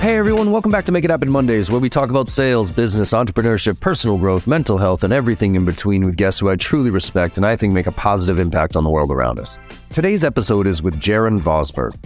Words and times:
Hey 0.00 0.16
everyone, 0.16 0.50
welcome 0.50 0.72
back 0.72 0.86
to 0.86 0.92
Make 0.92 1.04
It 1.04 1.10
Happen 1.10 1.28
Mondays, 1.28 1.70
where 1.70 1.78
we 1.78 1.90
talk 1.90 2.08
about 2.08 2.26
sales, 2.26 2.70
business, 2.70 3.12
entrepreneurship, 3.12 3.80
personal 3.80 4.16
growth, 4.16 4.46
mental 4.46 4.78
health, 4.78 5.04
and 5.04 5.12
everything 5.12 5.56
in 5.56 5.66
between 5.66 6.06
with 6.06 6.16
guests 6.16 6.40
who 6.40 6.48
I 6.48 6.56
truly 6.56 6.88
respect 6.88 7.36
and 7.36 7.44
I 7.44 7.54
think 7.54 7.74
make 7.74 7.86
a 7.86 7.92
positive 7.92 8.40
impact 8.40 8.76
on 8.76 8.84
the 8.84 8.88
world 8.88 9.10
around 9.10 9.38
us. 9.38 9.58
Today's 9.92 10.24
episode 10.24 10.66
is 10.66 10.82
with 10.82 10.98
Jaron 10.98 11.38
Vosberg. 11.38 12.02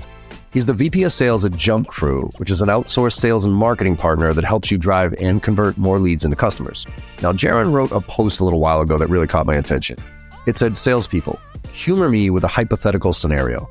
He's 0.53 0.67
the 0.67 0.75
VP 0.75 1.05
of 1.05 1.13
Sales 1.13 1.45
at 1.45 1.53
Jump 1.53 1.87
Crew, 1.87 2.29
which 2.39 2.51
is 2.51 2.63
an 2.63 2.69
outsourced 2.69 3.13
sales 3.13 3.45
and 3.45 3.55
marketing 3.55 3.97
partner 3.97 4.33
that 4.33 4.45
helps 4.45 4.73
you 4.73 4.77
drive 4.77 5.15
and 5.21 5.41
convert 5.41 5.79
more 5.79 6.01
leads 6.01 6.25
into 6.25 6.37
customers. 6.37 6.85
Now, 7.23 7.33
Jaron 7.33 7.73
wrote 7.73 7.93
a 7.93 8.01
post 8.01 8.41
a 8.41 8.45
little 8.45 8.61
while 8.61 8.81
ago 8.81 8.99
that 8.99 9.07
really 9.07 9.29
caught 9.29 9.47
my 9.47 9.55
attention. 9.55 9.99
It 10.49 10.57
said, 10.57 10.77
Salespeople, 10.77 11.39
humor 11.73 12.09
me 12.09 12.29
with 12.31 12.43
a 12.43 12.49
hypothetical 12.49 13.13
scenario. 13.13 13.71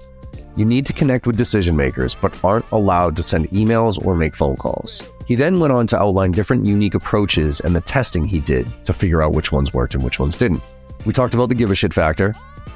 You 0.55 0.65
need 0.65 0.85
to 0.85 0.93
connect 0.93 1.25
with 1.25 1.35
decision 1.35 1.75
makers, 1.75 2.15
but 2.15 2.43
aren't 2.43 2.69
allowed 2.71 3.15
to 3.15 3.23
send 3.23 3.49
emails 3.49 4.03
or 4.05 4.15
make 4.15 4.35
phone 4.35 4.55
calls. 4.55 5.01
He 5.25 5.33
then 5.33 5.59
went 5.59 5.73
on 5.73 5.87
to 5.87 5.99
outline 5.99 6.31
different 6.31 6.63
unique 6.63 6.93
approaches 6.93 7.59
and 7.59 7.75
the 7.75 7.81
testing 7.81 8.23
he 8.23 8.39
did 8.39 8.67
to 8.85 8.93
figure 8.93 9.23
out 9.23 9.33
which 9.33 9.51
ones 9.51 9.73
worked 9.73 9.95
and 9.95 10.03
which 10.03 10.19
ones 10.19 10.35
didn't. 10.35 10.61
We 11.07 11.13
talked 11.13 11.33
about 11.33 11.49
the 11.49 11.55
give 11.55 11.71
a 11.71 11.75
shit 11.75 11.91
factor, 11.91 12.35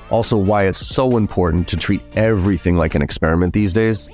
also 0.09 0.37
why 0.37 0.65
it's 0.65 0.79
so 0.79 1.17
important 1.17 1.67
to 1.67 1.77
treat 1.77 2.01
everything 2.15 2.77
like 2.77 2.95
an 2.95 3.03
experiment 3.03 3.53
these 3.53 3.73
days, 3.73 4.09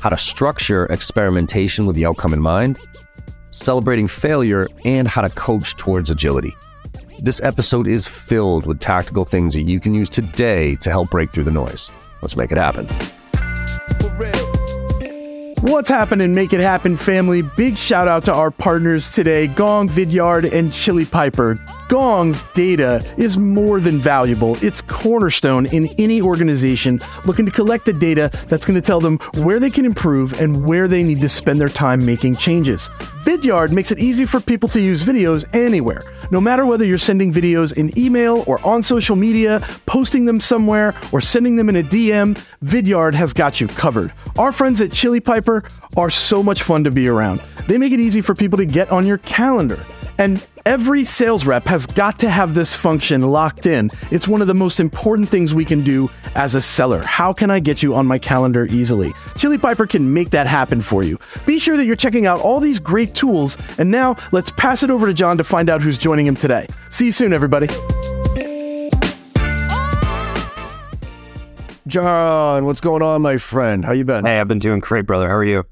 how 0.00 0.08
to 0.08 0.16
structure 0.16 0.86
experimentation 0.86 1.86
with 1.86 1.94
the 1.94 2.06
outcome 2.06 2.32
in 2.32 2.40
mind, 2.40 2.80
celebrating 3.50 4.08
failure, 4.08 4.66
and 4.84 5.06
how 5.06 5.22
to 5.22 5.30
coach 5.30 5.76
towards 5.76 6.10
agility. 6.10 6.52
This 7.20 7.40
episode 7.42 7.86
is 7.86 8.08
filled 8.08 8.66
with 8.66 8.80
tactical 8.80 9.24
things 9.24 9.54
that 9.54 9.62
you 9.62 9.78
can 9.78 9.94
use 9.94 10.10
today 10.10 10.74
to 10.76 10.90
help 10.90 11.10
break 11.10 11.30
through 11.30 11.44
the 11.44 11.52
noise. 11.52 11.92
Let's 12.24 12.36
make 12.36 12.50
it 12.52 12.56
happen. 12.56 12.86
What's 15.64 15.88
happening? 15.88 16.34
Make 16.34 16.52
it 16.52 16.60
happen, 16.60 16.94
family. 16.94 17.40
Big 17.40 17.78
shout 17.78 18.06
out 18.06 18.26
to 18.26 18.34
our 18.34 18.50
partners 18.50 19.10
today 19.10 19.46
Gong, 19.46 19.88
Vidyard, 19.88 20.52
and 20.52 20.70
Chili 20.70 21.06
Piper. 21.06 21.58
Gong's 21.88 22.42
data 22.54 23.02
is 23.16 23.38
more 23.38 23.80
than 23.80 23.98
valuable. 23.98 24.58
It's 24.62 24.82
cornerstone 24.82 25.64
in 25.66 25.86
any 25.96 26.20
organization 26.20 27.00
looking 27.24 27.46
to 27.46 27.52
collect 27.52 27.86
the 27.86 27.94
data 27.94 28.30
that's 28.48 28.66
going 28.66 28.74
to 28.74 28.82
tell 28.82 29.00
them 29.00 29.16
where 29.36 29.58
they 29.58 29.70
can 29.70 29.86
improve 29.86 30.38
and 30.38 30.66
where 30.66 30.86
they 30.86 31.02
need 31.02 31.22
to 31.22 31.30
spend 31.30 31.62
their 31.62 31.68
time 31.68 32.04
making 32.04 32.36
changes. 32.36 32.90
Vidyard 33.24 33.72
makes 33.72 33.90
it 33.90 33.98
easy 33.98 34.26
for 34.26 34.40
people 34.40 34.68
to 34.68 34.80
use 34.80 35.02
videos 35.02 35.46
anywhere. 35.54 36.02
No 36.30 36.40
matter 36.40 36.66
whether 36.66 36.84
you're 36.84 36.98
sending 36.98 37.32
videos 37.32 37.74
in 37.74 37.96
email 37.98 38.44
or 38.46 38.64
on 38.66 38.82
social 38.82 39.16
media, 39.16 39.66
posting 39.86 40.24
them 40.24 40.40
somewhere, 40.40 40.94
or 41.12 41.20
sending 41.20 41.56
them 41.56 41.68
in 41.68 41.76
a 41.76 41.82
DM, 41.82 42.34
Vidyard 42.62 43.14
has 43.14 43.32
got 43.32 43.60
you 43.60 43.68
covered. 43.68 44.12
Our 44.36 44.52
friends 44.52 44.80
at 44.80 44.92
Chili 44.92 45.20
Piper 45.20 45.53
are 45.96 46.10
so 46.10 46.42
much 46.42 46.62
fun 46.62 46.84
to 46.84 46.90
be 46.90 47.08
around. 47.08 47.42
They 47.68 47.78
make 47.78 47.92
it 47.92 48.00
easy 48.00 48.20
for 48.20 48.34
people 48.34 48.56
to 48.56 48.66
get 48.66 48.90
on 48.90 49.06
your 49.06 49.18
calendar. 49.18 49.84
And 50.18 50.46
every 50.64 51.04
sales 51.04 51.44
rep 51.44 51.64
has 51.64 51.86
got 51.86 52.18
to 52.20 52.30
have 52.30 52.54
this 52.54 52.74
function 52.74 53.22
locked 53.22 53.66
in. 53.66 53.90
It's 54.10 54.28
one 54.28 54.40
of 54.40 54.46
the 54.46 54.54
most 54.54 54.78
important 54.80 55.28
things 55.28 55.54
we 55.54 55.64
can 55.64 55.82
do 55.82 56.08
as 56.34 56.54
a 56.54 56.62
seller. 56.62 57.02
How 57.02 57.32
can 57.32 57.50
I 57.50 57.60
get 57.60 57.82
you 57.82 57.94
on 57.94 58.06
my 58.06 58.18
calendar 58.18 58.66
easily? 58.66 59.12
Chili 59.36 59.58
Piper 59.58 59.86
can 59.86 60.12
make 60.12 60.30
that 60.30 60.46
happen 60.46 60.80
for 60.80 61.02
you. 61.02 61.18
Be 61.46 61.58
sure 61.58 61.76
that 61.76 61.84
you're 61.84 61.96
checking 61.96 62.26
out 62.26 62.40
all 62.40 62.60
these 62.60 62.78
great 62.78 63.14
tools. 63.14 63.58
And 63.78 63.90
now 63.90 64.16
let's 64.32 64.50
pass 64.52 64.82
it 64.82 64.90
over 64.90 65.06
to 65.06 65.14
John 65.14 65.36
to 65.38 65.44
find 65.44 65.68
out 65.68 65.80
who's 65.80 65.98
joining 65.98 66.26
him 66.26 66.36
today. 66.36 66.68
See 66.90 67.06
you 67.06 67.12
soon, 67.12 67.32
everybody. 67.32 67.66
John, 71.94 72.64
what's 72.64 72.80
going 72.80 73.02
on, 73.02 73.22
my 73.22 73.36
friend? 73.38 73.84
How 73.84 73.92
you 73.92 74.04
been? 74.04 74.24
Hey, 74.24 74.40
I've 74.40 74.48
been 74.48 74.58
doing 74.58 74.80
great, 74.80 75.06
brother. 75.06 75.28
How 75.28 75.36
are 75.36 75.44
you? 75.44 75.64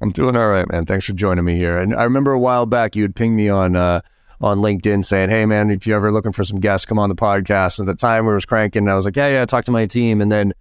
I'm 0.00 0.10
doing 0.10 0.36
all 0.36 0.48
right, 0.48 0.68
man. 0.68 0.86
Thanks 0.86 1.06
for 1.06 1.12
joining 1.12 1.44
me 1.44 1.54
here. 1.54 1.78
And 1.78 1.94
I 1.94 2.02
remember 2.02 2.32
a 2.32 2.38
while 2.40 2.66
back 2.66 2.96
you 2.96 3.02
had 3.02 3.14
pinged 3.14 3.36
me 3.36 3.48
on 3.48 3.76
uh, 3.76 4.00
on 4.40 4.58
LinkedIn 4.58 5.04
saying, 5.04 5.30
"Hey, 5.30 5.46
man, 5.46 5.70
if 5.70 5.86
you're 5.86 5.98
ever 5.98 6.10
looking 6.10 6.32
for 6.32 6.42
some 6.42 6.58
guests, 6.58 6.84
come 6.84 6.98
on 6.98 7.10
the 7.10 7.14
podcast." 7.14 7.78
At 7.78 7.86
the 7.86 7.94
time, 7.94 8.26
we 8.26 8.34
was 8.34 8.44
cranking. 8.44 8.82
And 8.82 8.90
I 8.90 8.96
was 8.96 9.04
like, 9.04 9.14
"Yeah, 9.14 9.28
yeah." 9.28 9.44
Talk 9.44 9.64
to 9.66 9.70
my 9.70 9.86
team, 9.86 10.20
and 10.20 10.32
then 10.32 10.52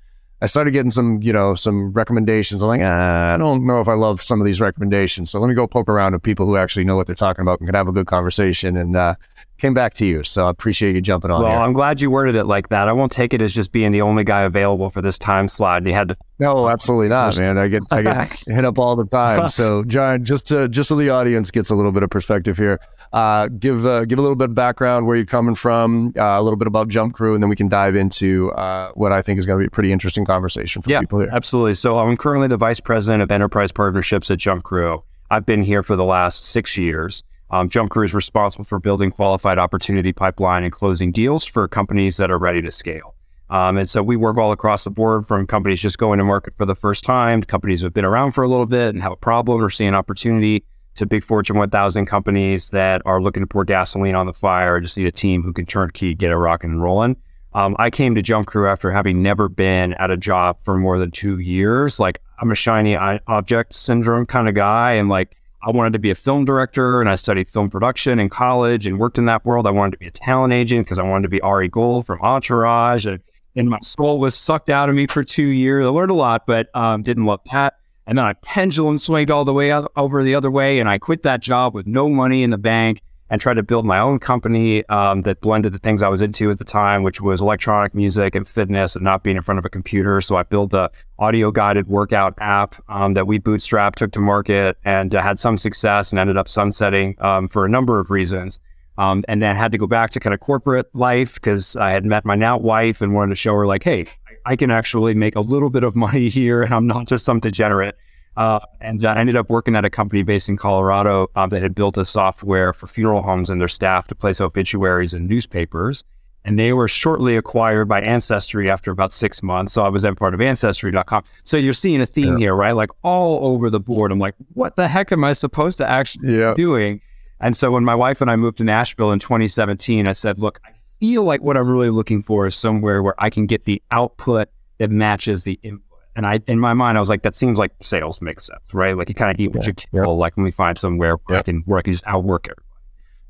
I 0.42 0.48
started 0.48 0.72
getting 0.72 0.92
some, 0.92 1.22
you 1.22 1.32
know, 1.32 1.56
some 1.56 1.92
recommendations. 1.94 2.62
I'm 2.62 2.68
like, 2.68 2.82
ah, 2.84 3.34
I 3.34 3.38
don't 3.38 3.66
know 3.66 3.80
if 3.80 3.88
I 3.88 3.94
love 3.94 4.22
some 4.22 4.42
of 4.42 4.46
these 4.46 4.60
recommendations. 4.60 5.30
So 5.32 5.40
let 5.40 5.48
me 5.48 5.54
go 5.56 5.66
poke 5.66 5.88
around 5.88 6.14
with 6.14 6.24
people 6.24 6.46
who 6.46 6.58
actually 6.58 6.84
know 6.84 6.96
what 6.96 7.08
they're 7.08 7.16
talking 7.16 7.42
about 7.42 7.60
and 7.60 7.68
can 7.68 7.76
have 7.76 7.88
a 7.88 7.94
good 7.94 8.08
conversation. 8.08 8.76
And 8.76 8.96
uh, 8.96 9.16
came 9.58 9.74
back 9.74 9.94
to 9.96 10.06
you. 10.06 10.24
So 10.24 10.46
I 10.46 10.50
appreciate 10.50 10.96
you 10.96 11.02
jumping 11.02 11.32
on. 11.32 11.42
Well, 11.42 11.52
here. 11.52 11.60
I'm 11.60 11.74
glad 11.74 12.02
you 12.02 12.12
worded 12.12 12.36
it 12.36 12.46
like 12.46 12.70
that. 12.70 12.90
I 12.90 12.92
won't 12.92 13.12
take 13.12 13.34
it 13.34 13.42
as 13.42 13.54
just 13.54 13.72
being 13.72 13.92
the 13.92 14.02
only 14.02 14.24
guy 14.24 14.42
available 14.42 14.90
for 14.90 15.02
this 15.02 15.18
time 15.18 15.48
slot. 15.48 15.86
You 15.86 15.94
had 15.94 16.10
to. 16.10 16.16
No, 16.40 16.68
absolutely 16.68 17.10
not, 17.10 17.40
man. 17.40 17.58
I 17.58 17.68
get 17.70 17.84
I 17.92 18.02
get 18.02 18.32
hit 18.48 18.66
up 18.66 18.78
all 18.78 18.96
the 18.96 19.06
time. 19.06 19.50
So, 19.56 19.84
John, 19.84 20.26
just 20.26 20.48
to, 20.48 20.68
just 20.68 20.90
so 20.90 20.96
the 20.96 21.10
audience 21.10 21.50
gets 21.50 21.70
a 21.70 21.76
little 21.76 21.92
bit 21.92 22.04
of 22.04 22.10
perspective 22.10 22.58
here, 22.58 22.80
uh, 23.16 23.48
give 23.48 23.86
uh, 23.86 24.04
give 24.04 24.20
a 24.20 24.22
little 24.22 24.36
bit 24.36 24.50
of 24.50 24.56
background 24.56 25.08
where 25.08 25.16
you're 25.16 25.26
coming 25.26 25.56
from, 25.56 26.14
uh, 26.18 26.22
a 26.22 26.44
little 26.44 26.58
bit 26.58 26.68
about 26.68 26.90
Jump 26.90 27.14
Crew, 27.14 27.34
and 27.34 27.42
then 27.42 27.50
we 27.50 27.56
can 27.56 27.70
dive 27.70 27.96
into 27.96 28.52
uh, 28.52 28.92
what 28.94 29.14
I 29.14 29.22
think 29.22 29.40
is 29.40 29.46
going 29.46 29.58
to 29.58 29.64
be 29.64 29.68
a 29.68 29.72
pretty 29.72 29.94
interesting 29.94 30.26
conversation 30.26 30.82
for 30.82 30.90
yeah, 30.90 31.00
people 31.00 31.22
here. 31.22 31.30
Absolutely. 31.32 31.76
So 31.76 31.98
I'm 31.98 32.18
currently 32.18 32.50
the 32.50 32.58
vice 32.58 32.82
president 32.82 33.24
of 33.24 33.32
enterprise 33.32 33.72
partnerships 33.72 34.30
at 34.30 34.38
Jump 34.38 34.64
Crew. 34.64 35.02
I've 35.32 35.46
been 35.46 35.64
here 35.64 35.82
for 35.82 35.96
the 35.96 36.04
last 36.04 36.44
six 36.44 36.78
years. 36.78 37.24
Um, 37.52 37.70
Jump 37.70 37.90
Crew 37.90 38.04
is 38.04 38.14
responsible 38.14 38.66
for 38.66 38.80
building 38.80 39.12
qualified 39.12 39.60
opportunity 39.60 40.12
pipeline 40.12 40.66
and 40.66 40.74
closing 40.74 41.14
deals 41.14 41.46
for 41.46 41.70
companies 41.70 42.18
that 42.18 42.30
are 42.30 42.38
ready 42.38 42.62
to 42.64 42.72
scale. 42.72 43.16
Um, 43.50 43.78
and 43.78 43.90
so 43.90 44.04
we 44.04 44.18
work 44.18 44.36
all 44.36 44.52
across 44.52 44.84
the 44.84 44.90
board 44.90 45.26
from 45.26 45.48
companies 45.48 45.82
just 45.82 45.98
going 46.00 46.18
to 46.18 46.26
market 46.26 46.54
for 46.58 46.66
the 46.66 46.76
first 46.76 47.06
time, 47.06 47.40
to 47.40 47.48
companies 47.48 47.80
who 47.80 47.86
have 47.86 47.94
been 47.94 48.04
around 48.04 48.32
for 48.32 48.44
a 48.44 48.50
little 48.50 48.66
bit 48.66 48.94
and 48.94 49.02
have 49.02 49.14
a 49.14 49.16
problem 49.18 49.64
or 49.64 49.70
see 49.70 49.86
an 49.86 49.96
opportunity, 49.96 50.66
to 50.96 51.06
big 51.06 51.24
Fortune 51.24 51.58
1000 51.58 52.06
companies 52.06 52.70
that 52.72 53.02
are 53.06 53.22
looking 53.22 53.44
to 53.44 53.48
pour 53.48 53.66
gasoline 53.66 54.16
on 54.16 54.26
the 54.26 54.34
fire, 54.34 54.80
just 54.80 54.98
need 54.98 55.08
a 55.08 55.12
team 55.12 55.44
who 55.44 55.54
can 55.54 55.66
turnkey, 55.66 56.14
get 56.14 56.32
it 56.32 56.36
rocking 56.36 56.72
and 56.72 56.82
rolling. 56.82 57.18
Um, 57.54 57.76
I 57.80 57.90
came 57.90 58.16
to 58.16 58.22
Jump 58.22 58.48
Crew 58.48 58.68
after 58.68 58.92
having 58.92 59.24
never 59.24 59.48
been 59.48 59.94
at 59.94 60.12
a 60.12 60.18
job 60.18 60.58
for 60.64 60.76
more 60.78 61.00
than 61.00 61.12
two 61.12 61.40
years. 61.40 62.02
Like 62.02 62.22
I'm 62.40 62.52
a 62.52 62.56
shiny 62.56 62.98
object 62.98 63.74
syndrome 63.74 64.26
kind 64.26 64.50
of 64.50 64.56
guy, 64.56 64.94
and 64.94 65.08
like 65.08 65.38
I 65.64 65.72
wanted 65.72 65.94
to 65.94 66.00
be 66.00 66.12
a 66.12 66.16
film 66.16 66.44
director, 66.44 67.00
and 67.00 67.10
I 67.10 67.16
studied 67.16 67.50
film 67.50 67.70
production 67.70 68.20
in 68.20 68.28
college 68.30 68.86
and 68.86 69.00
worked 69.00 69.18
in 69.18 69.26
that 69.26 69.46
world. 69.46 69.68
I 69.68 69.72
wanted 69.72 69.92
to 69.92 69.98
be 69.98 70.08
a 70.08 70.12
talent 70.12 70.54
agent 70.54 70.86
because 70.86 71.00
I 71.00 71.04
wanted 71.04 71.24
to 71.24 71.30
be 71.30 71.40
Ari 71.42 71.70
Gold 71.70 72.06
from 72.06 72.22
Entourage, 72.22 73.06
and, 73.06 73.22
and 73.56 73.70
my 73.70 73.80
soul 73.82 74.20
was 74.20 74.36
sucked 74.36 74.70
out 74.70 74.90
of 74.90 74.96
me 74.96 75.08
for 75.08 75.24
two 75.24 75.48
years. 75.48 75.86
I 75.86 75.90
learned 75.90 76.12
a 76.12 76.16
lot, 76.16 76.46
but 76.46 76.68
um, 76.76 77.04
didn't 77.04 77.26
love 77.26 77.40
that. 77.52 77.76
And 78.08 78.18
then 78.18 78.26
I 78.26 78.34
pendulum 78.34 78.98
swinged 78.98 79.32
all 79.32 79.46
the 79.46 79.54
way 79.54 79.72
out, 79.72 79.92
over 79.96 80.24
the 80.24 80.36
other 80.36 80.52
way, 80.52 80.80
and 80.80 80.90
I 80.90 80.98
quit 80.98 81.24
that 81.24 81.42
job 81.42 81.74
with 81.74 81.88
no 81.88 82.10
money 82.10 82.44
in 82.44 82.52
the 82.52 82.58
bank 82.58 83.02
and 83.30 83.42
tried 83.42 83.56
to 83.56 83.64
build 83.64 83.86
my 83.86 84.00
own 84.00 84.20
company 84.20 84.88
um, 84.90 85.24
that 85.24 85.42
blended 85.42 85.74
the 85.74 85.80
things 85.80 86.04
I 86.04 86.10
was 86.10 86.22
into 86.22 86.52
at 86.52 86.60
the 86.60 86.64
time, 86.66 87.02
which 87.02 87.20
was 87.20 87.42
electronic 87.42 87.96
music 87.96 88.36
and 88.36 88.48
fitness 88.48 88.96
and 88.96 89.04
not 89.04 89.24
being 89.24 89.36
in 89.36 89.42
front 89.42 89.58
of 89.58 89.66
a 89.66 89.70
computer. 89.70 90.22
So 90.22 90.36
I 90.36 90.44
built 90.44 90.74
a 90.74 90.92
audio 91.18 91.52
guided 91.52 91.88
workout 91.88 92.36
app 92.40 92.76
um, 92.88 93.16
that 93.16 93.26
we 93.26 93.40
bootstrapped, 93.40 93.96
took 93.96 94.12
to 94.12 94.20
market, 94.20 94.78
and 94.86 95.16
uh, 95.16 95.22
had 95.22 95.40
some 95.40 95.58
success, 95.58 96.12
and 96.12 96.20
ended 96.20 96.38
up 96.38 96.48
sunsetting 96.48 97.16
um, 97.20 97.48
for 97.48 97.66
a 97.66 97.70
number 97.70 98.00
of 98.00 98.12
reasons. 98.12 98.60
Um, 98.98 99.26
and 99.28 99.42
then 99.42 99.58
had 99.58 99.74
to 99.74 99.78
go 99.78 99.88
back 99.88 100.12
to 100.12 100.22
kind 100.22 100.34
of 100.34 100.40
corporate 100.40 100.88
life 100.94 101.34
because 101.34 101.76
I 101.76 101.92
had 101.92 102.06
met 102.06 102.24
my 102.24 102.36
now 102.36 102.58
wife 102.58 103.02
and 103.02 103.14
wanted 103.14 103.32
to 103.32 103.36
show 103.36 103.54
her 103.56 103.68
like, 103.68 103.84
hey, 103.84 104.06
I 104.46 104.56
can 104.56 104.72
actually 104.72 105.14
make 105.14 105.36
a 105.36 105.42
little 105.42 105.70
bit 105.70 105.84
of 105.84 105.96
money 105.96 106.30
here, 106.40 106.62
and 106.62 106.74
I'm 106.74 106.88
not 106.88 107.08
just 107.08 107.26
some 107.26 107.40
degenerate. 107.40 107.98
Uh, 108.38 108.60
and 108.82 109.06
I 109.06 109.18
ended 109.18 109.38
up 109.38 109.50
working 109.50 109.76
at 109.76 109.86
a 109.86 109.90
company 109.90 110.22
based 110.22 110.50
in 110.50 110.58
Colorado 110.58 111.28
uh, 111.36 111.48
that 111.48 111.62
had 111.62 111.74
built 111.74 111.98
a 111.98 112.04
software 112.04 112.74
for 112.74 112.88
funeral 112.88 113.22
homes 113.22 113.50
and 113.50 113.62
their 113.62 113.70
staff 113.70 114.08
to 114.10 114.16
place 114.16 114.42
obituaries 114.42 115.14
in 115.14 115.28
newspapers. 115.28 116.04
And 116.44 116.60
they 116.60 116.74
were 116.74 116.88
shortly 116.88 117.38
acquired 117.38 117.88
by 117.88 118.02
Ancestry 118.02 118.70
after 118.70 118.92
about 118.92 119.14
six 119.14 119.42
months. 119.42 119.74
So 119.74 119.84
I 119.84 119.90
was 119.90 120.04
then 120.04 120.16
part 120.16 120.34
of 120.34 120.42
Ancestry.com. 120.42 121.24
So 121.44 121.58
you're 121.58 121.74
seeing 121.74 122.02
a 122.02 122.06
theme 122.06 122.34
yeah. 122.34 122.40
here, 122.40 122.56
right? 122.56 122.74
Like 122.74 122.92
all 123.04 123.48
over 123.48 123.70
the 123.70 123.80
board. 123.80 124.12
I'm 124.12 124.20
like, 124.20 124.36
what 124.54 124.76
the 124.76 124.88
heck 124.88 125.12
am 125.12 125.24
I 125.24 125.34
supposed 125.34 125.78
to 125.80 125.90
actually 125.90 126.38
yeah. 126.38 126.52
be 126.52 126.62
doing? 126.62 127.02
And 127.40 127.58
so 127.58 127.72
when 127.72 127.84
my 127.84 127.96
wife 127.96 128.22
and 128.22 128.30
I 128.30 128.36
moved 128.36 128.58
to 128.60 128.64
Nashville 128.64 129.12
in 129.12 129.20
2017, 129.20 130.08
I 130.08 130.14
said, 130.14 130.38
look, 130.38 130.60
I 130.66 130.75
feel 131.06 131.24
like 131.24 131.42
what 131.42 131.56
I'm 131.56 131.70
really 131.70 131.92
looking 131.92 132.22
for 132.22 132.48
is 132.48 132.56
somewhere 132.56 133.04
where 133.04 133.16
I 133.20 133.30
can 133.30 133.46
get 133.46 133.66
the 133.66 133.82
output 133.92 134.50
that 134.80 134.90
matches 134.90 135.44
the 135.44 135.60
input. 135.62 135.84
And 136.16 136.26
I, 136.26 136.40
in 136.48 136.60
my 136.60 136.74
mind, 136.74 136.98
I 136.98 137.02
was 137.02 137.10
like, 137.10 137.24
that 137.24 137.36
seems 137.36 137.60
like 137.60 137.72
sales 137.82 138.22
makes 138.22 138.48
sense, 138.48 138.62
right? 138.74 138.98
Like 138.98 139.10
you 139.10 139.16
kind 139.16 139.32
of 139.32 139.40
eat 139.40 139.50
what 139.50 139.66
yeah. 139.66 139.68
you 139.68 139.74
kill. 139.74 140.12
Yep. 140.14 140.18
Like 140.18 140.38
let 140.38 140.44
me 140.44 140.52
find 140.52 140.78
somewhere 140.78 141.18
where 141.26 141.38
yep. 141.38 141.40
I 141.40 141.44
can 141.44 141.62
where 141.66 141.78
I 141.78 141.82
can 141.82 141.94
just 141.94 142.08
outwork 142.08 142.48
everybody. 142.48 142.66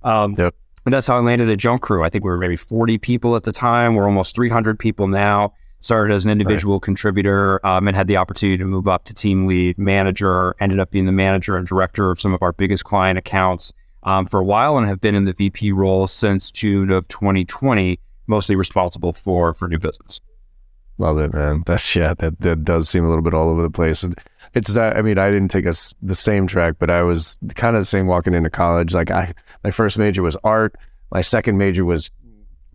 Um, 0.03 0.35
yep. 0.37 0.55
And 0.85 0.93
that's 0.93 1.07
how 1.07 1.17
I 1.17 1.19
landed 1.19 1.49
at 1.49 1.57
Jump 1.57 1.81
Crew. 1.81 2.03
I 2.03 2.09
think 2.09 2.23
we 2.23 2.29
were 2.29 2.37
maybe 2.37 2.55
40 2.55 2.99
people 2.99 3.35
at 3.35 3.43
the 3.43 3.51
time. 3.51 3.95
We're 3.95 4.05
almost 4.05 4.35
300 4.35 4.77
people 4.77 5.07
now. 5.07 5.53
Started 5.79 6.13
as 6.13 6.23
an 6.23 6.31
individual 6.31 6.75
right. 6.75 6.83
contributor 6.83 7.63
um, 7.65 7.87
and 7.87 7.95
had 7.95 8.07
the 8.07 8.17
opportunity 8.17 8.57
to 8.57 8.65
move 8.65 8.87
up 8.87 9.05
to 9.05 9.13
team 9.13 9.47
lead 9.47 9.77
manager. 9.77 10.55
Ended 10.59 10.79
up 10.79 10.91
being 10.91 11.05
the 11.05 11.11
manager 11.11 11.57
and 11.57 11.67
director 11.67 12.11
of 12.11 12.21
some 12.21 12.33
of 12.33 12.41
our 12.41 12.53
biggest 12.53 12.85
client 12.85 13.19
accounts 13.19 13.73
um, 14.05 14.25
for 14.25 14.39
a 14.39 14.43
while, 14.43 14.77
and 14.77 14.87
have 14.87 15.01
been 15.01 15.15
in 15.15 15.25
the 15.25 15.33
VP 15.33 15.71
role 15.71 16.07
since 16.07 16.51
June 16.51 16.91
of 16.91 17.07
2020, 17.09 17.99
mostly 18.27 18.55
responsible 18.55 19.11
for 19.11 19.53
for 19.53 19.67
new 19.67 19.79
business. 19.79 20.21
Love 20.97 21.17
it, 21.17 21.33
man. 21.33 21.63
That's 21.65 21.95
yeah, 21.95 22.13
that, 22.19 22.39
that 22.39 22.63
does 22.63 22.87
seem 22.87 23.03
a 23.03 23.09
little 23.09 23.23
bit 23.23 23.33
all 23.33 23.49
over 23.49 23.61
the 23.61 23.69
place. 23.69 24.03
And 24.03 24.15
it's 24.53 24.73
not, 24.73 24.95
I 24.95 25.01
mean, 25.01 25.17
I 25.17 25.29
didn't 25.29 25.49
take 25.49 25.65
the 26.01 26.15
same 26.15 26.47
track, 26.47 26.75
but 26.79 26.89
I 26.89 27.01
was 27.01 27.37
kind 27.55 27.75
of 27.75 27.81
the 27.81 27.85
same 27.85 28.07
walking 28.07 28.33
into 28.33 28.49
college. 28.49 28.93
Like 28.93 29.11
I, 29.11 29.33
my 29.63 29.71
first 29.71 29.97
major 29.97 30.23
was 30.23 30.37
art. 30.45 30.75
My 31.11 31.19
second 31.19 31.57
major 31.57 31.83
was 31.83 32.09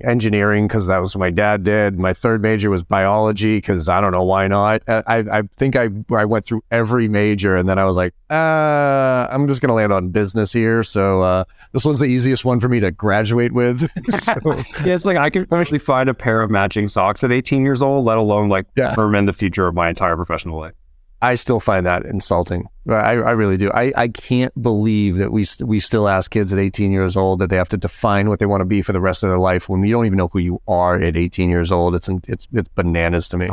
engineering 0.05 0.67
because 0.67 0.87
that 0.87 0.99
was 0.99 1.15
what 1.15 1.21
my 1.21 1.31
dad 1.31 1.65
did. 1.65 1.99
My 1.99 2.13
third 2.13 2.43
major 2.43 2.71
was 2.71 2.83
biology 2.83 3.59
because 3.59 3.89
I 3.89 4.01
don't 4.01 4.13
know 4.13 4.25
why 4.25 4.49
not. 4.49 4.83
I, 4.89 5.19
I 5.19 5.43
think 5.57 5.77
I 5.77 5.89
I 6.11 6.25
went 6.25 6.45
through 6.45 6.63
every 6.71 7.09
major 7.09 7.57
and 7.57 7.69
then 7.69 7.79
I 7.79 7.85
was 7.85 7.97
like, 7.97 8.15
uh, 8.31 9.29
I'm 9.31 9.49
just 9.49 9.61
gonna 9.61 9.75
land 9.75 9.93
on 9.93 10.09
business 10.11 10.53
here. 10.53 10.83
So 10.83 11.23
uh, 11.23 11.45
this 11.73 11.85
one's 11.85 12.01
the 12.01 12.07
easiest 12.07 12.45
one 12.45 12.61
for 12.61 12.69
me 12.69 12.81
to 12.81 12.91
graduate 12.91 13.53
with. 13.53 13.91
so. 14.21 14.33
yeah, 14.85 14.95
it's 14.95 15.05
like 15.05 15.17
I 15.17 15.31
can 15.31 15.47
actually 15.53 15.79
find 15.79 16.09
a 16.09 16.15
pair 16.15 16.43
of 16.43 16.51
matching 16.51 16.89
socks 16.89 17.25
at 17.25 17.33
18 17.33 17.63
years 17.63 17.83
old, 17.83 18.05
let 18.05 18.19
alone 18.19 18.49
like 18.49 18.67
yeah. 18.77 18.91
determine 18.91 19.27
the 19.27 19.33
future 19.33 19.67
of 19.67 19.75
my 19.75 19.89
entire 19.89 20.17
professional 20.17 20.59
life. 20.59 20.75
I 21.23 21.35
still 21.35 21.61
find 21.61 21.85
that 21.85 22.07
insulting. 22.07 22.67
I, 22.89 23.13
I 23.13 23.33
really 23.33 23.59
do. 23.59 23.71
I, 23.73 23.93
I 23.95 24.09
can't 24.09 24.61
believe 24.61 25.19
that 25.19 25.31
we 25.31 25.45
st- 25.45 25.69
we 25.69 25.79
still 25.79 26.09
ask 26.09 26.31
kids 26.31 26.53
at 26.53 26.59
18 26.59 26.93
years 26.93 27.17
old 27.17 27.41
that 27.41 27.51
they 27.51 27.57
have 27.57 27.69
to 27.71 27.77
define 27.77 28.29
what 28.29 28.39
they 28.39 28.47
want 28.47 28.63
to 28.63 28.65
be 28.65 28.81
for 28.81 28.93
the 28.93 29.01
rest 29.01 29.23
of 29.23 29.29
their 29.29 29.39
life 29.39 29.69
when 29.69 29.85
you 29.85 29.93
don't 29.93 30.07
even 30.07 30.17
know 30.17 30.29
who 30.29 30.39
you 30.39 30.63
are 30.67 30.99
at 30.99 31.17
18 31.17 31.51
years 31.51 31.71
old. 31.71 31.95
It's 31.95 32.09
it's 32.27 32.49
it's 32.53 32.69
bananas 32.69 33.29
to 33.29 33.37
me. 33.37 33.49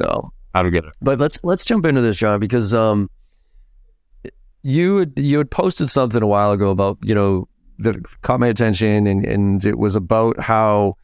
So 0.00 0.32
I 0.54 0.62
don't 0.62 0.72
get 0.72 0.84
it. 0.84 0.94
But 1.02 1.18
let's 1.18 1.40
let's 1.42 1.64
jump 1.64 1.84
into 1.84 2.00
this, 2.00 2.16
John, 2.16 2.38
because 2.38 2.72
um, 2.72 3.10
you 4.62 4.98
had, 4.98 5.12
you 5.16 5.38
had 5.38 5.50
posted 5.50 5.90
something 5.90 6.22
a 6.22 6.26
while 6.26 6.52
ago 6.52 6.70
about 6.70 6.98
you 7.02 7.14
know 7.14 7.48
that 7.80 7.96
caught 8.22 8.38
my 8.38 8.46
attention, 8.46 9.08
and 9.08 9.24
and 9.26 9.64
it 9.64 9.78
was 9.78 9.96
about 9.96 10.38
how 10.40 10.96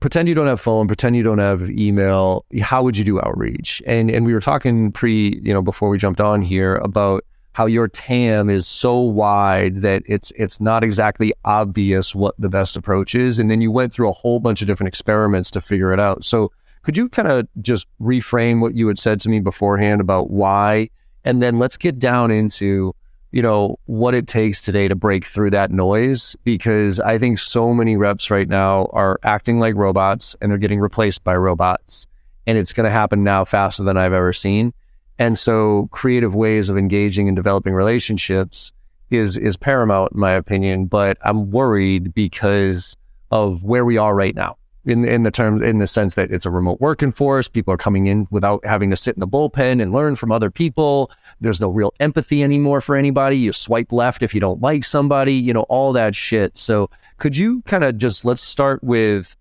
pretend 0.00 0.28
you 0.28 0.34
don't 0.34 0.46
have 0.46 0.60
phone, 0.60 0.86
pretend 0.86 1.16
you 1.16 1.22
don't 1.22 1.38
have 1.38 1.70
email. 1.70 2.44
How 2.60 2.82
would 2.82 2.96
you 2.96 3.04
do 3.04 3.20
outreach? 3.20 3.82
And 3.86 4.10
and 4.10 4.26
we 4.26 4.34
were 4.34 4.40
talking 4.40 4.92
pre, 4.92 5.40
you 5.42 5.52
know, 5.52 5.62
before 5.62 5.88
we 5.88 5.98
jumped 5.98 6.20
on 6.20 6.42
here 6.42 6.76
about 6.76 7.24
how 7.52 7.66
your 7.66 7.86
TAM 7.86 8.50
is 8.50 8.66
so 8.66 8.98
wide 8.98 9.76
that 9.76 10.02
it's 10.06 10.32
it's 10.36 10.60
not 10.60 10.82
exactly 10.82 11.32
obvious 11.44 12.14
what 12.14 12.34
the 12.38 12.48
best 12.48 12.76
approach 12.76 13.14
is. 13.14 13.38
And 13.38 13.50
then 13.50 13.60
you 13.60 13.70
went 13.70 13.92
through 13.92 14.08
a 14.08 14.12
whole 14.12 14.40
bunch 14.40 14.60
of 14.60 14.66
different 14.66 14.88
experiments 14.88 15.50
to 15.52 15.60
figure 15.60 15.92
it 15.92 16.00
out. 16.00 16.24
So 16.24 16.50
could 16.82 16.96
you 16.96 17.08
kind 17.08 17.28
of 17.28 17.48
just 17.62 17.86
reframe 18.00 18.60
what 18.60 18.74
you 18.74 18.88
had 18.88 18.98
said 18.98 19.20
to 19.22 19.28
me 19.28 19.40
beforehand 19.40 20.00
about 20.00 20.30
why? 20.30 20.90
And 21.24 21.42
then 21.42 21.58
let's 21.58 21.76
get 21.76 21.98
down 21.98 22.30
into 22.30 22.94
you 23.34 23.42
know, 23.42 23.76
what 23.86 24.14
it 24.14 24.28
takes 24.28 24.60
today 24.60 24.86
to 24.86 24.94
break 24.94 25.24
through 25.24 25.50
that 25.50 25.72
noise 25.72 26.36
because 26.44 27.00
I 27.00 27.18
think 27.18 27.40
so 27.40 27.74
many 27.74 27.96
reps 27.96 28.30
right 28.30 28.48
now 28.48 28.88
are 28.92 29.18
acting 29.24 29.58
like 29.58 29.74
robots 29.74 30.36
and 30.40 30.52
they're 30.52 30.58
getting 30.58 30.78
replaced 30.78 31.24
by 31.24 31.34
robots. 31.34 32.06
And 32.46 32.56
it's 32.56 32.72
going 32.72 32.84
to 32.84 32.92
happen 32.92 33.24
now 33.24 33.44
faster 33.44 33.82
than 33.82 33.96
I've 33.96 34.12
ever 34.12 34.32
seen. 34.32 34.72
And 35.18 35.36
so 35.36 35.88
creative 35.90 36.36
ways 36.36 36.68
of 36.68 36.78
engaging 36.78 37.26
and 37.26 37.34
developing 37.34 37.74
relationships 37.74 38.72
is 39.10 39.36
is 39.36 39.56
paramount 39.56 40.12
in 40.12 40.20
my 40.20 40.32
opinion, 40.32 40.86
but 40.86 41.18
I'm 41.22 41.50
worried 41.50 42.14
because 42.14 42.96
of 43.32 43.64
where 43.64 43.84
we 43.84 43.98
are 43.98 44.14
right 44.14 44.36
now 44.36 44.58
in 44.84 45.04
in 45.04 45.22
the 45.22 45.30
terms 45.30 45.62
in 45.62 45.78
the 45.78 45.86
sense 45.86 46.14
that 46.14 46.30
it's 46.30 46.46
a 46.46 46.50
remote 46.50 46.80
working 46.80 47.12
force. 47.12 47.48
People 47.48 47.72
are 47.72 47.78
coming 47.78 48.06
in 48.06 48.26
without 48.30 48.64
having 48.66 48.90
to 48.90 48.96
sit 48.96 49.14
in 49.16 49.20
the 49.20 49.28
bullpen 49.28 49.80
and 49.80 49.92
learn 49.92 50.16
from 50.16 50.32
other 50.32 50.50
people. 50.50 51.10
There's 51.40 51.60
no 51.60 51.68
real 51.68 51.92
empathy 52.00 52.42
anymore 52.42 52.80
for 52.80 52.96
anybody. 52.96 53.36
You 53.36 53.52
swipe 53.52 53.92
left 53.92 54.22
if 54.22 54.34
you 54.34 54.40
don't 54.40 54.60
like 54.60 54.84
somebody. 54.84 55.34
You 55.34 55.52
know 55.52 55.62
all 55.62 55.92
that 55.92 56.14
shit. 56.14 56.56
So 56.56 56.90
could 57.18 57.36
you 57.36 57.62
kind 57.62 57.84
of 57.84 57.96
just 57.96 58.24
let's 58.24 58.42
start 58.42 58.82
with 58.82 59.36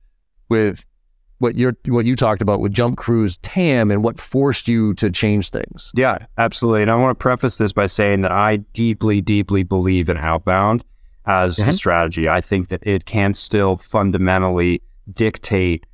with 0.50 0.86
what 1.44 1.58
you're 1.58 1.76
what 1.88 2.06
you 2.06 2.16
talked 2.16 2.42
about 2.42 2.62
with 2.62 2.72
Jump 2.72 2.98
Crew's 2.98 3.38
TAM 3.38 3.92
and 3.92 4.02
what 4.02 4.20
forced 4.20 4.68
you 4.68 4.94
to 4.96 5.12
change 5.12 5.50
things. 5.50 5.92
Yeah, 5.94 6.20
absolutely. 6.38 6.84
And 6.84 6.90
I 6.90 6.96
want 6.96 7.20
to 7.20 7.22
preface 7.22 7.58
this 7.58 7.74
by 7.74 7.86
saying 7.86 8.22
that 8.22 8.32
I 8.32 8.58
deeply, 8.74 9.20
deeply 9.20 9.64
believe 9.64 10.10
in 10.10 10.18
outbound 10.18 10.86
as 11.26 11.58
mm-hmm. 11.58 11.70
a 11.70 11.74
strategy. 11.74 12.30
I 12.30 12.40
think 12.40 12.70
that 12.70 12.86
it 12.88 13.06
can 13.06 13.34
still 13.34 13.76
fundamentally 13.76 14.82
dictate 15.12 15.86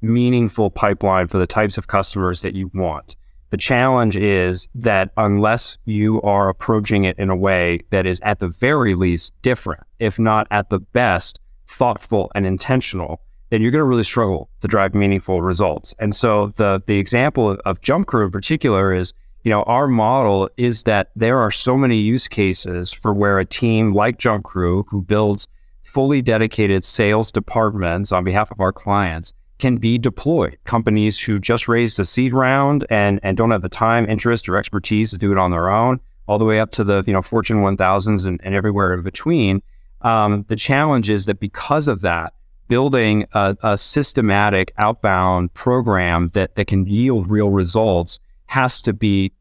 meaningful 0.00 0.70
pipeline 0.70 1.26
for 1.26 1.38
the 1.38 1.46
types 1.46 1.78
of 1.78 1.86
customers 1.86 2.42
that 2.42 2.54
you 2.54 2.70
want. 2.74 3.16
The 3.50 3.56
challenge 3.56 4.16
is 4.16 4.68
that 4.74 5.10
unless 5.16 5.78
you 5.84 6.20
are 6.22 6.48
approaching 6.48 7.04
it 7.04 7.18
in 7.18 7.30
a 7.30 7.36
way 7.36 7.80
that 7.90 8.06
is 8.06 8.20
at 8.20 8.40
the 8.40 8.48
very 8.48 8.94
least 8.94 9.32
different, 9.42 9.82
if 9.98 10.18
not 10.18 10.46
at 10.50 10.68
the 10.68 10.80
best 10.80 11.38
thoughtful 11.68 12.30
and 12.34 12.44
intentional, 12.44 13.20
then 13.50 13.62
you're 13.62 13.70
going 13.70 13.80
to 13.80 13.84
really 13.84 14.02
struggle 14.02 14.50
to 14.60 14.68
drive 14.68 14.94
meaningful 14.94 15.42
results. 15.42 15.94
And 15.98 16.14
so 16.14 16.52
the 16.56 16.82
the 16.86 16.98
example 16.98 17.56
of 17.64 17.80
Jump 17.80 18.08
Crew 18.08 18.24
in 18.24 18.30
particular 18.32 18.92
is, 18.92 19.12
you 19.44 19.50
know, 19.50 19.62
our 19.62 19.86
model 19.86 20.50
is 20.56 20.82
that 20.82 21.10
there 21.14 21.38
are 21.38 21.52
so 21.52 21.76
many 21.76 21.98
use 21.98 22.26
cases 22.26 22.92
for 22.92 23.14
where 23.14 23.38
a 23.38 23.44
team 23.44 23.94
like 23.94 24.18
Jump 24.18 24.44
Crew 24.44 24.84
who 24.88 25.02
builds 25.02 25.46
fully 25.86 26.20
dedicated 26.20 26.84
sales 26.84 27.30
departments 27.30 28.12
on 28.12 28.24
behalf 28.24 28.50
of 28.50 28.60
our 28.60 28.72
clients 28.72 29.32
can 29.58 29.76
be 29.76 29.96
deployed. 29.96 30.58
Companies 30.64 31.18
who 31.18 31.38
just 31.38 31.68
raised 31.68 31.98
a 31.98 32.04
seed 32.04 32.32
round 32.32 32.84
and, 32.90 33.20
and 33.22 33.36
don't 33.36 33.52
have 33.52 33.62
the 33.62 33.68
time, 33.68 34.08
interest, 34.08 34.48
or 34.48 34.56
expertise 34.56 35.10
to 35.10 35.16
do 35.16 35.32
it 35.32 35.38
on 35.38 35.50
their 35.50 35.70
own, 35.70 36.00
all 36.26 36.38
the 36.38 36.44
way 36.44 36.60
up 36.60 36.72
to 36.72 36.84
the 36.84 37.02
you 37.06 37.12
know 37.12 37.22
Fortune 37.22 37.58
1000s 37.58 38.26
and, 38.26 38.40
and 38.42 38.54
everywhere 38.54 38.92
in 38.92 39.02
between. 39.02 39.62
Um, 40.02 40.44
the 40.48 40.56
challenge 40.56 41.08
is 41.08 41.26
that 41.26 41.40
because 41.40 41.88
of 41.88 42.02
that, 42.02 42.34
building 42.68 43.26
a, 43.32 43.56
a, 43.62 43.78
systematic 43.78 44.72
outbound 44.78 45.54
program 45.54 46.30
that, 46.34 46.56
that 46.56 46.66
can 46.66 46.84
yield 46.86 47.30
real 47.30 47.50
results 47.50 48.18
has 48.46 48.80
to 48.82 48.92
be 48.92 49.32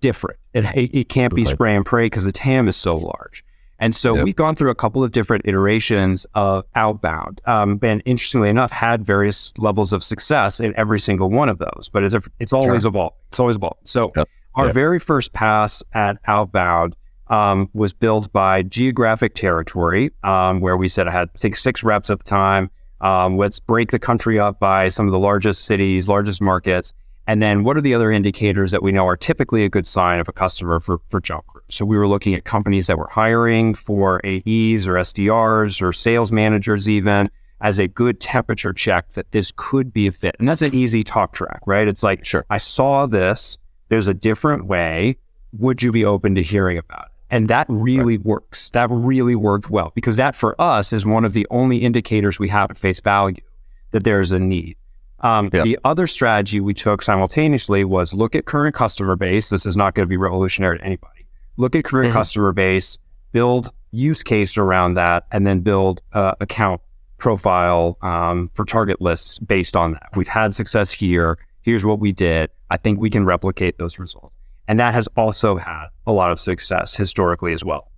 different. 0.00 0.38
It, 0.52 0.64
it 0.92 1.08
can't 1.08 1.34
be 1.34 1.44
spray 1.44 1.74
and 1.74 1.86
pray 1.86 2.06
because 2.06 2.24
the 2.24 2.32
TAM 2.32 2.68
is 2.68 2.76
so 2.76 2.96
large. 2.96 3.44
And 3.78 3.94
so 3.94 4.14
yep. 4.14 4.24
we've 4.24 4.36
gone 4.36 4.54
through 4.54 4.70
a 4.70 4.74
couple 4.74 5.02
of 5.02 5.12
different 5.12 5.46
iterations 5.46 6.26
of 6.34 6.64
outbound, 6.74 7.40
um, 7.46 7.78
and 7.82 8.02
interestingly 8.04 8.48
enough, 8.48 8.70
had 8.70 9.04
various 9.04 9.52
levels 9.58 9.92
of 9.92 10.04
success 10.04 10.60
in 10.60 10.74
every 10.76 11.00
single 11.00 11.30
one 11.30 11.48
of 11.48 11.58
those. 11.58 11.90
But 11.92 12.04
it's, 12.04 12.14
it's 12.38 12.52
always 12.52 12.82
sure. 12.82 12.88
evolving. 12.88 13.18
It's 13.28 13.40
always 13.40 13.56
evolving. 13.56 13.80
So 13.84 14.12
yep. 14.16 14.28
our 14.54 14.66
yep. 14.66 14.74
very 14.74 15.00
first 15.00 15.32
pass 15.32 15.82
at 15.92 16.18
outbound 16.26 16.94
um, 17.28 17.68
was 17.72 17.92
built 17.92 18.32
by 18.32 18.62
geographic 18.62 19.34
territory, 19.34 20.10
um, 20.22 20.60
where 20.60 20.76
we 20.76 20.88
said 20.88 21.08
I 21.08 21.12
had 21.12 21.30
I 21.34 21.38
think 21.38 21.56
six 21.56 21.82
reps 21.82 22.10
at 22.10 22.18
the 22.18 22.24
time. 22.24 22.70
Um, 23.00 23.36
let's 23.36 23.60
break 23.60 23.90
the 23.90 23.98
country 23.98 24.38
up 24.38 24.60
by 24.60 24.88
some 24.88 25.06
of 25.06 25.12
the 25.12 25.18
largest 25.18 25.64
cities, 25.64 26.08
largest 26.08 26.40
markets, 26.40 26.92
and 27.26 27.42
then 27.42 27.64
what 27.64 27.76
are 27.76 27.80
the 27.80 27.94
other 27.94 28.10
indicators 28.12 28.70
that 28.70 28.82
we 28.82 28.92
know 28.92 29.06
are 29.06 29.16
typically 29.16 29.64
a 29.64 29.68
good 29.68 29.86
sign 29.86 30.20
of 30.20 30.28
a 30.28 30.32
customer 30.32 30.80
for, 30.80 30.98
for 31.08 31.20
Jump? 31.20 31.44
So 31.68 31.84
we 31.84 31.96
were 31.96 32.08
looking 32.08 32.34
at 32.34 32.44
companies 32.44 32.86
that 32.86 32.98
were 32.98 33.08
hiring 33.08 33.74
for 33.74 34.20
AEs 34.24 34.86
or 34.86 34.94
SDRs 34.94 35.82
or 35.82 35.92
sales 35.92 36.30
managers 36.30 36.88
even 36.88 37.30
as 37.60 37.78
a 37.78 37.88
good 37.88 38.20
temperature 38.20 38.72
check 38.72 39.10
that 39.12 39.30
this 39.32 39.52
could 39.56 39.92
be 39.92 40.06
a 40.06 40.12
fit. 40.12 40.36
And 40.38 40.48
that's 40.48 40.62
an 40.62 40.74
easy 40.74 41.02
talk 41.02 41.32
track, 41.32 41.60
right? 41.66 41.88
It's 41.88 42.02
like, 42.02 42.24
sure, 42.24 42.44
I 42.50 42.58
saw 42.58 43.06
this. 43.06 43.58
There's 43.88 44.08
a 44.08 44.14
different 44.14 44.66
way. 44.66 45.16
Would 45.58 45.82
you 45.82 45.92
be 45.92 46.04
open 46.04 46.34
to 46.34 46.42
hearing 46.42 46.78
about 46.78 47.06
it? 47.06 47.10
And 47.30 47.48
that 47.48 47.66
really 47.68 48.18
right. 48.18 48.26
works. 48.26 48.70
That 48.70 48.90
really 48.90 49.34
worked 49.34 49.70
well 49.70 49.92
because 49.94 50.16
that 50.16 50.36
for 50.36 50.60
us 50.60 50.92
is 50.92 51.06
one 51.06 51.24
of 51.24 51.32
the 51.32 51.46
only 51.50 51.78
indicators 51.78 52.38
we 52.38 52.48
have 52.48 52.70
at 52.70 52.76
face 52.76 53.00
value 53.00 53.42
that 53.92 54.04
there's 54.04 54.30
a 54.30 54.38
need. 54.38 54.76
Um, 55.20 55.48
yeah. 55.52 55.62
The 55.62 55.78
other 55.84 56.06
strategy 56.06 56.60
we 56.60 56.74
took 56.74 57.00
simultaneously 57.00 57.82
was 57.84 58.12
look 58.12 58.36
at 58.36 58.44
current 58.44 58.74
customer 58.74 59.16
base. 59.16 59.48
This 59.48 59.64
is 59.64 59.76
not 59.76 59.94
going 59.94 60.04
to 60.04 60.08
be 60.08 60.18
revolutionary 60.18 60.78
to 60.78 60.84
anybody. 60.84 61.13
Look 61.56 61.74
at 61.74 61.84
current 61.84 62.08
mm-hmm. 62.08 62.18
customer 62.18 62.52
base, 62.52 62.98
build 63.32 63.70
use 63.90 64.22
case 64.22 64.58
around 64.58 64.94
that, 64.94 65.24
and 65.30 65.46
then 65.46 65.60
build 65.60 66.02
uh, 66.12 66.32
account 66.40 66.80
profile 67.18 67.96
um, 68.02 68.50
for 68.54 68.64
target 68.64 69.00
lists 69.00 69.38
based 69.38 69.76
on 69.76 69.92
that. 69.92 70.10
We've 70.14 70.28
had 70.28 70.54
success 70.54 70.92
here. 70.92 71.38
Here's 71.62 71.84
what 71.84 72.00
we 72.00 72.12
did. 72.12 72.50
I 72.70 72.76
think 72.76 73.00
we 73.00 73.08
can 73.08 73.24
replicate 73.24 73.78
those 73.78 73.98
results. 73.98 74.36
And 74.66 74.80
that 74.80 74.94
has 74.94 75.08
also 75.16 75.56
had 75.56 75.86
a 76.06 76.12
lot 76.12 76.32
of 76.32 76.40
success 76.40 76.94
historically 76.94 77.52
as 77.52 77.64
well. 77.64 77.90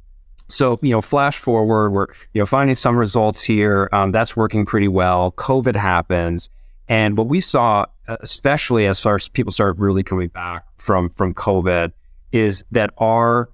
So, 0.49 0.79
you 0.83 0.91
know, 0.91 1.01
flash 1.01 1.39
forward, 1.39 1.91
we're, 1.91 2.07
you 2.33 2.41
know, 2.41 2.47
finding 2.47 2.77
some 2.77 2.97
results 2.97 3.43
here. 3.43 3.89
Um, 3.93 4.13
that's 4.13 4.37
working 4.37 4.65
pretty 4.65 4.89
well. 4.89 5.33
COVID 5.33 5.75
happens. 5.75 6.49
And 6.89 7.17
what 7.17 7.27
we 7.27 7.41
saw, 7.41 7.87
especially 8.07 8.87
as 8.87 9.01
far 9.01 9.17
as 9.17 9.29
people 9.29 9.53
started 9.53 9.81
really 9.81 10.05
coming 10.05 10.29
back 10.29 10.65
from 10.77 11.11
from 11.11 11.35
COVID, 11.35 11.93
is 12.33 12.65
that 12.71 12.91
our 12.99 13.51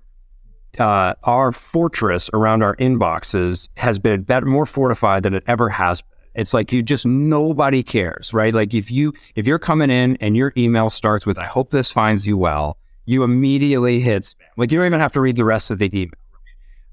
uh, 0.78 1.14
our 1.24 1.52
fortress 1.52 2.30
around 2.32 2.62
our 2.62 2.76
inboxes 2.76 3.68
has 3.76 3.98
been 3.98 4.22
better, 4.22 4.46
more 4.46 4.66
fortified 4.66 5.22
than 5.22 5.34
it 5.34 5.44
ever 5.46 5.68
has 5.68 6.00
been. 6.00 6.08
It's 6.34 6.54
like 6.54 6.72
you 6.72 6.82
just 6.82 7.04
nobody 7.04 7.82
cares, 7.82 8.32
right? 8.32 8.54
Like 8.54 8.72
if 8.72 8.90
you 8.90 9.12
if 9.34 9.46
you're 9.46 9.58
coming 9.58 9.90
in 9.90 10.16
and 10.16 10.34
your 10.34 10.52
email 10.56 10.88
starts 10.88 11.26
with 11.26 11.38
"I 11.38 11.44
hope 11.44 11.70
this 11.70 11.92
finds 11.92 12.26
you 12.26 12.38
well," 12.38 12.78
you 13.04 13.22
immediately 13.22 14.00
hit 14.00 14.22
spam. 14.22 14.36
Like 14.56 14.72
you 14.72 14.78
don't 14.78 14.86
even 14.86 15.00
have 15.00 15.12
to 15.12 15.20
read 15.20 15.36
the 15.36 15.44
rest 15.44 15.70
of 15.70 15.78
the 15.78 15.90
email. 15.92 16.12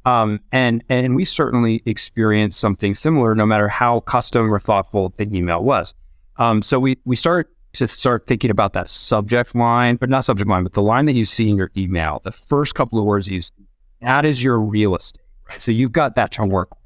Um, 0.06 0.42
and 0.52 0.84
and 0.90 1.16
we 1.16 1.24
certainly 1.24 1.82
experienced 1.86 2.60
something 2.60 2.96
similar, 2.96 3.34
no 3.34 3.46
matter 3.46 3.70
how 3.70 4.02
custom 4.02 4.54
or 4.54 4.60
thoughtful 4.60 5.14
the 5.18 5.24
email 5.34 5.64
was. 5.64 5.94
Um, 6.38 6.62
so 6.62 6.80
we 6.80 6.98
we 7.06 7.16
start 7.16 7.50
to 7.74 7.88
start 7.88 8.26
thinking 8.28 8.50
about 8.50 8.74
that 8.74 8.90
subject 8.90 9.56
line, 9.56 9.96
but 9.96 10.10
not 10.10 10.26
subject 10.26 10.50
line, 10.50 10.64
but 10.64 10.74
the 10.74 10.82
line 10.82 11.06
that 11.06 11.14
you 11.14 11.26
see 11.26 11.50
in 11.50 11.58
your 11.58 11.72
email, 11.78 12.22
the 12.24 12.32
first 12.32 12.76
couple 12.76 13.00
of 13.00 13.06
words 13.06 13.28
you 13.28 13.42
see, 13.42 13.68
that 14.02 14.26
is 14.26 14.44
your 14.44 14.60
real 14.60 14.96
estate, 14.96 15.26
right? 15.50 15.62
So 15.62 15.72
you've 15.72 15.92
got 15.92 16.16
that 16.16 16.32
to 16.34 16.46
work 16.46 16.72
with. 16.72 16.80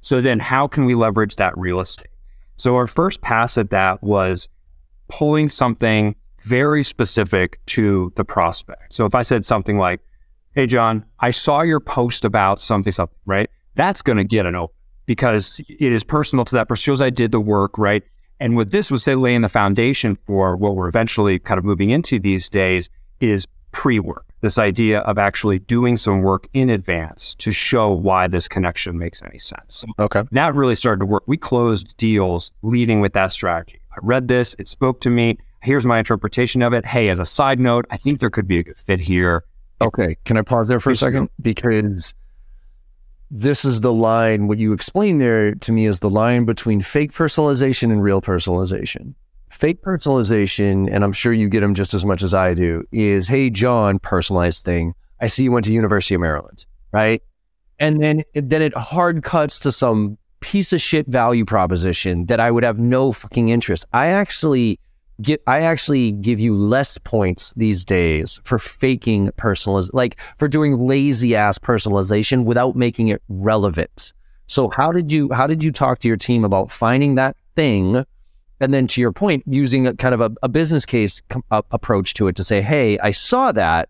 So 0.00 0.20
then 0.20 0.38
how 0.38 0.66
can 0.66 0.84
we 0.84 0.94
leverage 0.94 1.36
that 1.36 1.56
real 1.56 1.80
estate? 1.80 2.08
So 2.56 2.76
our 2.76 2.86
first 2.86 3.20
pass 3.20 3.58
at 3.58 3.70
that 3.70 4.02
was 4.02 4.48
pulling 5.08 5.48
something 5.48 6.14
very 6.40 6.82
specific 6.82 7.58
to 7.66 8.12
the 8.16 8.24
prospect. 8.24 8.94
So 8.94 9.04
if 9.06 9.14
I 9.14 9.22
said 9.22 9.44
something 9.44 9.78
like, 9.78 10.00
Hey, 10.54 10.66
John, 10.66 11.04
I 11.20 11.30
saw 11.30 11.62
your 11.62 11.80
post 11.80 12.26
about 12.26 12.60
something, 12.60 12.92
something, 12.92 13.16
right? 13.24 13.48
That's 13.74 14.02
going 14.02 14.18
to 14.18 14.24
get 14.24 14.44
an 14.44 14.54
open 14.54 14.76
because 15.06 15.60
it 15.66 15.92
is 15.92 16.04
personal 16.04 16.44
to 16.44 16.54
that 16.56 16.68
person. 16.68 16.82
Shows 16.82 17.00
I 17.00 17.08
did 17.08 17.32
the 17.32 17.40
work, 17.40 17.78
right? 17.78 18.02
And 18.42 18.56
what 18.56 18.72
this 18.72 18.90
was 18.90 19.06
laying 19.06 19.42
the 19.42 19.48
foundation 19.48 20.16
for 20.26 20.56
what 20.56 20.74
we're 20.74 20.88
eventually 20.88 21.38
kind 21.38 21.58
of 21.58 21.64
moving 21.64 21.90
into 21.90 22.18
these 22.18 22.48
days 22.48 22.90
is 23.20 23.46
pre 23.70 24.00
work. 24.00 24.26
This 24.40 24.58
idea 24.58 24.98
of 25.02 25.16
actually 25.16 25.60
doing 25.60 25.96
some 25.96 26.22
work 26.22 26.48
in 26.52 26.68
advance 26.68 27.36
to 27.36 27.52
show 27.52 27.92
why 27.92 28.26
this 28.26 28.48
connection 28.48 28.98
makes 28.98 29.22
any 29.22 29.38
sense. 29.38 29.84
Okay. 29.96 30.24
that 30.32 30.56
really 30.56 30.74
started 30.74 30.98
to 30.98 31.06
work. 31.06 31.22
We 31.28 31.36
closed 31.36 31.96
deals 31.98 32.50
leading 32.62 33.00
with 33.00 33.12
that 33.12 33.30
strategy. 33.30 33.80
I 33.92 33.98
read 34.02 34.26
this, 34.26 34.56
it 34.58 34.66
spoke 34.66 35.00
to 35.02 35.10
me. 35.10 35.38
Here's 35.62 35.86
my 35.86 36.00
interpretation 36.00 36.62
of 36.62 36.72
it. 36.72 36.84
Hey, 36.84 37.10
as 37.10 37.20
a 37.20 37.24
side 37.24 37.60
note, 37.60 37.86
I 37.92 37.96
think 37.96 38.18
there 38.18 38.28
could 38.28 38.48
be 38.48 38.58
a 38.58 38.64
good 38.64 38.76
fit 38.76 38.98
here. 38.98 39.44
Okay. 39.80 40.16
Can 40.24 40.36
I 40.36 40.42
pause 40.42 40.66
there 40.66 40.80
for 40.80 40.90
a 40.90 40.96
second? 40.96 41.28
Because 41.40 42.12
this 43.34 43.64
is 43.64 43.80
the 43.80 43.92
line, 43.94 44.46
what 44.46 44.58
you 44.58 44.74
explained 44.74 45.18
there 45.18 45.54
to 45.54 45.72
me 45.72 45.86
is 45.86 46.00
the 46.00 46.10
line 46.10 46.44
between 46.44 46.82
fake 46.82 47.12
personalization 47.12 47.84
and 47.84 48.02
real 48.02 48.20
personalization. 48.20 49.14
Fake 49.48 49.82
personalization, 49.82 50.86
and 50.92 51.02
I'm 51.02 51.14
sure 51.14 51.32
you 51.32 51.48
get 51.48 51.60
them 51.60 51.74
just 51.74 51.94
as 51.94 52.04
much 52.04 52.22
as 52.22 52.34
I 52.34 52.52
do, 52.52 52.84
is 52.92 53.28
hey, 53.28 53.48
John, 53.48 53.98
personalized 53.98 54.64
thing. 54.64 54.94
I 55.18 55.28
see 55.28 55.44
you 55.44 55.52
went 55.52 55.64
to 55.64 55.72
University 55.72 56.14
of 56.14 56.20
Maryland, 56.20 56.66
right? 56.92 57.22
And 57.78 58.02
then, 58.02 58.22
then 58.34 58.60
it 58.60 58.76
hard 58.76 59.22
cuts 59.22 59.58
to 59.60 59.72
some 59.72 60.18
piece 60.40 60.74
of 60.74 60.82
shit 60.82 61.06
value 61.06 61.46
proposition 61.46 62.26
that 62.26 62.38
I 62.38 62.50
would 62.50 62.64
have 62.64 62.78
no 62.78 63.12
fucking 63.12 63.48
interest. 63.48 63.86
I 63.94 64.08
actually 64.08 64.78
get 65.20 65.42
I 65.46 65.60
actually 65.60 66.12
give 66.12 66.40
you 66.40 66.56
less 66.56 66.98
points 66.98 67.52
these 67.54 67.84
days 67.84 68.40
for 68.44 68.58
faking 68.58 69.28
personaliz 69.32 69.90
like 69.92 70.18
for 70.38 70.48
doing 70.48 70.86
lazy 70.86 71.36
ass 71.36 71.58
personalization 71.58 72.44
without 72.44 72.76
making 72.76 73.08
it 73.08 73.22
relevant. 73.28 74.12
So 74.46 74.70
how 74.70 74.92
did 74.92 75.12
you 75.12 75.30
how 75.32 75.46
did 75.46 75.62
you 75.62 75.72
talk 75.72 75.98
to 76.00 76.08
your 76.08 76.16
team 76.16 76.44
about 76.44 76.70
finding 76.70 77.16
that 77.16 77.36
thing? 77.54 78.04
And 78.60 78.72
then 78.72 78.86
to 78.88 79.00
your 79.00 79.12
point 79.12 79.42
using 79.46 79.88
a 79.88 79.94
kind 79.94 80.14
of 80.14 80.20
a, 80.20 80.32
a 80.42 80.48
business 80.48 80.86
case 80.86 81.20
com- 81.28 81.44
a- 81.50 81.64
approach 81.72 82.14
to 82.14 82.28
it 82.28 82.36
to 82.36 82.44
say 82.44 82.62
hey 82.62 82.98
I 82.98 83.10
saw 83.10 83.52
that. 83.52 83.88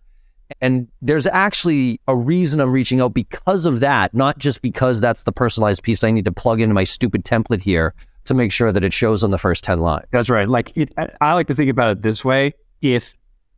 And 0.61 0.89
there's 1.01 1.27
actually 1.27 1.99
a 2.09 2.15
reason 2.15 2.61
I'm 2.61 2.73
reaching 2.73 3.01
out 3.01 3.15
because 3.15 3.65
of 3.65 3.81
that, 3.81 4.13
not 4.13 4.37
just 4.39 4.61
because 4.61 5.01
that's 5.01 5.23
the 5.23 5.33
personalized 5.33 5.83
piece 5.83 6.05
I 6.05 6.11
need 6.11 6.27
to 6.27 6.33
plug 6.33 6.61
into 6.61 6.75
my 6.75 6.85
stupid 6.85 7.25
template 7.25 7.63
here 7.63 7.95
to 8.25 8.35
make 8.35 8.53
sure 8.53 8.73
that 8.73 8.85
it 8.85 8.93
shows 8.93 9.25
on 9.25 9.31
the 9.31 9.39
first 9.39 9.65
10 9.65 9.81
lines. 9.81 10.07
That's 10.11 10.31
right. 10.31 10.49
Like 10.49 10.77
it, 10.77 10.93
I- 11.21 11.35
like 11.35 11.49
to 11.49 11.55
think 11.55 11.71
about 11.71 11.91
it 11.91 12.03
this 12.03 12.25
way: 12.25 12.55
if 12.81 13.15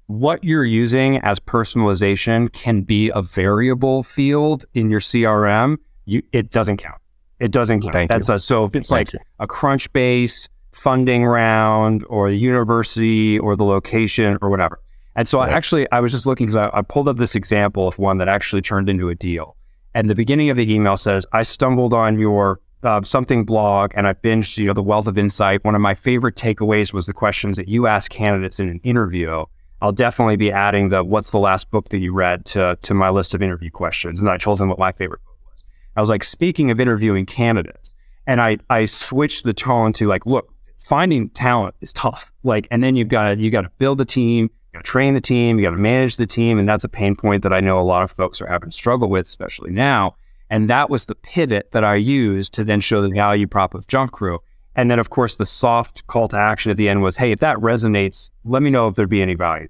what 0.06 0.44
you're 0.44 0.64
using 0.64 1.18
as 1.18 1.40
personalization 1.40 2.52
can 2.52 2.82
be 2.82 3.10
a 3.14 3.22
variable 3.22 4.02
field 4.02 4.64
in 4.74 4.90
your 4.90 5.00
CRM, 5.00 5.76
you 6.04 6.22
it 6.32 6.50
doesn't 6.50 6.76
count. 6.78 7.00
It 7.40 7.50
doesn't 7.50 7.80
count. 7.80 7.92
Thank 7.92 8.10
That's 8.10 8.28
you. 8.28 8.34
A, 8.34 8.38
so 8.38 8.64
if 8.64 8.74
it's 8.74 8.88
Thank 8.88 9.14
like 9.14 9.22
a 9.40 9.46
Crunchbase 9.46 10.48
funding 10.72 11.24
round 11.24 12.04
or 12.08 12.30
the 12.30 12.36
university 12.36 13.38
or 13.38 13.56
the 13.56 13.64
location 13.64 14.38
or 14.42 14.50
whatever. 14.50 14.80
And 15.16 15.28
so 15.28 15.38
I 15.38 15.48
actually 15.48 15.90
I 15.92 16.00
was 16.00 16.10
just 16.12 16.26
looking 16.26 16.46
because 16.46 16.56
I, 16.56 16.78
I 16.78 16.82
pulled 16.82 17.08
up 17.08 17.16
this 17.16 17.34
example 17.34 17.86
of 17.86 17.98
one 17.98 18.18
that 18.18 18.28
actually 18.28 18.62
turned 18.62 18.88
into 18.88 19.08
a 19.08 19.14
deal. 19.14 19.56
And 19.94 20.10
the 20.10 20.14
beginning 20.14 20.50
of 20.50 20.56
the 20.56 20.72
email 20.72 20.96
says, 20.96 21.24
"I 21.32 21.44
stumbled 21.44 21.94
on 21.94 22.18
your 22.18 22.60
uh, 22.84 23.02
something 23.02 23.44
blog 23.44 23.92
and 23.94 24.06
I 24.06 24.12
binged, 24.12 24.58
you 24.58 24.66
know, 24.66 24.72
the 24.72 24.82
wealth 24.82 25.06
of 25.06 25.18
insight. 25.18 25.64
One 25.64 25.74
of 25.74 25.80
my 25.80 25.94
favorite 25.94 26.36
takeaways 26.36 26.92
was 26.92 27.06
the 27.06 27.12
questions 27.12 27.56
that 27.56 27.68
you 27.68 27.86
ask 27.86 28.10
candidates 28.10 28.60
in 28.60 28.68
an 28.68 28.80
interview. 28.84 29.44
I'll 29.80 29.92
definitely 29.92 30.36
be 30.36 30.50
adding 30.50 30.88
the 30.88 31.04
what's 31.04 31.30
the 31.30 31.38
last 31.38 31.70
book 31.70 31.88
that 31.90 31.98
you 31.98 32.12
read 32.12 32.44
to 32.46 32.78
to 32.82 32.94
my 32.94 33.10
list 33.10 33.34
of 33.34 33.42
interview 33.42 33.70
questions. 33.70 34.20
And 34.20 34.28
I 34.28 34.38
told 34.38 34.60
him 34.60 34.68
what 34.68 34.78
my 34.78 34.92
favorite 34.92 35.20
book 35.24 35.36
was. 35.44 35.64
I 35.96 36.00
was 36.00 36.08
like, 36.08 36.24
speaking 36.24 36.70
of 36.70 36.80
interviewing 36.80 37.26
candidates, 37.26 37.94
and 38.26 38.40
I 38.40 38.58
I 38.70 38.84
switched 38.86 39.44
the 39.44 39.52
tone 39.52 39.92
to 39.94 40.06
like, 40.06 40.24
look, 40.26 40.52
finding 40.78 41.28
talent 41.30 41.74
is 41.80 41.92
tough. 41.92 42.32
Like, 42.44 42.68
and 42.70 42.82
then 42.82 42.96
you've 42.96 43.08
got 43.08 43.34
to 43.34 43.40
you 43.40 43.50
got 43.50 43.62
to 43.62 43.70
build 43.78 44.00
a 44.00 44.04
team, 44.04 44.44
you 44.44 44.78
got 44.78 44.84
to 44.84 44.90
train 44.90 45.14
the 45.14 45.20
team, 45.20 45.58
you 45.58 45.64
got 45.64 45.72
to 45.72 45.76
manage 45.76 46.16
the 46.16 46.26
team, 46.26 46.58
and 46.58 46.68
that's 46.68 46.84
a 46.84 46.88
pain 46.88 47.16
point 47.16 47.42
that 47.42 47.52
I 47.52 47.60
know 47.60 47.78
a 47.78 47.82
lot 47.82 48.02
of 48.02 48.10
folks 48.10 48.40
are 48.40 48.46
having 48.46 48.70
to 48.70 48.76
struggle 48.76 49.10
with, 49.10 49.26
especially 49.26 49.70
now. 49.70 50.16
And 50.54 50.70
that 50.70 50.88
was 50.88 51.06
the 51.06 51.16
pivot 51.16 51.72
that 51.72 51.82
I 51.82 51.96
used 51.96 52.54
to 52.54 52.62
then 52.62 52.78
show 52.80 53.02
the 53.02 53.08
value 53.08 53.48
prop 53.48 53.74
of 53.74 53.88
Jump 53.88 54.12
Crew. 54.12 54.38
And 54.76 54.88
then, 54.88 55.00
of 55.00 55.10
course, 55.10 55.34
the 55.34 55.46
soft 55.46 56.06
call 56.06 56.28
to 56.28 56.36
action 56.36 56.70
at 56.70 56.76
the 56.76 56.88
end 56.88 57.02
was, 57.02 57.16
hey, 57.16 57.32
if 57.32 57.40
that 57.40 57.56
resonates, 57.56 58.30
let 58.44 58.62
me 58.62 58.70
know 58.70 58.86
if 58.86 58.94
there'd 58.94 59.08
be 59.08 59.20
any 59.20 59.34
value. 59.34 59.66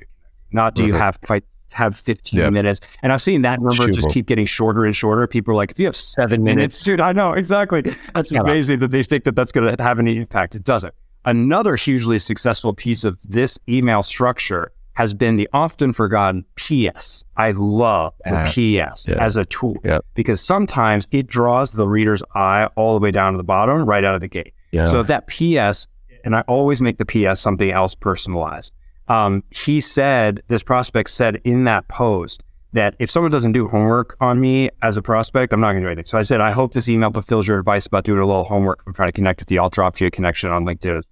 Not 0.52 0.74
do 0.74 0.84
you 0.84 0.92
Mhm. 0.92 0.98
have 0.98 1.18
if 1.22 1.30
I 1.30 1.40
have 1.72 1.96
15 1.96 2.38
Yeah. 2.38 2.50
minutes. 2.50 2.80
And 3.02 3.12
I've 3.14 3.22
seen 3.22 3.40
that 3.42 3.60
number 3.60 3.70
just 3.76 3.88
Achievable. 3.88 4.10
keep 4.12 4.26
getting 4.26 4.44
shorter 4.44 4.84
and 4.84 4.94
shorter. 4.94 5.26
People 5.26 5.52
are 5.54 5.56
like, 5.56 5.70
if 5.70 5.78
you 5.78 5.86
have 5.86 5.96
seven 5.96 6.42
minutes, 6.44 6.84
dude, 6.84 7.00
I 7.00 7.12
know 7.12 7.32
exactly. 7.32 7.82
That's 8.14 8.30
amazing 8.32 8.80
that 8.80 8.90
they 8.90 9.02
think 9.02 9.24
that 9.24 9.34
that's 9.34 9.52
going 9.52 9.74
to 9.74 9.82
have 9.82 9.98
any 9.98 10.18
impact. 10.18 10.54
It 10.54 10.64
doesn't. 10.64 10.92
Another 11.24 11.76
hugely 11.76 12.18
successful 12.18 12.74
piece 12.74 13.04
of 13.04 13.16
this 13.24 13.58
email 13.70 14.02
structure 14.02 14.70
has 14.94 15.12
been 15.14 15.36
the 15.36 15.48
often 15.52 15.92
forgotten 15.92 16.44
PS. 16.56 17.24
I 17.36 17.50
love 17.52 18.14
the 18.24 18.34
Uh, 18.34 18.46
PS 18.46 19.06
yeah. 19.08 19.16
as 19.18 19.36
a 19.36 19.44
tool 19.44 19.76
Yeah. 19.84 19.98
because 20.14 20.40
sometimes 20.40 21.06
it 21.10 21.26
draws 21.26 21.72
the 21.72 21.86
reader's 21.88 22.22
eye 22.34 22.68
all 22.76 22.94
the 22.98 23.00
way 23.02 23.10
down 23.10 23.32
to 23.32 23.36
the 23.36 23.42
bottom, 23.44 23.84
right 23.84 24.04
out 24.04 24.14
of 24.14 24.20
the 24.20 24.28
gate. 24.28 24.54
Yeah. 24.70 24.88
So 24.88 25.00
if 25.00 25.06
that 25.08 25.26
PS, 25.26 25.86
and 26.24 26.34
I 26.34 26.40
always 26.42 26.80
make 26.80 26.98
the 26.98 27.04
PS 27.04 27.40
something 27.40 27.70
else 27.70 27.94
personalized. 27.94 28.72
Um, 29.08 29.42
he 29.50 29.80
said, 29.80 30.42
this 30.48 30.62
prospect 30.62 31.10
said 31.10 31.40
in 31.44 31.64
that 31.64 31.86
post 31.88 32.42
that 32.72 32.94
if 32.98 33.10
someone 33.10 33.30
doesn't 33.30 33.52
do 33.52 33.68
homework 33.68 34.16
on 34.20 34.40
me 34.40 34.70
as 34.82 34.96
a 34.96 35.02
prospect, 35.02 35.52
I'm 35.52 35.60
not 35.60 35.72
going 35.72 35.82
to 35.82 35.82
do 35.82 35.86
anything. 35.88 36.06
So 36.06 36.18
I 36.18 36.22
said, 36.22 36.40
I 36.40 36.50
hope 36.52 36.72
this 36.72 36.88
email 36.88 37.12
fulfills 37.12 37.46
your 37.46 37.58
advice 37.58 37.86
about 37.86 38.04
doing 38.04 38.18
a 38.20 38.26
little 38.26 38.44
homework. 38.44 38.82
I'm 38.86 38.94
trying 38.94 39.08
to 39.08 39.12
connect 39.12 39.40
with 39.40 39.48
the 39.48 39.58
I'll 39.58 39.68
drop 39.70 40.00
you 40.00 40.06
a 40.06 40.10
connection 40.10 40.50
on 40.50 40.64
LinkedIn. 40.64 41.02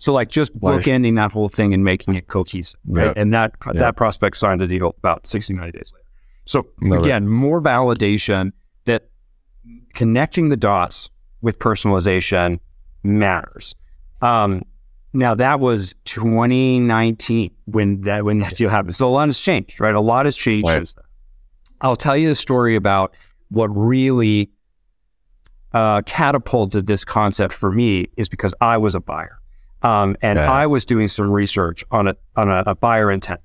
So 0.00 0.12
like 0.12 0.28
just 0.28 0.58
bookending 0.58 1.14
that 1.16 1.30
whole 1.30 1.48
thing 1.48 1.72
and 1.72 1.84
making 1.84 2.16
it 2.16 2.26
cohesive, 2.26 2.80
right? 2.86 3.12
And 3.16 3.32
that 3.32 3.52
that 3.74 3.96
prospect 3.96 4.36
signed 4.36 4.62
a 4.62 4.66
deal 4.66 4.94
about 4.98 5.26
60, 5.28 5.54
90 5.54 5.78
days 5.78 5.92
later. 5.94 6.06
So 6.46 6.66
Love 6.80 7.00
it. 7.00 7.02
again, 7.06 7.28
more 7.28 7.60
validation 7.62 8.52
that 8.86 9.08
connecting 9.94 10.48
the 10.48 10.56
dots 10.56 11.10
with 11.42 11.58
personalization 11.58 12.58
matters. 13.02 13.74
Um, 14.22 14.62
now 15.12 15.34
that 15.34 15.60
was 15.60 15.94
2019 16.06 17.50
when 17.66 18.00
that 18.02 18.24
when 18.24 18.38
that 18.38 18.56
deal 18.56 18.68
happened. 18.68 18.94
So 18.96 19.08
a 19.08 19.10
lot 19.10 19.28
has 19.28 19.38
changed, 19.38 19.80
right? 19.80 19.94
A 19.94 20.00
lot 20.00 20.24
has 20.24 20.36
changed 20.36 20.68
Right. 20.68 20.92
I'll 21.82 21.96
tell 21.96 22.16
you 22.16 22.30
a 22.30 22.34
story 22.34 22.76
about 22.76 23.14
what 23.48 23.68
really 23.68 24.50
uh, 25.72 26.02
catapulted 26.06 26.86
this 26.86 27.04
concept 27.04 27.54
for 27.54 27.70
me 27.70 28.06
is 28.16 28.28
because 28.28 28.52
I 28.60 28.76
was 28.76 28.94
a 28.94 29.00
buyer, 29.00 29.39
um, 29.82 30.16
and 30.22 30.38
Yeah. 30.38 30.50
I 30.50 30.66
was 30.66 30.84
doing 30.84 31.08
some 31.08 31.30
research 31.30 31.84
on 31.90 32.08
a 32.08 32.16
on 32.36 32.48
a, 32.50 32.62
a 32.66 32.74
buyer 32.74 33.10
intent 33.10 33.40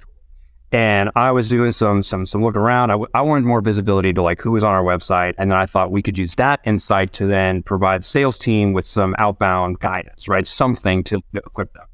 and 0.72 1.10
I 1.15 1.32
was 1.32 1.48
doing 1.48 1.72
some 1.72 2.01
some 2.04 2.25
some 2.25 2.44
look 2.44 2.56
around. 2.58 2.89
I, 2.89 2.94
w- 2.94 3.10
I 3.13 3.22
wanted 3.22 3.46
more 3.46 3.62
visibility 3.62 4.12
to 4.13 4.22
like 4.22 4.42
who 4.42 4.51
was 4.51 4.63
on 4.63 4.74
our 4.74 4.84
website, 4.84 5.36
and 5.38 5.51
then 5.51 5.58
I 5.58 5.65
thought 5.68 5.92
we 5.92 6.01
could 6.01 6.18
use 6.18 6.36
that 6.36 6.60
insight 6.65 7.13
to 7.13 7.27
then 7.27 7.63
provide 7.63 8.01
the 8.01 8.06
sales 8.06 8.38
team 8.38 8.74
with 8.74 8.86
some 8.86 9.15
outbound 9.20 9.80
guidance, 9.80 10.27
right? 10.27 10.46
Something 10.46 11.04
to 11.06 11.22
equip 11.34 11.72
them. 11.74 11.86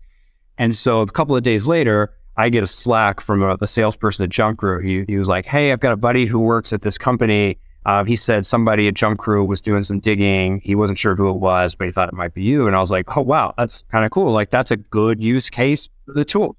And 0.58 0.76
so 0.76 1.02
a 1.02 1.08
couple 1.08 1.36
of 1.36 1.44
days 1.44 1.68
later, 1.68 2.14
I 2.38 2.50
get 2.50 2.64
a 2.64 2.68
Slack 2.68 3.20
from 3.20 3.44
a, 3.44 3.58
the 3.58 3.68
salesperson 3.68 4.24
at 4.24 4.30
Jump. 4.30 4.62
He, 4.82 5.04
he 5.08 5.18
was 5.18 5.28
like, 5.28 5.46
Hey, 5.46 5.72
I've 5.72 5.80
got 5.82 5.92
a 5.92 5.98
buddy 5.98 6.26
who 6.26 6.40
works 6.40 6.72
at 6.74 6.82
this 6.82 6.98
company. 6.98 7.60
Uh, 7.86 8.04
he 8.04 8.16
said 8.16 8.46
somebody 8.46 8.88
at 8.88 8.94
Jump 8.94 9.18
Crew 9.18 9.44
was 9.44 9.60
doing 9.60 9.84
some 9.84 10.00
digging. 10.00 10.62
He 10.64 10.76
wasn't 10.76 11.00
sure 11.00 11.16
who 11.16 11.30
it 11.30 11.38
was, 11.38 11.74
but 11.74 11.88
he 11.88 11.92
thought 11.92 12.10
it 12.10 12.14
might 12.14 12.34
be 12.34 12.44
you. 12.44 12.68
And 12.68 12.76
I 12.76 12.80
was 12.80 12.92
like, 12.92 13.18
Oh, 13.18 13.22
wow, 13.22 13.54
that's 13.58 13.84
kind 13.92 14.06
of 14.06 14.12
cool. 14.12 14.32
Like, 14.32 14.52
that's 14.52 14.72
a 14.72 14.78
good 14.78 15.24
use 15.24 15.50
case 15.50 15.90
for 16.06 16.14
the 16.14 16.26
tool. 16.26 16.56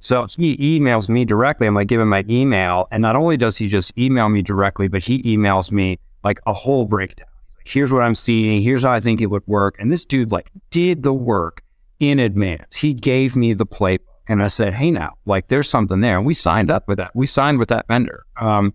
So 0.00 0.26
he 0.36 0.56
emails 0.56 1.08
me 1.08 1.24
directly. 1.24 1.66
I'm 1.66 1.74
like, 1.74 1.88
give 1.88 2.00
him 2.00 2.08
my 2.08 2.24
email. 2.28 2.88
And 2.90 3.02
not 3.02 3.16
only 3.16 3.36
does 3.36 3.58
he 3.58 3.68
just 3.68 3.96
email 3.98 4.28
me 4.30 4.40
directly, 4.40 4.88
but 4.88 5.04
he 5.04 5.22
emails 5.22 5.70
me 5.70 5.98
like 6.24 6.40
a 6.46 6.54
whole 6.54 6.86
breakdown. 6.86 7.28
He's 7.46 7.56
like, 7.56 7.68
here's 7.68 7.92
what 7.92 8.02
I'm 8.02 8.14
seeing. 8.14 8.62
Here's 8.62 8.82
how 8.82 8.92
I 8.92 9.00
think 9.00 9.20
it 9.20 9.26
would 9.26 9.46
work. 9.46 9.76
And 9.78 9.92
this 9.92 10.06
dude 10.06 10.32
like 10.32 10.50
did 10.70 11.02
the 11.02 11.12
work 11.12 11.62
in 12.00 12.18
advance. 12.18 12.76
He 12.76 12.94
gave 12.94 13.36
me 13.36 13.52
the 13.52 13.66
playbook. 13.66 13.98
And 14.26 14.42
I 14.42 14.48
said, 14.48 14.72
hey, 14.72 14.90
now, 14.90 15.16
like 15.26 15.48
there's 15.48 15.68
something 15.68 16.00
there. 16.00 16.16
And 16.16 16.24
we 16.24 16.34
signed 16.34 16.70
up 16.70 16.88
with 16.88 16.96
that. 16.96 17.14
We 17.14 17.26
signed 17.26 17.58
with 17.58 17.68
that 17.68 17.86
vendor. 17.86 18.24
Um, 18.40 18.72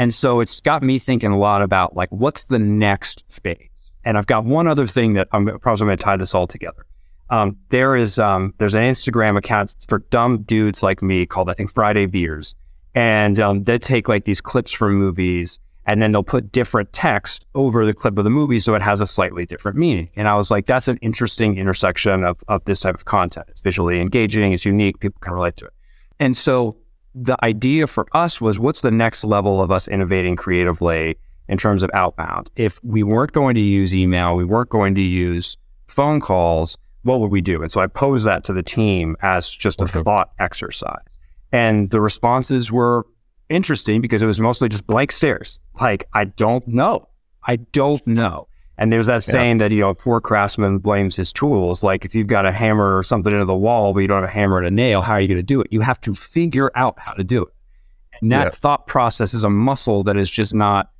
and 0.00 0.14
so 0.14 0.40
it's 0.40 0.60
got 0.60 0.82
me 0.82 0.98
thinking 0.98 1.30
a 1.30 1.38
lot 1.38 1.60
about 1.60 1.94
like, 1.94 2.08
what's 2.08 2.44
the 2.44 2.58
next 2.58 3.22
phase? 3.28 3.92
And 4.02 4.16
I've 4.16 4.24
got 4.24 4.44
one 4.46 4.66
other 4.66 4.86
thing 4.86 5.12
that 5.12 5.28
I'm 5.32 5.44
probably 5.58 5.84
going 5.84 5.98
to 5.98 6.02
tie 6.02 6.16
this 6.16 6.34
all 6.34 6.46
together. 6.46 6.86
Um, 7.28 7.58
there 7.68 7.94
is 7.94 8.18
um, 8.18 8.54
there's 8.56 8.74
an 8.74 8.80
Instagram 8.80 9.36
account 9.36 9.76
for 9.88 9.98
dumb 10.08 10.40
dudes 10.44 10.82
like 10.82 11.02
me 11.02 11.26
called 11.26 11.50
I 11.50 11.52
think 11.52 11.70
Friday 11.70 12.06
Beers, 12.06 12.54
and 12.94 13.38
um, 13.38 13.64
they 13.64 13.76
take 13.76 14.08
like 14.08 14.24
these 14.24 14.40
clips 14.40 14.72
from 14.72 14.94
movies 14.94 15.60
and 15.84 16.00
then 16.00 16.12
they'll 16.12 16.22
put 16.22 16.50
different 16.50 16.90
text 16.94 17.44
over 17.54 17.84
the 17.84 17.92
clip 17.92 18.16
of 18.16 18.24
the 18.24 18.30
movie 18.30 18.58
so 18.58 18.74
it 18.74 18.80
has 18.80 19.02
a 19.02 19.06
slightly 19.06 19.44
different 19.44 19.76
meaning. 19.76 20.08
And 20.16 20.28
I 20.28 20.34
was 20.34 20.50
like, 20.50 20.64
that's 20.64 20.88
an 20.88 20.96
interesting 21.02 21.58
intersection 21.58 22.24
of, 22.24 22.38
of 22.48 22.64
this 22.64 22.80
type 22.80 22.94
of 22.94 23.04
content. 23.04 23.46
It's 23.50 23.60
visually 23.60 24.00
engaging, 24.00 24.54
it's 24.54 24.64
unique, 24.64 24.98
people 24.98 25.18
can 25.20 25.34
relate 25.34 25.58
to 25.58 25.66
it. 25.66 25.72
And 26.18 26.34
so 26.36 26.76
the 27.14 27.36
idea 27.44 27.86
for 27.86 28.06
us 28.12 28.40
was 28.40 28.58
what's 28.58 28.82
the 28.82 28.90
next 28.90 29.24
level 29.24 29.62
of 29.62 29.70
us 29.70 29.88
innovating 29.88 30.36
creatively 30.36 31.16
in 31.48 31.58
terms 31.58 31.82
of 31.82 31.90
outbound? 31.92 32.50
If 32.56 32.82
we 32.84 33.02
weren't 33.02 33.32
going 33.32 33.54
to 33.56 33.60
use 33.60 33.94
email, 33.94 34.36
we 34.36 34.44
weren't 34.44 34.70
going 34.70 34.94
to 34.94 35.00
use 35.00 35.56
phone 35.88 36.20
calls, 36.20 36.76
what 37.02 37.20
would 37.20 37.30
we 37.30 37.40
do? 37.40 37.62
And 37.62 37.72
so 37.72 37.80
I 37.80 37.86
posed 37.86 38.26
that 38.26 38.44
to 38.44 38.52
the 38.52 38.62
team 38.62 39.16
as 39.22 39.50
just 39.50 39.80
a 39.80 39.84
okay. 39.84 40.02
thought 40.02 40.30
exercise. 40.38 41.18
And 41.52 41.90
the 41.90 42.00
responses 42.00 42.70
were 42.70 43.06
interesting 43.48 44.00
because 44.00 44.22
it 44.22 44.26
was 44.26 44.40
mostly 44.40 44.68
just 44.68 44.86
blank 44.86 45.10
stares. 45.10 45.58
Like, 45.80 46.08
I 46.14 46.24
don't 46.24 46.66
know. 46.68 47.08
I 47.44 47.56
don't 47.56 48.06
know. 48.06 48.46
And 48.80 48.90
there's 48.90 49.06
that 49.06 49.26
yeah. 49.26 49.32
saying 49.32 49.58
that, 49.58 49.70
you 49.70 49.80
know, 49.80 49.90
a 49.90 49.94
poor 49.94 50.20
craftsman 50.20 50.78
blames 50.78 51.14
his 51.14 51.32
tools. 51.32 51.84
Like, 51.84 52.06
if 52.06 52.14
you've 52.14 52.26
got 52.26 52.46
a 52.46 52.50
hammer 52.50 52.96
or 52.96 53.02
something 53.02 53.30
into 53.32 53.44
the 53.44 53.54
wall, 53.54 53.92
but 53.92 54.00
you 54.00 54.08
don't 54.08 54.22
have 54.22 54.30
a 54.30 54.32
hammer 54.32 54.56
and 54.56 54.66
a 54.66 54.70
nail, 54.70 55.02
how 55.02 55.12
are 55.12 55.20
you 55.20 55.28
going 55.28 55.36
to 55.36 55.42
do 55.42 55.60
it? 55.60 55.68
You 55.70 55.82
have 55.82 56.00
to 56.00 56.14
figure 56.14 56.72
out 56.74 56.98
how 56.98 57.12
to 57.12 57.22
do 57.22 57.42
it. 57.44 57.52
And 58.22 58.32
that 58.32 58.44
yeah. 58.44 58.50
thought 58.50 58.86
process 58.86 59.34
is 59.34 59.44
a 59.44 59.50
muscle 59.50 60.02
that 60.04 60.16
is 60.16 60.30
just 60.30 60.54
not 60.54 60.90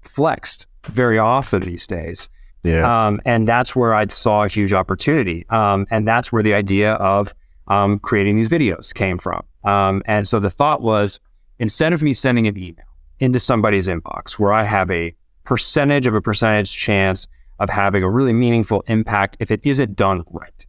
flexed 0.00 0.66
very 0.86 1.18
often 1.18 1.62
these 1.62 1.86
days. 1.86 2.30
Yeah. 2.64 3.06
Um, 3.06 3.20
and 3.26 3.46
that's 3.46 3.76
where 3.76 3.94
I 3.94 4.06
saw 4.06 4.44
a 4.44 4.48
huge 4.48 4.72
opportunity. 4.72 5.44
Um, 5.50 5.86
and 5.90 6.08
that's 6.08 6.32
where 6.32 6.42
the 6.42 6.54
idea 6.54 6.94
of 6.94 7.34
um, 7.68 7.98
creating 7.98 8.36
these 8.36 8.48
videos 8.48 8.94
came 8.94 9.18
from. 9.18 9.42
Um, 9.64 10.02
and 10.06 10.26
so 10.26 10.40
the 10.40 10.50
thought 10.50 10.80
was, 10.80 11.20
instead 11.58 11.92
of 11.92 12.00
me 12.02 12.14
sending 12.14 12.46
an 12.46 12.56
email 12.56 12.86
into 13.20 13.38
somebody's 13.38 13.86
inbox 13.86 14.38
where 14.38 14.52
I 14.52 14.64
have 14.64 14.90
a 14.90 15.14
percentage 15.44 16.06
of 16.06 16.14
a 16.14 16.20
percentage 16.20 16.76
chance 16.76 17.26
of 17.58 17.70
having 17.70 18.02
a 18.02 18.10
really 18.10 18.32
meaningful 18.32 18.82
impact 18.86 19.36
if 19.40 19.50
it 19.50 19.60
isn't 19.64 19.96
done 19.96 20.24
right, 20.30 20.66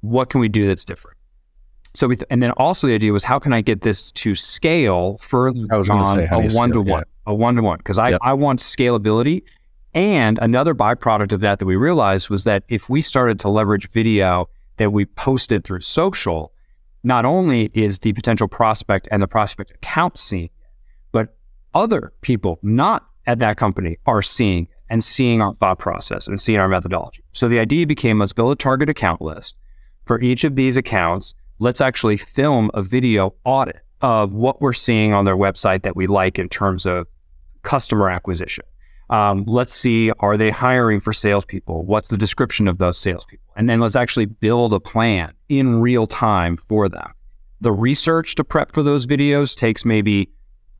what 0.00 0.30
can 0.30 0.40
we 0.40 0.48
do 0.48 0.66
that's 0.66 0.84
different? 0.84 1.16
So 1.94 2.08
we, 2.08 2.16
th- 2.16 2.26
and 2.28 2.42
then 2.42 2.50
also 2.52 2.86
the 2.86 2.94
idea 2.94 3.12
was 3.12 3.24
how 3.24 3.38
can 3.38 3.52
I 3.52 3.60
get 3.60 3.82
this 3.82 4.10
to 4.12 4.34
scale 4.34 5.16
further 5.18 5.66
on 5.72 6.16
say, 6.16 6.28
a 6.30 6.50
one 6.50 6.72
to 6.72 6.82
one, 6.82 7.04
a 7.26 7.34
one 7.34 7.54
to 7.54 7.62
one? 7.62 7.78
Because 7.78 7.98
I, 7.98 8.10
yep. 8.10 8.20
I 8.22 8.32
want 8.32 8.60
scalability. 8.60 9.42
And 9.94 10.40
another 10.42 10.74
byproduct 10.74 11.30
of 11.30 11.40
that 11.40 11.60
that 11.60 11.66
we 11.66 11.76
realized 11.76 12.28
was 12.28 12.42
that 12.44 12.64
if 12.68 12.88
we 12.88 13.00
started 13.00 13.38
to 13.40 13.48
leverage 13.48 13.88
video 13.90 14.48
that 14.76 14.92
we 14.92 15.06
posted 15.06 15.62
through 15.62 15.80
social, 15.80 16.52
not 17.04 17.24
only 17.24 17.70
is 17.74 18.00
the 18.00 18.12
potential 18.12 18.48
prospect 18.48 19.06
and 19.12 19.22
the 19.22 19.28
prospect 19.28 19.70
account 19.70 20.18
seeing 20.18 20.50
but 21.14 21.36
other 21.74 22.12
people 22.22 22.58
not 22.62 23.06
at 23.26 23.38
that 23.38 23.56
company 23.56 23.98
are 24.06 24.22
seeing 24.22 24.68
and 24.90 25.02
seeing 25.02 25.40
our 25.40 25.54
thought 25.54 25.78
process 25.78 26.28
and 26.28 26.40
seeing 26.40 26.58
our 26.58 26.68
methodology. 26.68 27.24
So 27.32 27.48
the 27.48 27.58
idea 27.58 27.86
became 27.86 28.18
let's 28.18 28.32
build 28.32 28.52
a 28.52 28.56
target 28.56 28.88
account 28.88 29.22
list 29.22 29.56
for 30.04 30.20
each 30.20 30.44
of 30.44 30.56
these 30.56 30.76
accounts. 30.76 31.34
Let's 31.58 31.80
actually 31.80 32.16
film 32.16 32.70
a 32.74 32.82
video 32.82 33.34
audit 33.44 33.80
of 34.00 34.34
what 34.34 34.60
we're 34.60 34.72
seeing 34.72 35.12
on 35.14 35.24
their 35.24 35.36
website 35.36 35.82
that 35.82 35.96
we 35.96 36.06
like 36.06 36.38
in 36.38 36.48
terms 36.48 36.84
of 36.84 37.06
customer 37.62 38.10
acquisition. 38.10 38.64
Um, 39.10 39.44
let's 39.46 39.72
see, 39.72 40.10
are 40.20 40.36
they 40.36 40.50
hiring 40.50 41.00
for 41.00 41.12
salespeople? 41.12 41.84
What's 41.84 42.08
the 42.08 42.16
description 42.16 42.68
of 42.68 42.78
those 42.78 42.98
salespeople? 42.98 43.46
And 43.56 43.68
then 43.68 43.80
let's 43.80 43.96
actually 43.96 44.26
build 44.26 44.72
a 44.72 44.80
plan 44.80 45.32
in 45.48 45.80
real 45.80 46.06
time 46.06 46.56
for 46.56 46.88
them. 46.88 47.12
The 47.60 47.72
research 47.72 48.34
to 48.36 48.44
prep 48.44 48.72
for 48.72 48.82
those 48.82 49.06
videos 49.06 49.56
takes 49.56 49.84
maybe 49.84 50.30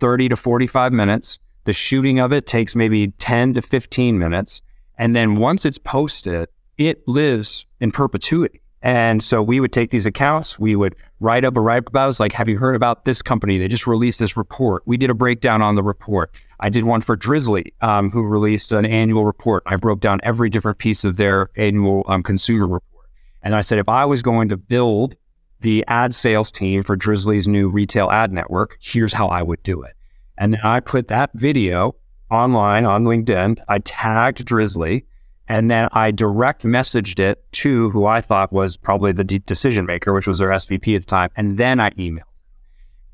30 0.00 0.30
to 0.30 0.36
45 0.36 0.92
minutes. 0.92 1.38
The 1.64 1.72
shooting 1.72 2.18
of 2.18 2.32
it 2.32 2.46
takes 2.46 2.74
maybe 2.74 3.08
10 3.08 3.54
to 3.54 3.62
15 3.62 4.18
minutes. 4.18 4.62
And 4.98 5.16
then 5.16 5.36
once 5.36 5.64
it's 5.64 5.78
posted, 5.78 6.48
it 6.78 7.06
lives 7.08 7.66
in 7.80 7.90
perpetuity. 7.90 8.60
And 8.84 9.24
so 9.24 9.42
we 9.42 9.60
would 9.60 9.72
take 9.72 9.90
these 9.90 10.04
accounts, 10.04 10.58
we 10.58 10.76
would 10.76 10.94
write 11.18 11.46
up 11.46 11.56
a 11.56 11.60
write 11.60 11.84
about. 11.86 12.10
It's 12.10 12.20
like, 12.20 12.32
have 12.32 12.50
you 12.50 12.58
heard 12.58 12.76
about 12.76 13.06
this 13.06 13.22
company? 13.22 13.56
They 13.56 13.66
just 13.66 13.86
released 13.86 14.18
this 14.18 14.36
report. 14.36 14.82
We 14.84 14.98
did 14.98 15.08
a 15.08 15.14
breakdown 15.14 15.62
on 15.62 15.74
the 15.74 15.82
report. 15.82 16.34
I 16.60 16.68
did 16.68 16.84
one 16.84 17.00
for 17.00 17.16
Drizly, 17.16 17.72
um, 17.80 18.10
who 18.10 18.22
released 18.22 18.72
an 18.72 18.84
annual 18.84 19.24
report. 19.24 19.62
I 19.64 19.76
broke 19.76 20.00
down 20.00 20.20
every 20.22 20.50
different 20.50 20.76
piece 20.76 21.02
of 21.02 21.16
their 21.16 21.48
annual 21.56 22.04
um, 22.08 22.22
consumer 22.22 22.66
report. 22.66 23.08
And 23.42 23.54
I 23.54 23.62
said, 23.62 23.78
if 23.78 23.88
I 23.88 24.04
was 24.04 24.20
going 24.20 24.50
to 24.50 24.58
build 24.58 25.16
the 25.60 25.82
ad 25.88 26.14
sales 26.14 26.52
team 26.52 26.82
for 26.82 26.94
Drizly's 26.94 27.48
new 27.48 27.70
retail 27.70 28.10
ad 28.10 28.32
network, 28.32 28.76
here's 28.82 29.14
how 29.14 29.28
I 29.28 29.42
would 29.42 29.62
do 29.62 29.80
it. 29.80 29.93
And 30.36 30.54
then 30.54 30.60
I 30.62 30.80
put 30.80 31.08
that 31.08 31.30
video 31.34 31.96
online 32.30 32.84
on 32.84 33.04
LinkedIn. 33.04 33.58
I 33.68 33.78
tagged 33.78 34.44
Drizly 34.44 35.04
and 35.48 35.70
then 35.70 35.88
I 35.92 36.10
direct 36.10 36.62
messaged 36.62 37.18
it 37.18 37.44
to 37.52 37.90
who 37.90 38.06
I 38.06 38.20
thought 38.20 38.52
was 38.52 38.76
probably 38.76 39.12
the 39.12 39.24
de- 39.24 39.40
decision 39.40 39.84
maker, 39.84 40.12
which 40.12 40.26
was 40.26 40.38
their 40.38 40.48
SVP 40.48 40.96
at 40.96 41.02
the 41.02 41.06
time. 41.06 41.30
And 41.36 41.58
then 41.58 41.80
I 41.80 41.90
emailed. 41.90 42.22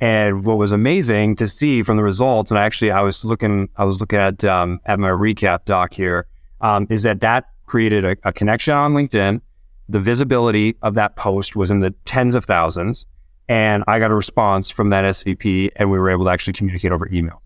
And 0.00 0.44
what 0.44 0.56
was 0.56 0.72
amazing 0.72 1.36
to 1.36 1.48
see 1.48 1.82
from 1.82 1.96
the 1.96 2.02
results, 2.02 2.50
and 2.50 2.56
actually 2.56 2.90
I 2.90 3.02
was 3.02 3.24
looking, 3.24 3.68
I 3.76 3.84
was 3.84 4.00
looking 4.00 4.18
at 4.18 4.44
um, 4.44 4.80
at 4.86 4.98
my 4.98 5.10
recap 5.10 5.66
doc 5.66 5.92
here, 5.92 6.26
um, 6.62 6.86
is 6.88 7.02
that 7.02 7.20
that 7.20 7.46
created 7.66 8.04
a, 8.04 8.16
a 8.24 8.32
connection 8.32 8.72
on 8.74 8.94
LinkedIn. 8.94 9.42
The 9.90 10.00
visibility 10.00 10.76
of 10.82 10.94
that 10.94 11.16
post 11.16 11.56
was 11.56 11.70
in 11.70 11.80
the 11.80 11.90
tens 12.06 12.34
of 12.34 12.44
thousands, 12.44 13.04
and 13.50 13.82
I 13.88 13.98
got 13.98 14.12
a 14.12 14.14
response 14.14 14.70
from 14.70 14.90
that 14.90 15.04
SVP, 15.04 15.72
and 15.74 15.90
we 15.90 15.98
were 15.98 16.08
able 16.08 16.26
to 16.26 16.30
actually 16.30 16.52
communicate 16.52 16.92
over 16.92 17.08
email. 17.12 17.42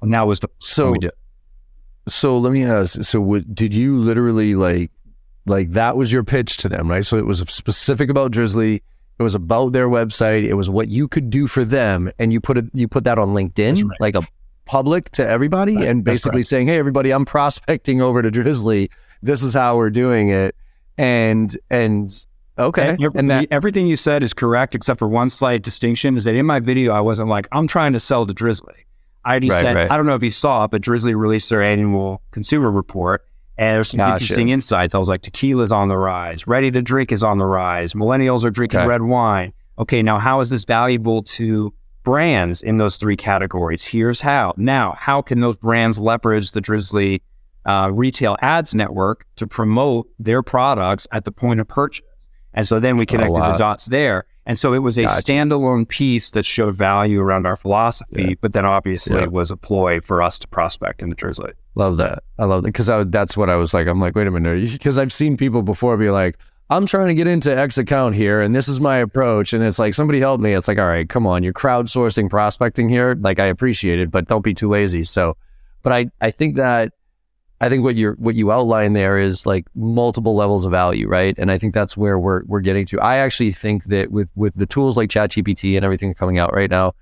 And 0.00 0.10
that 0.14 0.26
was 0.26 0.40
the 0.40 0.48
so 0.58 0.92
we 0.92 0.98
did. 0.98 1.12
So 2.08 2.38
let 2.38 2.54
me 2.54 2.64
ask. 2.64 3.02
So 3.02 3.20
w- 3.20 3.44
did 3.44 3.74
you 3.74 3.96
literally 3.96 4.54
like, 4.54 4.90
like 5.44 5.72
that 5.72 5.98
was 5.98 6.10
your 6.10 6.24
pitch 6.24 6.56
to 6.58 6.70
them, 6.70 6.90
right? 6.90 7.04
So 7.04 7.18
it 7.18 7.26
was 7.26 7.40
specific 7.40 8.08
about 8.08 8.32
Drizly. 8.32 8.80
It 9.18 9.22
was 9.22 9.34
about 9.34 9.74
their 9.74 9.90
website. 9.90 10.42
It 10.42 10.54
was 10.54 10.70
what 10.70 10.88
you 10.88 11.06
could 11.06 11.28
do 11.28 11.46
for 11.46 11.66
them, 11.66 12.10
and 12.18 12.32
you 12.32 12.40
put 12.40 12.56
it, 12.56 12.64
you 12.72 12.88
put 12.88 13.04
that 13.04 13.18
on 13.18 13.34
LinkedIn, 13.34 13.86
right. 13.86 14.00
like 14.00 14.14
a 14.16 14.22
public 14.64 15.10
to 15.10 15.28
everybody, 15.28 15.76
right. 15.76 15.86
and 15.86 16.02
basically 16.02 16.38
right. 16.38 16.46
saying, 16.46 16.68
"Hey, 16.68 16.78
everybody, 16.78 17.10
I'm 17.10 17.26
prospecting 17.26 18.00
over 18.00 18.22
to 18.22 18.30
Drizly. 18.30 18.90
This 19.22 19.42
is 19.42 19.52
how 19.52 19.76
we're 19.76 19.90
doing 19.90 20.30
it." 20.30 20.56
And 20.96 21.54
and 21.70 22.26
okay, 22.58 22.90
and, 22.90 23.14
and 23.14 23.30
that, 23.30 23.48
everything 23.50 23.86
you 23.86 23.96
said 23.96 24.22
is 24.22 24.34
correct, 24.34 24.74
except 24.74 24.98
for 24.98 25.08
one 25.08 25.30
slight 25.30 25.62
distinction: 25.62 26.16
is 26.16 26.24
that 26.24 26.34
in 26.34 26.46
my 26.46 26.60
video, 26.60 26.92
I 26.92 27.00
wasn't 27.00 27.28
like, 27.28 27.48
"I'm 27.52 27.66
trying 27.66 27.92
to 27.92 28.00
sell 28.00 28.26
to 28.26 28.34
Drizly." 28.34 28.84
I 29.24 29.30
already 29.30 29.50
right, 29.50 29.62
said, 29.62 29.76
right. 29.76 29.90
I 29.90 29.96
don't 29.96 30.06
know 30.06 30.14
if 30.14 30.22
you 30.22 30.30
saw 30.30 30.64
it, 30.64 30.70
but 30.72 30.82
Drizly 30.82 31.16
released 31.16 31.48
their 31.50 31.62
annual 31.62 32.22
consumer 32.32 32.70
report. 32.70 33.24
And 33.58 33.76
there's 33.76 33.90
some 33.90 33.98
gotcha. 33.98 34.24
interesting 34.24 34.48
insights. 34.48 34.94
I 34.94 34.98
was 34.98 35.08
like, 35.08 35.22
tequila's 35.22 35.70
on 35.70 35.88
the 35.88 35.96
rise, 35.96 36.46
ready 36.46 36.70
to 36.70 36.82
drink 36.82 37.12
is 37.12 37.22
on 37.22 37.38
the 37.38 37.44
rise, 37.44 37.92
millennials 37.92 38.44
are 38.44 38.50
drinking 38.50 38.80
okay. 38.80 38.88
red 38.88 39.02
wine. 39.02 39.52
Okay, 39.78 40.02
now 40.02 40.18
how 40.18 40.40
is 40.40 40.50
this 40.50 40.64
valuable 40.64 41.22
to 41.22 41.72
brands 42.02 42.62
in 42.62 42.78
those 42.78 42.96
three 42.96 43.16
categories? 43.16 43.84
Here's 43.84 44.20
how. 44.20 44.54
Now, 44.56 44.96
how 44.98 45.22
can 45.22 45.40
those 45.40 45.56
brands 45.56 45.98
leverage 45.98 46.50
the 46.50 46.60
Drizly 46.60 47.20
uh, 47.64 47.90
retail 47.92 48.36
ads 48.40 48.74
network 48.74 49.26
to 49.36 49.46
promote 49.46 50.08
their 50.18 50.42
products 50.42 51.06
at 51.12 51.24
the 51.24 51.32
point 51.32 51.60
of 51.60 51.68
purchase? 51.68 52.04
And 52.54 52.68
so 52.68 52.80
then 52.80 52.96
we 52.96 53.06
connected 53.06 53.36
oh, 53.36 53.40
wow. 53.40 53.52
the 53.52 53.58
dots 53.58 53.86
there. 53.86 54.26
And 54.44 54.58
so 54.58 54.74
it 54.74 54.78
was 54.78 54.98
a 54.98 55.04
gotcha. 55.04 55.22
standalone 55.22 55.86
piece 55.86 56.32
that 56.32 56.44
showed 56.44 56.74
value 56.74 57.20
around 57.20 57.46
our 57.46 57.56
philosophy, 57.56 58.24
yeah. 58.30 58.34
but 58.40 58.52
then 58.52 58.64
obviously 58.64 59.20
yeah. 59.20 59.26
was 59.26 59.50
a 59.50 59.56
ploy 59.56 60.00
for 60.00 60.20
us 60.20 60.38
to 60.40 60.48
prospect 60.48 61.00
in 61.00 61.10
the 61.10 61.16
Drizly. 61.16 61.52
Love 61.76 61.96
that. 61.98 62.24
I 62.38 62.44
love 62.46 62.62
that 62.62 62.68
because 62.68 62.90
that's 63.10 63.36
what 63.36 63.48
I 63.48 63.56
was 63.56 63.72
like. 63.72 63.86
I'm 63.86 64.00
like, 64.00 64.16
wait 64.16 64.26
a 64.26 64.30
minute, 64.30 64.72
because 64.72 64.98
I've 64.98 65.12
seen 65.12 65.36
people 65.36 65.62
before 65.62 65.96
be 65.96 66.10
like, 66.10 66.38
I'm 66.70 66.86
trying 66.86 67.08
to 67.08 67.14
get 67.14 67.26
into 67.26 67.56
X 67.56 67.76
account 67.76 68.14
here, 68.14 68.40
and 68.40 68.54
this 68.54 68.66
is 68.66 68.80
my 68.80 68.96
approach, 68.96 69.52
and 69.52 69.62
it's 69.62 69.78
like 69.78 69.94
somebody 69.94 70.20
help 70.20 70.40
me. 70.40 70.52
It's 70.52 70.68
like, 70.68 70.78
all 70.78 70.86
right, 70.86 71.08
come 71.08 71.26
on, 71.26 71.42
you're 71.42 71.52
crowdsourcing 71.52 72.30
prospecting 72.30 72.88
here. 72.88 73.14
Like 73.20 73.38
I 73.38 73.46
appreciate 73.46 73.98
it, 73.98 74.10
but 74.10 74.26
don't 74.26 74.42
be 74.42 74.54
too 74.54 74.70
lazy. 74.70 75.02
So, 75.02 75.36
but 75.82 75.92
I 75.92 76.06
I 76.20 76.30
think 76.30 76.56
that 76.56 76.94
I 77.62 77.68
think 77.68 77.84
what 77.84 77.94
you're 77.94 78.14
what 78.14 78.34
you 78.34 78.50
outline 78.50 78.92
there 78.92 79.18
is 79.18 79.46
like 79.46 79.66
multiple 79.76 80.34
levels 80.34 80.64
of 80.64 80.72
value, 80.72 81.06
right? 81.06 81.38
And 81.38 81.48
I 81.48 81.58
think 81.58 81.74
that's 81.74 81.96
where 81.96 82.18
we're 82.18 82.42
we're 82.46 82.60
getting 82.60 82.84
to. 82.86 83.00
I 83.00 83.18
actually 83.18 83.52
think 83.52 83.84
that 83.84 84.10
with 84.10 84.28
with 84.34 84.52
the 84.56 84.66
tools 84.66 84.96
like 84.96 85.10
ChatGPT 85.10 85.76
and 85.76 85.84
everything 85.84 86.12
coming 86.12 86.40
out 86.40 86.52
right 86.52 86.68
now, 86.68 86.94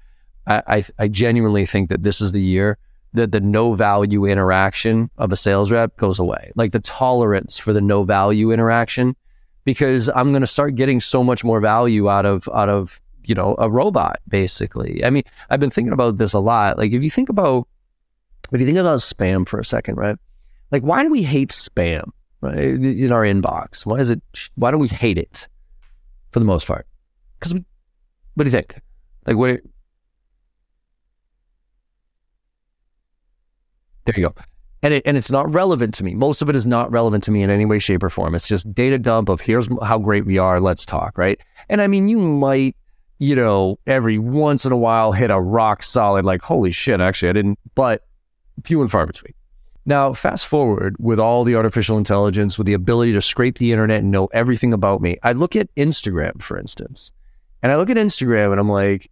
I, 0.47 0.63
I, 0.67 0.85
I 0.99 1.09
genuinely 1.09 1.65
think 1.65 1.89
that 1.89 2.03
this 2.03 2.21
is 2.21 2.33
the 2.33 2.43
year 2.43 2.77
that 3.15 3.33
the 3.33 3.41
no 3.41 3.73
value 3.73 4.27
interaction 4.27 5.11
of 5.17 5.33
a 5.33 5.37
sales 5.37 5.71
rep 5.71 5.97
goes 5.97 6.19
away. 6.19 6.53
Like 6.57 6.73
the 6.73 6.81
tolerance 6.81 7.57
for 7.57 7.73
the 7.73 7.81
no 7.81 8.05
value 8.05 8.53
interaction, 8.53 9.17
because 9.65 10.11
I'm 10.11 10.31
going 10.31 10.43
to 10.43 10.47
start 10.47 10.75
getting 10.75 11.01
so 11.01 11.25
much 11.25 11.43
more 11.43 11.61
value 11.61 12.11
out 12.11 12.27
of 12.27 12.47
out 12.53 12.69
of 12.69 13.01
you 13.25 13.35
know 13.35 13.57
a 13.59 13.71
robot 13.71 14.21
basically. 14.29 15.03
I 15.07 15.09
mean, 15.09 15.23
I've 15.49 15.61
been 15.61 15.71
thinking 15.71 15.95
about 15.95 16.19
this 16.19 16.35
a 16.35 16.39
lot. 16.39 16.77
Like 16.77 16.93
if 16.93 17.03
you 17.03 17.11
think 17.11 17.31
about 17.31 17.67
if 18.53 18.61
you 18.61 18.67
think 18.67 18.77
about 18.77 19.01
spam 19.01 19.49
for 19.49 19.59
a 19.59 19.65
second, 19.65 19.97
right? 19.97 20.19
Like, 20.71 20.83
why 20.83 21.03
do 21.03 21.11
we 21.11 21.23
hate 21.23 21.51
spam? 21.51 22.11
in 22.43 23.13
our 23.13 23.23
inbox? 23.23 23.85
Why 23.85 23.99
is 23.99 24.11
it? 24.11 24.23
Why 24.55 24.71
do 24.71 24.79
we 24.79 24.89
hate 24.89 25.19
it 25.19 25.49
for 26.33 26.39
the 26.39 26.45
most 26.45 26.67
part? 26.67 26.87
Because 27.39 27.55
what 27.55 27.65
do 28.39 28.45
you 28.45 28.51
think? 28.51 28.81
Like 29.27 29.37
what? 29.37 29.61
There 34.05 34.15
you 34.17 34.29
go. 34.29 34.35
And 34.83 34.95
it, 34.95 35.03
and 35.05 35.19
it's 35.19 35.31
not 35.31 35.53
relevant 35.53 35.93
to 35.95 36.05
me. 36.05 36.15
Most 36.15 36.41
of 36.41 36.49
it 36.49 36.57
is 36.57 36.65
not 36.65 36.91
relevant 36.91 37.23
to 37.25 37.31
me 37.31 37.43
in 37.43 37.51
any 37.51 37.67
way, 37.67 37.79
shape, 37.79 38.03
or 38.03 38.09
form. 38.09 38.35
It's 38.35 38.49
just 38.49 38.73
data 38.73 38.99
dump 38.99 39.29
of 39.29 39.43
here's 39.43 39.69
how 39.83 39.99
great 39.99 40.25
we 40.25 40.39
are. 40.39 40.59
Let's 40.59 40.87
talk, 40.87 41.19
right? 41.19 41.39
And 41.69 41.83
I 41.83 41.87
mean, 41.87 42.09
you 42.09 42.19
might, 42.19 42.77
you 43.19 43.37
know, 43.37 43.79
every 43.87 44.19
once 44.19 44.65
in 44.65 44.73
a 44.73 44.79
while 44.79 45.13
hit 45.13 45.31
a 45.31 45.39
rock 45.39 45.83
solid, 45.83 46.25
like, 46.25 46.41
holy 46.41 46.71
shit, 46.71 46.99
actually, 46.99 47.29
I 47.29 47.33
didn't, 47.35 47.59
but 47.75 48.07
few 48.65 48.81
and 48.81 48.91
far 48.91 49.07
between. 49.07 49.35
Now, 49.91 50.13
fast 50.13 50.47
forward 50.47 50.95
with 51.01 51.19
all 51.19 51.43
the 51.43 51.57
artificial 51.57 51.99
intelligence, 51.99 52.57
with 52.57 52.69
the 52.69 52.75
ability 52.75 53.11
to 53.11 53.21
scrape 53.21 53.59
the 53.59 53.73
internet 53.73 54.03
and 54.03 54.13
know 54.13 54.29
everything 54.33 54.73
about 54.73 55.01
me. 55.01 55.19
I 55.25 55.33
look 55.33 55.57
at 55.57 55.75
Instagram, 55.75 56.41
for 56.41 56.57
instance, 56.57 57.11
and 57.61 57.73
I 57.73 57.77
look 57.77 57.91
at 57.91 57.97
Instagram 57.97 58.53
and 58.53 58.61
I'm 58.61 58.69
like, 58.69 59.11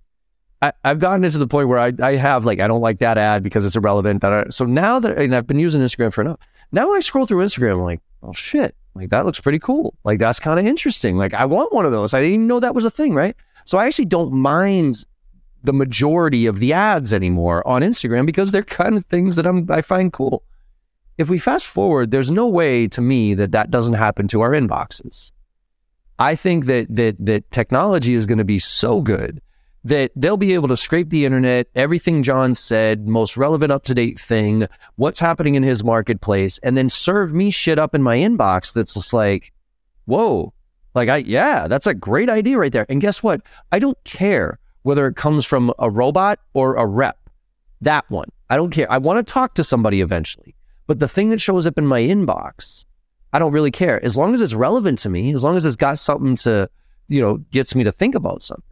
I, 0.62 0.72
have 0.84 1.00
gotten 1.00 1.24
into 1.24 1.38
the 1.38 1.48
point 1.48 1.66
where 1.66 1.80
I, 1.80 1.92
I 2.00 2.14
have 2.14 2.44
like, 2.44 2.60
I 2.60 2.68
don't 2.68 2.80
like 2.80 3.00
that 3.00 3.18
ad 3.18 3.42
because 3.42 3.64
it's 3.64 3.74
irrelevant. 3.74 4.22
So 4.54 4.66
now 4.66 5.00
that, 5.00 5.18
and 5.18 5.34
I've 5.34 5.48
been 5.48 5.58
using 5.58 5.80
Instagram 5.80 6.12
for 6.12 6.20
enough, 6.20 6.38
now 6.70 6.92
I 6.92 7.00
scroll 7.00 7.26
through 7.26 7.44
Instagram, 7.44 7.72
I'm 7.72 7.80
like, 7.80 8.00
oh 8.22 8.32
shit, 8.32 8.76
like 8.94 9.10
that 9.10 9.26
looks 9.26 9.40
pretty 9.40 9.58
cool. 9.58 9.96
Like 10.04 10.20
that's 10.20 10.38
kind 10.38 10.60
of 10.60 10.64
interesting. 10.64 11.16
Like 11.16 11.34
I 11.34 11.44
want 11.44 11.72
one 11.72 11.86
of 11.86 11.90
those. 11.90 12.14
I 12.14 12.20
didn't 12.20 12.34
even 12.34 12.46
know 12.46 12.60
that 12.60 12.76
was 12.76 12.84
a 12.84 12.90
thing, 12.90 13.16
right? 13.16 13.34
So 13.64 13.78
I 13.78 13.86
actually 13.86 14.04
don't 14.04 14.32
mind 14.32 15.04
the 15.64 15.72
majority 15.72 16.46
of 16.46 16.60
the 16.60 16.72
ads 16.72 17.12
anymore 17.12 17.66
on 17.66 17.82
Instagram 17.82 18.26
because 18.26 18.52
they're 18.52 18.62
kind 18.62 18.96
of 18.96 19.04
things 19.06 19.34
that 19.34 19.44
I'm, 19.44 19.68
I 19.72 19.82
find 19.82 20.12
cool. 20.12 20.44
If 21.18 21.28
we 21.28 21.38
fast 21.38 21.66
forward, 21.66 22.10
there's 22.12 22.30
no 22.30 22.48
way 22.48 22.86
to 22.88 23.00
me 23.00 23.34
that 23.34 23.52
that 23.52 23.70
doesn't 23.70 23.94
happen 23.94 24.28
to 24.28 24.40
our 24.40 24.52
inboxes. 24.52 25.32
I 26.18 26.34
think 26.34 26.66
that 26.66 26.86
that 26.94 27.16
that 27.26 27.50
technology 27.50 28.14
is 28.14 28.26
going 28.26 28.38
to 28.38 28.44
be 28.44 28.58
so 28.58 29.00
good 29.00 29.40
that 29.84 30.10
they'll 30.16 30.36
be 30.36 30.54
able 30.54 30.68
to 30.68 30.76
scrape 30.76 31.10
the 31.10 31.24
internet, 31.24 31.68
everything 31.74 32.22
John 32.22 32.54
said, 32.54 33.06
most 33.06 33.36
relevant 33.36 33.72
up 33.72 33.84
to 33.84 33.94
date 33.94 34.18
thing, 34.18 34.66
what's 34.96 35.20
happening 35.20 35.54
in 35.54 35.62
his 35.62 35.84
marketplace, 35.84 36.58
and 36.58 36.76
then 36.76 36.90
serve 36.90 37.32
me 37.32 37.50
shit 37.50 37.78
up 37.78 37.94
in 37.94 38.02
my 38.02 38.16
inbox 38.16 38.72
that's 38.72 38.94
just 38.94 39.12
like, 39.12 39.52
whoa, 40.04 40.52
like 40.94 41.08
I 41.08 41.18
yeah, 41.18 41.68
that's 41.68 41.86
a 41.86 41.94
great 41.94 42.28
idea 42.28 42.58
right 42.58 42.72
there. 42.72 42.86
And 42.88 43.00
guess 43.00 43.22
what? 43.22 43.42
I 43.72 43.78
don't 43.78 44.02
care 44.04 44.58
whether 44.82 45.06
it 45.06 45.16
comes 45.16 45.44
from 45.44 45.72
a 45.78 45.90
robot 45.90 46.40
or 46.54 46.74
a 46.76 46.86
rep. 46.86 47.18
That 47.80 48.04
one. 48.10 48.28
I 48.50 48.56
don't 48.56 48.70
care. 48.70 48.90
I 48.90 48.98
want 48.98 49.24
to 49.24 49.32
talk 49.32 49.54
to 49.54 49.64
somebody 49.64 50.00
eventually. 50.00 50.56
But 50.88 50.98
the 50.98 51.06
thing 51.06 51.28
that 51.28 51.40
shows 51.40 51.66
up 51.66 51.78
in 51.78 51.86
my 51.86 52.00
inbox, 52.00 52.84
I 53.32 53.38
don't 53.38 53.52
really 53.52 53.70
care. 53.70 54.02
As 54.04 54.16
long 54.16 54.34
as 54.34 54.40
it's 54.40 54.54
relevant 54.54 54.98
to 55.00 55.10
me, 55.10 55.32
as 55.34 55.44
long 55.44 55.56
as 55.56 55.64
it's 55.64 55.76
got 55.76 55.98
something 55.98 56.34
to, 56.36 56.68
you 57.06 57.20
know, 57.20 57.36
gets 57.52 57.74
me 57.76 57.84
to 57.84 57.92
think 57.92 58.16
about 58.16 58.42
something. 58.42 58.64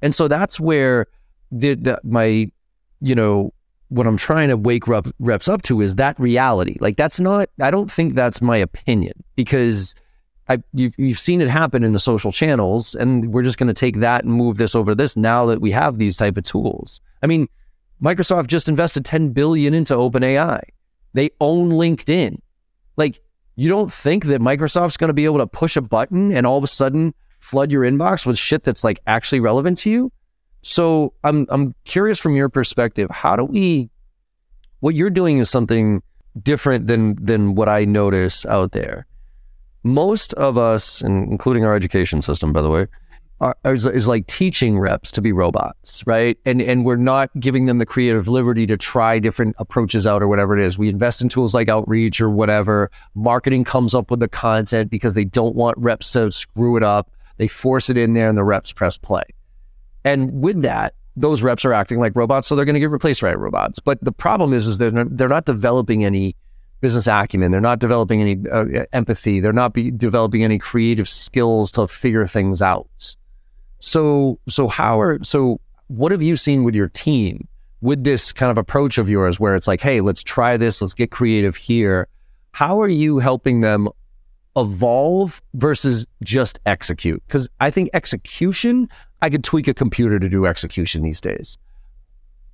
And 0.00 0.14
so 0.14 0.28
that's 0.28 0.60
where 0.60 1.08
the, 1.50 1.74
the 1.74 2.00
my, 2.04 2.50
you 3.00 3.14
know, 3.14 3.52
what 3.88 4.06
I'm 4.06 4.16
trying 4.16 4.48
to 4.48 4.56
wake 4.56 4.86
rep, 4.86 5.08
reps 5.18 5.48
up 5.48 5.62
to 5.62 5.80
is 5.80 5.96
that 5.96 6.18
reality. 6.20 6.76
Like 6.80 6.96
that's 6.96 7.18
not. 7.18 7.50
I 7.60 7.72
don't 7.72 7.90
think 7.90 8.14
that's 8.14 8.40
my 8.40 8.56
opinion 8.56 9.24
because 9.34 9.96
I 10.48 10.62
you've 10.72 10.94
you've 10.96 11.18
seen 11.18 11.40
it 11.40 11.48
happen 11.48 11.82
in 11.82 11.92
the 11.92 11.98
social 11.98 12.30
channels, 12.30 12.94
and 12.94 13.32
we're 13.32 13.42
just 13.42 13.58
going 13.58 13.66
to 13.68 13.74
take 13.74 13.96
that 13.96 14.24
and 14.24 14.32
move 14.32 14.58
this 14.58 14.76
over 14.76 14.92
to 14.92 14.94
this 14.94 15.16
now 15.16 15.46
that 15.46 15.60
we 15.60 15.72
have 15.72 15.98
these 15.98 16.16
type 16.16 16.36
of 16.36 16.44
tools. 16.44 17.00
I 17.22 17.26
mean, 17.26 17.48
Microsoft 18.00 18.46
just 18.46 18.68
invested 18.68 19.04
10 19.04 19.30
billion 19.30 19.74
into 19.74 19.94
OpenAI. 19.94 20.60
They 21.14 21.30
own 21.40 21.70
LinkedIn. 21.70 22.38
Like 22.96 23.20
you 23.56 23.68
don't 23.68 23.92
think 23.92 24.26
that 24.26 24.40
Microsoft's 24.40 24.96
going 24.96 25.08
to 25.08 25.14
be 25.14 25.24
able 25.24 25.38
to 25.38 25.46
push 25.46 25.76
a 25.76 25.80
button 25.80 26.32
and 26.32 26.46
all 26.46 26.58
of 26.58 26.64
a 26.64 26.68
sudden 26.68 27.14
flood 27.40 27.70
your 27.70 27.82
inbox 27.82 28.26
with 28.26 28.38
shit 28.38 28.64
that's 28.64 28.84
like 28.84 29.00
actually 29.06 29.40
relevant 29.40 29.78
to 29.78 29.90
you? 29.90 30.12
So 30.62 31.14
I'm 31.24 31.46
I'm 31.50 31.74
curious 31.84 32.18
from 32.18 32.36
your 32.36 32.48
perspective, 32.48 33.10
how 33.10 33.36
do 33.36 33.44
we 33.44 33.90
what 34.80 34.94
you're 34.94 35.10
doing 35.10 35.38
is 35.38 35.50
something 35.50 36.02
different 36.42 36.86
than 36.86 37.16
than 37.24 37.54
what 37.54 37.68
I 37.68 37.84
notice 37.84 38.46
out 38.46 38.72
there. 38.72 39.06
Most 39.84 40.32
of 40.34 40.58
us, 40.58 41.00
and 41.00 41.30
including 41.30 41.64
our 41.64 41.74
education 41.74 42.20
system, 42.20 42.52
by 42.52 42.62
the 42.62 42.68
way, 42.68 42.86
are, 43.40 43.56
is, 43.64 43.86
is 43.86 44.08
like 44.08 44.26
teaching 44.26 44.78
reps 44.78 45.10
to 45.12 45.20
be 45.20 45.32
robots, 45.32 46.02
right? 46.06 46.36
And 46.44 46.60
and 46.60 46.84
we're 46.84 46.96
not 46.96 47.30
giving 47.38 47.66
them 47.66 47.78
the 47.78 47.86
creative 47.86 48.26
liberty 48.28 48.66
to 48.66 48.76
try 48.76 49.18
different 49.18 49.54
approaches 49.58 50.06
out 50.06 50.22
or 50.22 50.28
whatever 50.28 50.58
it 50.58 50.64
is. 50.64 50.76
We 50.76 50.88
invest 50.88 51.22
in 51.22 51.28
tools 51.28 51.54
like 51.54 51.68
outreach 51.68 52.20
or 52.20 52.30
whatever. 52.30 52.90
Marketing 53.14 53.64
comes 53.64 53.94
up 53.94 54.10
with 54.10 54.20
the 54.20 54.28
content 54.28 54.90
because 54.90 55.14
they 55.14 55.24
don't 55.24 55.54
want 55.54 55.78
reps 55.78 56.10
to 56.10 56.32
screw 56.32 56.76
it 56.76 56.82
up. 56.82 57.10
They 57.36 57.48
force 57.48 57.88
it 57.88 57.96
in 57.96 58.14
there 58.14 58.28
and 58.28 58.36
the 58.36 58.44
reps 58.44 58.72
press 58.72 58.98
play. 58.98 59.22
And 60.04 60.32
with 60.42 60.62
that, 60.62 60.94
those 61.16 61.42
reps 61.42 61.64
are 61.64 61.72
acting 61.72 61.98
like 61.98 62.14
robots, 62.16 62.48
so 62.48 62.56
they're 62.56 62.64
going 62.64 62.74
to 62.74 62.80
get 62.80 62.90
replaced 62.90 63.20
by 63.20 63.34
robots. 63.34 63.78
But 63.78 64.02
the 64.02 64.12
problem 64.12 64.52
is, 64.52 64.66
is 64.66 64.78
they're 64.78 64.90
not, 64.90 65.16
they're 65.16 65.28
not 65.28 65.44
developing 65.44 66.04
any 66.04 66.36
business 66.80 67.06
acumen. 67.06 67.50
They're 67.50 67.60
not 67.60 67.80
developing 67.80 68.20
any 68.20 68.38
uh, 68.50 68.84
empathy. 68.92 69.40
They're 69.40 69.52
not 69.52 69.74
be 69.74 69.90
developing 69.90 70.44
any 70.44 70.58
creative 70.58 71.08
skills 71.08 71.70
to 71.72 71.86
figure 71.86 72.26
things 72.26 72.62
out. 72.62 73.16
So, 73.80 74.38
so 74.48 74.68
how 74.68 75.00
are 75.00 75.22
so? 75.22 75.60
What 75.88 76.12
have 76.12 76.22
you 76.22 76.36
seen 76.36 76.64
with 76.64 76.74
your 76.74 76.88
team 76.88 77.48
with 77.80 78.04
this 78.04 78.32
kind 78.32 78.50
of 78.50 78.58
approach 78.58 78.98
of 78.98 79.08
yours, 79.08 79.38
where 79.38 79.54
it's 79.54 79.68
like, 79.68 79.80
hey, 79.80 80.00
let's 80.00 80.22
try 80.22 80.56
this, 80.56 80.82
let's 80.82 80.94
get 80.94 81.10
creative 81.10 81.56
here. 81.56 82.08
How 82.52 82.80
are 82.80 82.88
you 82.88 83.18
helping 83.18 83.60
them 83.60 83.88
evolve 84.58 85.40
versus 85.54 86.06
just 86.22 86.58
execute. 86.66 87.22
Because 87.26 87.48
I 87.60 87.70
think 87.70 87.90
execution, 87.94 88.88
I 89.22 89.30
could 89.30 89.44
tweak 89.44 89.68
a 89.68 89.74
computer 89.74 90.18
to 90.18 90.28
do 90.28 90.46
execution 90.46 91.02
these 91.02 91.20
days. 91.20 91.56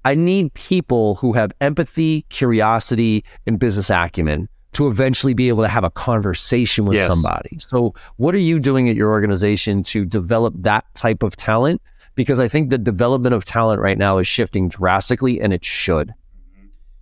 I 0.05 0.15
need 0.15 0.53
people 0.53 1.17
who 1.17 1.33
have 1.33 1.53
empathy, 1.61 2.27
curiosity, 2.29 3.25
and 3.47 3.59
business 3.59 3.91
acumen 3.91 4.49
to 4.75 4.89
eventually 4.89 5.35
be 5.35 5.49
able 5.49 5.63
to 5.63 5.69
have 5.69 5.85
a 5.85 5.91
conversation 5.91 6.85
with 6.85 6.97
yes. 6.97 7.07
somebody. 7.07 7.59
So, 7.59 7.95
what 8.17 8.35
are 8.35 8.39
you 8.39 8.59
doing 8.59 8.89
at 8.89 8.97
your 8.97 9.11
organization 9.11 9.83
to 9.85 10.05
develop 10.05 10.55
that 10.59 10.85
type 10.95 11.23
of 11.23 11.37
talent? 11.37 11.81
Because 12.15 12.39
I 12.39 12.49
think 12.49 12.71
the 12.71 12.79
development 12.79 13.35
of 13.35 13.45
talent 13.45 13.81
right 13.81 13.99
now 13.99 14.19
is 14.19 14.29
shifting 14.29 14.69
drastically 14.69 15.41
and 15.41 15.53
it 15.53 15.65
should. 15.65 16.15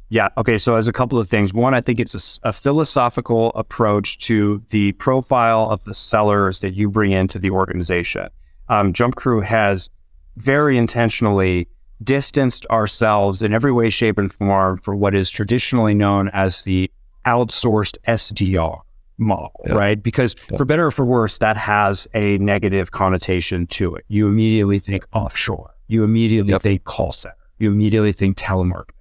Yeah. 0.08 0.28
Okay. 0.36 0.58
So, 0.58 0.76
as 0.76 0.88
a 0.88 0.92
couple 0.92 1.18
of 1.18 1.28
things, 1.28 1.54
one, 1.54 1.74
I 1.74 1.80
think 1.80 1.98
it's 1.98 2.38
a, 2.44 2.48
a, 2.48 2.52
philosophical 2.52 3.50
approach 3.54 4.18
to 4.26 4.62
the 4.70 4.92
profile 4.92 5.70
of 5.70 5.84
the 5.84 5.94
sellers 5.94 6.58
that 6.60 6.74
you 6.74 6.90
bring 6.90 7.12
into 7.12 7.38
the 7.38 7.50
organization. 7.50 8.28
Um, 8.68 8.92
Jump 8.92 9.16
Crew 9.16 9.40
has 9.40 9.88
very 10.36 10.76
intentionally 10.76 11.68
distanced 12.02 12.66
ourselves 12.66 13.42
in 13.42 13.52
every 13.52 13.72
way, 13.72 13.88
shape, 13.88 14.18
and 14.18 14.32
form 14.32 14.78
for 14.78 14.94
what 14.94 15.14
is 15.14 15.30
traditionally 15.30 15.94
known 15.94 16.28
as 16.34 16.64
the 16.64 16.90
outsourced 17.26 17.96
SDR 18.06 18.80
model, 19.18 19.52
yeah. 19.66 19.74
right? 19.74 20.02
Because 20.02 20.34
yeah. 20.50 20.56
for 20.56 20.64
better 20.64 20.86
or 20.86 20.90
for 20.90 21.04
worse, 21.04 21.38
that 21.38 21.56
has 21.56 22.08
a 22.14 22.38
negative 22.38 22.90
connotation 22.90 23.66
to 23.68 23.94
it. 23.94 24.04
You 24.08 24.28
immediately 24.28 24.78
think 24.78 25.06
offshore. 25.12 25.74
You 25.88 26.04
immediately 26.04 26.52
yep. 26.52 26.62
think 26.62 26.84
call 26.84 27.12
center. 27.12 27.36
You 27.58 27.70
immediately 27.70 28.12
think 28.12 28.36
telemarketing 28.36 28.94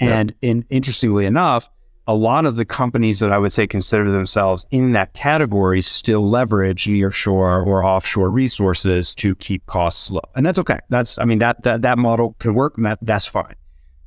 and 0.00 0.34
yeah. 0.40 0.50
in, 0.50 0.64
interestingly 0.70 1.26
enough, 1.26 1.70
a 2.06 2.14
lot 2.14 2.46
of 2.46 2.56
the 2.56 2.64
companies 2.64 3.18
that 3.18 3.30
I 3.30 3.38
would 3.38 3.52
say 3.52 3.66
consider 3.66 4.10
themselves 4.10 4.64
in 4.70 4.92
that 4.92 5.12
category 5.12 5.82
still 5.82 6.28
leverage 6.28 6.86
nearshore 6.86 7.66
or 7.66 7.84
offshore 7.84 8.30
resources 8.30 9.14
to 9.16 9.34
keep 9.34 9.66
costs 9.66 10.10
low. 10.10 10.22
And 10.34 10.46
that's 10.46 10.58
okay. 10.58 10.78
That's, 10.88 11.18
I 11.18 11.24
mean, 11.24 11.38
that, 11.40 11.62
that, 11.64 11.82
that 11.82 11.98
model 11.98 12.34
can 12.38 12.54
work 12.54 12.76
and 12.76 12.86
that, 12.86 12.98
that's 13.02 13.26
fine. 13.26 13.54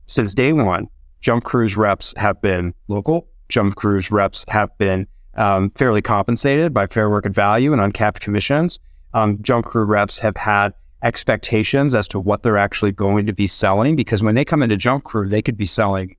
Since 0.07 0.33
day 0.33 0.51
one, 0.51 0.87
Jump 1.21 1.43
Crew's 1.43 1.77
reps 1.77 2.13
have 2.17 2.41
been 2.41 2.73
local. 2.87 3.27
Jump 3.51 3.75
Crew's 3.75 4.09
reps 4.09 4.43
have 4.47 4.75
been 4.77 5.05
um, 5.35 5.69
fairly 5.71 6.01
compensated 6.01 6.73
by 6.73 6.87
fair 6.87 7.09
market 7.09 7.33
value 7.33 7.73
and 7.73 7.81
uncapped 7.81 8.21
commissions. 8.21 8.79
Um, 9.13 9.37
Jump 9.41 9.65
Crew 9.65 9.83
reps 9.83 10.19
have 10.19 10.37
had 10.37 10.73
expectations 11.03 11.93
as 11.93 12.07
to 12.07 12.19
what 12.19 12.43
they're 12.43 12.57
actually 12.57 12.91
going 12.91 13.25
to 13.25 13.33
be 13.33 13.47
selling 13.47 13.95
because 13.95 14.23
when 14.23 14.35
they 14.35 14.45
come 14.45 14.63
into 14.63 14.77
Jump 14.77 15.03
Crew, 15.03 15.27
they 15.27 15.41
could 15.41 15.57
be 15.57 15.65
selling 15.65 16.15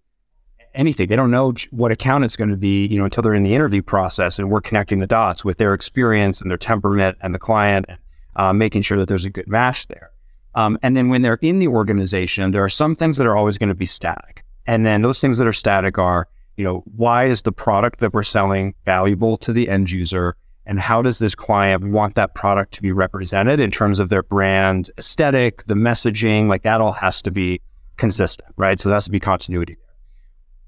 anything. 0.75 1.09
They 1.09 1.17
don't 1.17 1.31
know 1.31 1.55
what 1.71 1.93
account 1.93 2.25
it's 2.25 2.37
going 2.37 2.51
to 2.51 2.57
be, 2.57 2.87
you 2.87 2.99
know, 2.99 3.05
until 3.05 3.23
they're 3.23 3.35
in 3.35 3.43
the 3.43 3.55
interview 3.55 3.83
process 3.83 4.39
and 4.39 4.51
we're 4.51 4.61
connecting 4.61 4.99
the 4.99 5.07
dots 5.07 5.45
with 5.45 5.59
their 5.59 5.75
experience 5.75 6.41
and 6.41 6.51
their 6.51 6.59
temperament 6.59 7.17
and 7.23 7.35
the 7.35 7.39
client 7.39 7.87
and 7.89 7.99
uh, 8.37 8.53
making 8.53 8.83
sure 8.83 8.99
that 8.99 9.09
there's 9.09 9.25
a 9.25 9.31
good 9.31 9.49
match 9.49 9.87
there. 9.89 10.11
Um, 10.55 10.79
and 10.83 10.97
then 10.97 11.09
when 11.09 11.23
they're 11.23 11.39
in 11.41 11.59
the 11.61 11.69
organization, 11.69 12.51
there 12.51 12.65
are 12.65 12.69
some 12.69 12.95
things 12.95 13.17
that 13.17 13.27
are 13.27 13.37
always 13.37 13.59
going 13.59 13.69
to 13.69 13.75
be 13.75 13.87
static. 13.87 14.45
And 14.67 14.85
then 14.85 15.03
those 15.03 15.21
things 15.21 15.39
that 15.39 15.47
are 15.47 15.53
static 15.53 15.99
are, 15.99 16.29
you 16.57 16.65
know, 16.65 16.83
why 16.97 17.25
is 17.25 17.43
the 17.43 17.53
product 17.53 18.01
that 18.01 18.13
we're 18.13 18.23
selling 18.23 18.75
valuable 18.85 19.37
to 19.39 19.53
the 19.53 19.69
end 19.69 19.91
user? 19.91 20.37
and 20.65 20.79
how 20.79 21.03
does 21.03 21.19
this 21.19 21.35
client 21.35 21.91
want 21.91 22.15
that 22.15 22.37
product 22.37 22.73
to 22.73 22.83
be 22.83 22.93
represented 22.93 23.59
in 23.59 23.69
terms 23.69 23.99
of 23.99 24.11
their 24.11 24.23
brand 24.23 24.93
aesthetic, 24.97 25.67
the 25.67 25.75
messaging, 25.75 26.47
like 26.47 26.63
that 26.63 26.81
all 26.81 26.93
has 26.93 27.21
to 27.21 27.33
be 27.33 27.61
consistent, 27.97 28.49
right? 28.57 28.79
So 28.79 28.89
there 28.89 28.95
has 28.95 29.07
to 29.07 29.11
be 29.11 29.19
continuity 29.19 29.77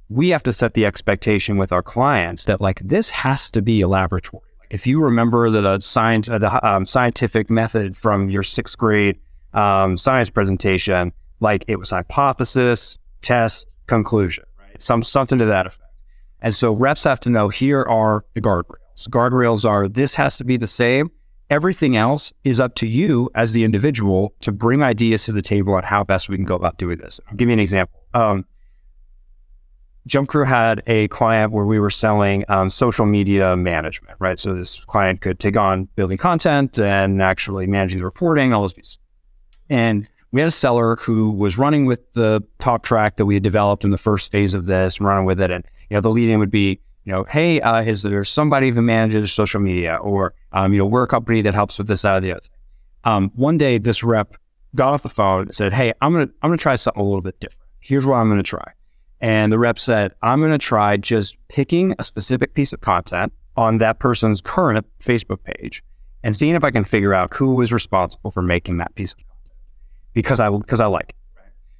we 0.08 0.28
have 0.28 0.42
to 0.42 0.52
set 0.52 0.74
the 0.74 0.86
expectation 0.86 1.56
with 1.56 1.72
our 1.72 1.82
clients 1.82 2.44
that 2.44 2.60
like 2.60 2.80
this 2.80 3.10
has 3.10 3.50
to 3.50 3.62
be 3.62 3.80
a 3.80 3.88
laboratory. 3.88 4.42
If 4.70 4.86
you 4.86 5.00
remember 5.00 5.50
the, 5.50 5.60
the 5.60 5.80
science, 5.80 6.26
the 6.26 6.66
um, 6.66 6.86
scientific 6.86 7.50
method 7.50 7.96
from 7.96 8.28
your 8.28 8.42
sixth 8.42 8.76
grade 8.76 9.18
um, 9.52 9.96
science 9.96 10.30
presentation, 10.30 11.12
like 11.40 11.64
it 11.68 11.76
was 11.76 11.90
hypothesis, 11.90 12.98
test, 13.22 13.66
conclusion, 13.86 14.44
Some 14.78 15.02
something 15.02 15.38
to 15.38 15.44
that 15.46 15.66
effect. 15.66 15.90
And 16.40 16.54
so 16.54 16.72
reps 16.72 17.04
have 17.04 17.20
to 17.20 17.30
know 17.30 17.48
here 17.48 17.82
are 17.82 18.24
the 18.34 18.40
guardrails. 18.40 19.08
Guardrails 19.08 19.68
are 19.68 19.88
this 19.88 20.14
has 20.16 20.36
to 20.38 20.44
be 20.44 20.56
the 20.56 20.66
same. 20.66 21.10
Everything 21.50 21.96
else 21.96 22.32
is 22.44 22.60
up 22.60 22.74
to 22.76 22.86
you 22.86 23.30
as 23.34 23.52
the 23.52 23.64
individual 23.64 24.34
to 24.40 24.52
bring 24.52 24.82
ideas 24.82 25.24
to 25.26 25.32
the 25.32 25.42
table 25.42 25.74
on 25.74 25.82
how 25.82 26.04
best 26.04 26.28
we 26.28 26.36
can 26.36 26.44
go 26.44 26.54
about 26.54 26.78
doing 26.78 26.98
this. 26.98 27.20
I'll 27.28 27.36
give 27.36 27.48
you 27.48 27.52
an 27.52 27.60
example. 27.60 28.00
Um, 28.14 28.44
Jump 30.06 30.28
Crew 30.28 30.44
had 30.44 30.82
a 30.86 31.08
client 31.08 31.52
where 31.52 31.64
we 31.64 31.78
were 31.78 31.90
selling 31.90 32.44
um, 32.48 32.68
social 32.68 33.06
media 33.06 33.56
management, 33.56 34.16
right? 34.18 34.38
So 34.38 34.54
this 34.54 34.84
client 34.84 35.22
could 35.22 35.40
take 35.40 35.56
on 35.56 35.88
building 35.96 36.18
content 36.18 36.78
and 36.78 37.22
actually 37.22 37.66
managing 37.66 37.98
the 37.98 38.04
reporting, 38.04 38.52
all 38.52 38.62
those 38.62 38.74
pieces. 38.74 38.98
And 39.70 40.06
we 40.34 40.40
had 40.40 40.48
a 40.48 40.50
seller 40.50 40.96
who 40.96 41.30
was 41.30 41.56
running 41.56 41.86
with 41.86 42.12
the 42.14 42.42
talk 42.58 42.82
track 42.82 43.18
that 43.18 43.24
we 43.24 43.34
had 43.34 43.44
developed 43.44 43.84
in 43.84 43.92
the 43.92 43.98
first 43.98 44.32
phase 44.32 44.52
of 44.52 44.66
this, 44.66 45.00
running 45.00 45.24
with 45.24 45.40
it. 45.40 45.52
And, 45.52 45.64
you 45.88 45.94
know, 45.94 46.00
the 46.00 46.10
lead 46.10 46.28
in 46.28 46.40
would 46.40 46.50
be, 46.50 46.80
you 47.04 47.12
know, 47.12 47.22
hey, 47.22 47.60
uh, 47.60 47.82
is 47.82 48.02
there 48.02 48.24
somebody 48.24 48.72
who 48.72 48.82
manages 48.82 49.32
social 49.32 49.60
media? 49.60 49.94
Or, 49.94 50.34
um, 50.50 50.72
you 50.72 50.80
know, 50.80 50.86
we're 50.86 51.04
a 51.04 51.06
company 51.06 51.40
that 51.42 51.54
helps 51.54 51.78
with 51.78 51.86
this, 51.86 52.04
or 52.04 52.20
the 52.20 52.32
other. 52.32 52.48
Um, 53.04 53.30
one 53.36 53.58
day, 53.58 53.78
this 53.78 54.02
rep 54.02 54.34
got 54.74 54.92
off 54.92 55.04
the 55.04 55.08
phone 55.08 55.42
and 55.42 55.54
said, 55.54 55.72
hey, 55.72 55.92
I'm 56.00 56.12
going 56.12 56.26
to, 56.26 56.34
I'm 56.42 56.50
going 56.50 56.58
to 56.58 56.62
try 56.62 56.74
something 56.74 57.00
a 57.00 57.04
little 57.04 57.22
bit 57.22 57.38
different. 57.38 57.70
Here's 57.78 58.04
what 58.04 58.16
I'm 58.16 58.28
going 58.28 58.42
to 58.42 58.42
try. 58.42 58.72
And 59.20 59.52
the 59.52 59.58
rep 59.60 59.78
said, 59.78 60.14
I'm 60.20 60.40
going 60.40 60.50
to 60.50 60.58
try 60.58 60.96
just 60.96 61.36
picking 61.48 61.94
a 62.00 62.02
specific 62.02 62.54
piece 62.54 62.72
of 62.72 62.80
content 62.80 63.32
on 63.56 63.78
that 63.78 64.00
person's 64.00 64.40
current 64.40 64.84
Facebook 65.00 65.44
page 65.44 65.84
and 66.24 66.34
seeing 66.34 66.56
if 66.56 66.64
I 66.64 66.72
can 66.72 66.82
figure 66.82 67.14
out 67.14 67.32
who 67.34 67.54
was 67.54 67.72
responsible 67.72 68.32
for 68.32 68.42
making 68.42 68.78
that 68.78 68.92
piece 68.96 69.12
of 69.12 69.18
content 69.18 69.33
because 70.14 70.40
I 70.40 70.48
because 70.50 70.80
I 70.80 70.86
like. 70.86 71.14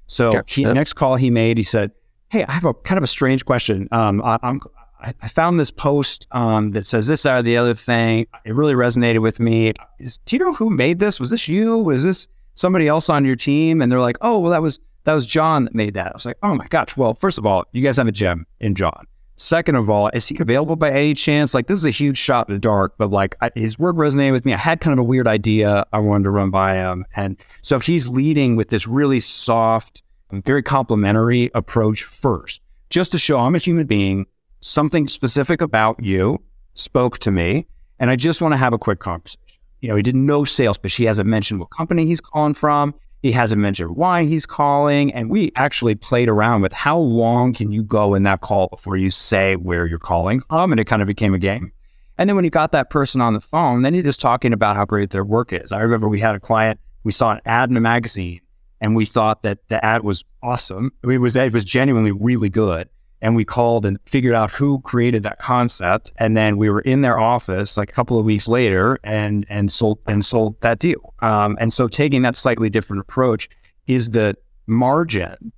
So 0.07 0.33
Yeah, 0.33 0.43
he 0.47 0.63
yeah. 0.63 0.73
next 0.73 0.93
call 0.93 1.17
he 1.17 1.31
made, 1.31 1.57
he 1.57 1.63
said, 1.63 1.93
"Hey, 2.29 2.45
I 2.45 2.53
have 2.53 2.65
a 2.65 2.75
kind 2.75 2.99
of 2.99 3.05
a 3.05 3.09
strange 3.09 3.45
question. 3.47 3.89
Um, 3.91 4.21
I, 4.23 4.39
I'm 4.43 4.61
I 5.01 5.15
I 5.23 5.29
found 5.29 5.59
this 5.59 5.71
post 5.71 6.27
um, 6.33 6.73
that 6.73 6.87
says 6.87 7.07
this 7.07 7.25
or 7.25 7.43
the 7.43 7.57
other 7.57 7.75
thing. 7.75 8.27
It 8.45 8.55
really 8.55 8.75
resonated 8.75 9.23
with 9.23 9.41
me. 9.41 9.73
Is, 9.99 10.19
do 10.19 10.37
you 10.37 10.45
know 10.45 10.53
who 10.53 10.69
made 10.69 10.99
this? 10.99 11.19
Was 11.19 11.31
this 11.31 11.49
you? 11.49 11.79
Was 11.79 12.03
this 12.03 12.29
somebody 12.55 12.87
else 12.87 13.09
on 13.09 13.25
your 13.25 13.37
team?" 13.37 13.81
And 13.81 13.91
they're 13.91 14.01
like, 14.01 14.19
"Oh, 14.21 14.39
well, 14.41 14.51
that 14.51 14.63
was 14.63 14.79
that 15.05 15.15
was 15.15 15.25
John 15.27 15.65
that 15.65 15.75
made 15.75 15.95
that." 15.95 16.09
I 16.09 16.13
was 16.15 16.27
like, 16.27 16.39
"Oh 16.43 16.55
my 16.55 16.67
gosh!" 16.67 16.97
Well, 16.97 17.15
first 17.15 17.39
of 17.39 17.47
all, 17.47 17.65
you 17.73 17.83
guys 17.83 17.97
have 17.97 18.09
a 18.09 18.13
gem 18.13 18.47
in 18.61 18.75
John. 18.75 19.07
Second 19.37 19.75
of 19.75 19.91
all, 19.91 20.09
is 20.15 20.29
he 20.29 20.37
available 20.39 20.77
by 20.77 20.91
any 20.91 21.15
chance? 21.15 21.55
Like, 21.55 21.67
this 21.67 21.81
is 21.81 21.85
a 21.85 21.91
huge 21.91 22.17
shot 22.17 22.49
in 22.49 22.55
the 22.55 22.61
dark, 22.61 22.95
but 22.99 23.11
like 23.11 23.37
I, 23.41 23.51
his 23.57 23.79
work 23.79 23.97
resonated 23.97 24.33
with 24.33 24.45
me. 24.45 24.55
I 24.55 24.59
had 24.59 24.81
kind 24.81 24.93
of 24.93 25.01
a 25.01 25.05
weird 25.05 25.27
idea 25.27 25.85
I 25.93 25.99
wanted 25.99 26.25
to 26.25 26.31
run 26.31 26.51
by 26.51 26.77
him, 26.77 27.05
and 27.17 27.37
so 27.63 27.81
he's 27.81 28.09
leading 28.09 28.55
with 28.55 28.69
this 28.69 28.87
really 28.87 29.21
soft, 29.21 30.03
very 30.31 30.63
complimentary 30.63 31.51
approach 31.55 32.05
first, 32.05 32.61
just 32.91 33.11
to 33.13 33.19
show 33.19 33.39
I'm 33.39 33.55
a 33.55 33.59
human 33.59 33.87
being. 33.87 34.27
Something 34.61 35.09
specific 35.09 35.61
about 35.61 36.03
you 36.03 36.41
spoke 36.75 37.19
to 37.19 37.31
me, 37.31 37.67
and 37.99 38.11
I 38.11 38.17
just 38.17 38.41
want 38.41 38.53
to 38.53 38.59
have 38.59 38.73
a 38.73 38.79
quick 38.79 39.01
conversation. 39.01 39.41
You 39.81 39.91
know, 39.91 39.97
he 39.97 40.03
did 40.03 40.17
no 40.17 40.45
sales 40.45 40.79
pitch. 40.79 40.95
He 40.95 41.05
hasn't 41.05 41.29
mentioned 41.29 41.61
what 41.61 41.71
company 41.71 42.07
he's 42.07 42.21
calling 42.21 42.55
from. 42.55 42.95
He 43.25 43.33
hasn't 43.33 43.59
mentioned 43.59 43.97
why 43.97 44.25
he's 44.25 44.45
calling. 44.45 45.11
And 45.15 45.31
we 45.31 45.51
actually 45.57 45.95
played 45.95 46.29
around 46.29 46.61
with 46.61 46.75
how 46.75 46.99
long 46.99 47.55
can 47.55 47.73
you 47.73 47.83
go 47.83 48.13
in 48.13 48.25
that 48.25 48.43
call 48.43 48.69
before 48.69 48.99
you 48.99 49.09
say 49.09 49.57
where 49.57 49.87
you're 49.87 49.99
calling 49.99 50.41
from? 50.41 50.73
And 50.73 50.79
it 50.79 50.85
kind 50.85 51.01
of 51.01 51.09
became 51.09 51.33
a 51.33 51.39
game. 51.39 51.73
And 52.19 52.29
then 52.29 52.37
when 52.37 52.45
you 52.45 52.51
got 52.51 52.73
that 52.73 52.91
person 52.91 53.23
on 53.23 53.33
the 53.33 53.41
phone, 53.41 53.81
then 53.81 53.95
you're 53.95 54.03
just 54.03 54.21
talking 54.21 54.53
about 54.53 54.77
how 54.77 54.85
great 54.85 55.09
their 55.09 55.25
work 55.25 55.55
is. 55.55 55.73
I 55.73 55.81
remember 55.81 56.07
we 56.07 56.21
had 56.21 56.35
a 56.35 56.39
client, 56.39 56.79
we 57.03 57.13
saw 57.13 57.31
an 57.31 57.41
ad 57.47 57.71
in 57.71 57.79
a 57.79 57.81
magazine 57.81 58.43
and 58.83 58.95
we 58.95 59.07
thought 59.07 59.41
that 59.41 59.69
the 59.69 59.83
ad 59.83 60.05
was 60.05 60.23
awesome. 60.43 60.93
It 61.03 61.17
was, 61.17 61.35
it 61.35 61.55
was 61.55 61.65
genuinely 61.65 62.13
really 62.13 62.51
good. 62.51 62.91
And 63.25 63.35
we 63.35 63.45
called 63.45 63.87
and 63.87 63.99
figured 64.05 64.35
out 64.35 64.51
who 64.51 64.81
created 64.83 65.23
that 65.23 65.39
concept. 65.39 66.13
And 66.19 66.37
then 66.37 66.59
we 66.59 66.69
were 66.69 66.83
in 66.83 67.01
their 67.01 67.19
office 67.19 67.79
like 67.79 67.89
a 67.89 67.93
couple 67.93 68.19
of 68.19 68.27
weeks 68.27 68.47
later 68.47 69.01
and, 69.03 69.47
and 69.49 69.73
sold, 69.73 69.99
and 70.07 70.23
sold 70.23 70.61
that 70.61 70.79
deal. 70.79 71.15
Um, 71.21 71.57
and 71.59 71.73
so 71.73 71.89
taking 71.89 72.21
that 72.23 72.37
slightly 72.37 72.69
different 72.69 73.01
approach 73.01 73.49
is 73.87 74.11
the 74.11 74.37
margin 74.67 75.53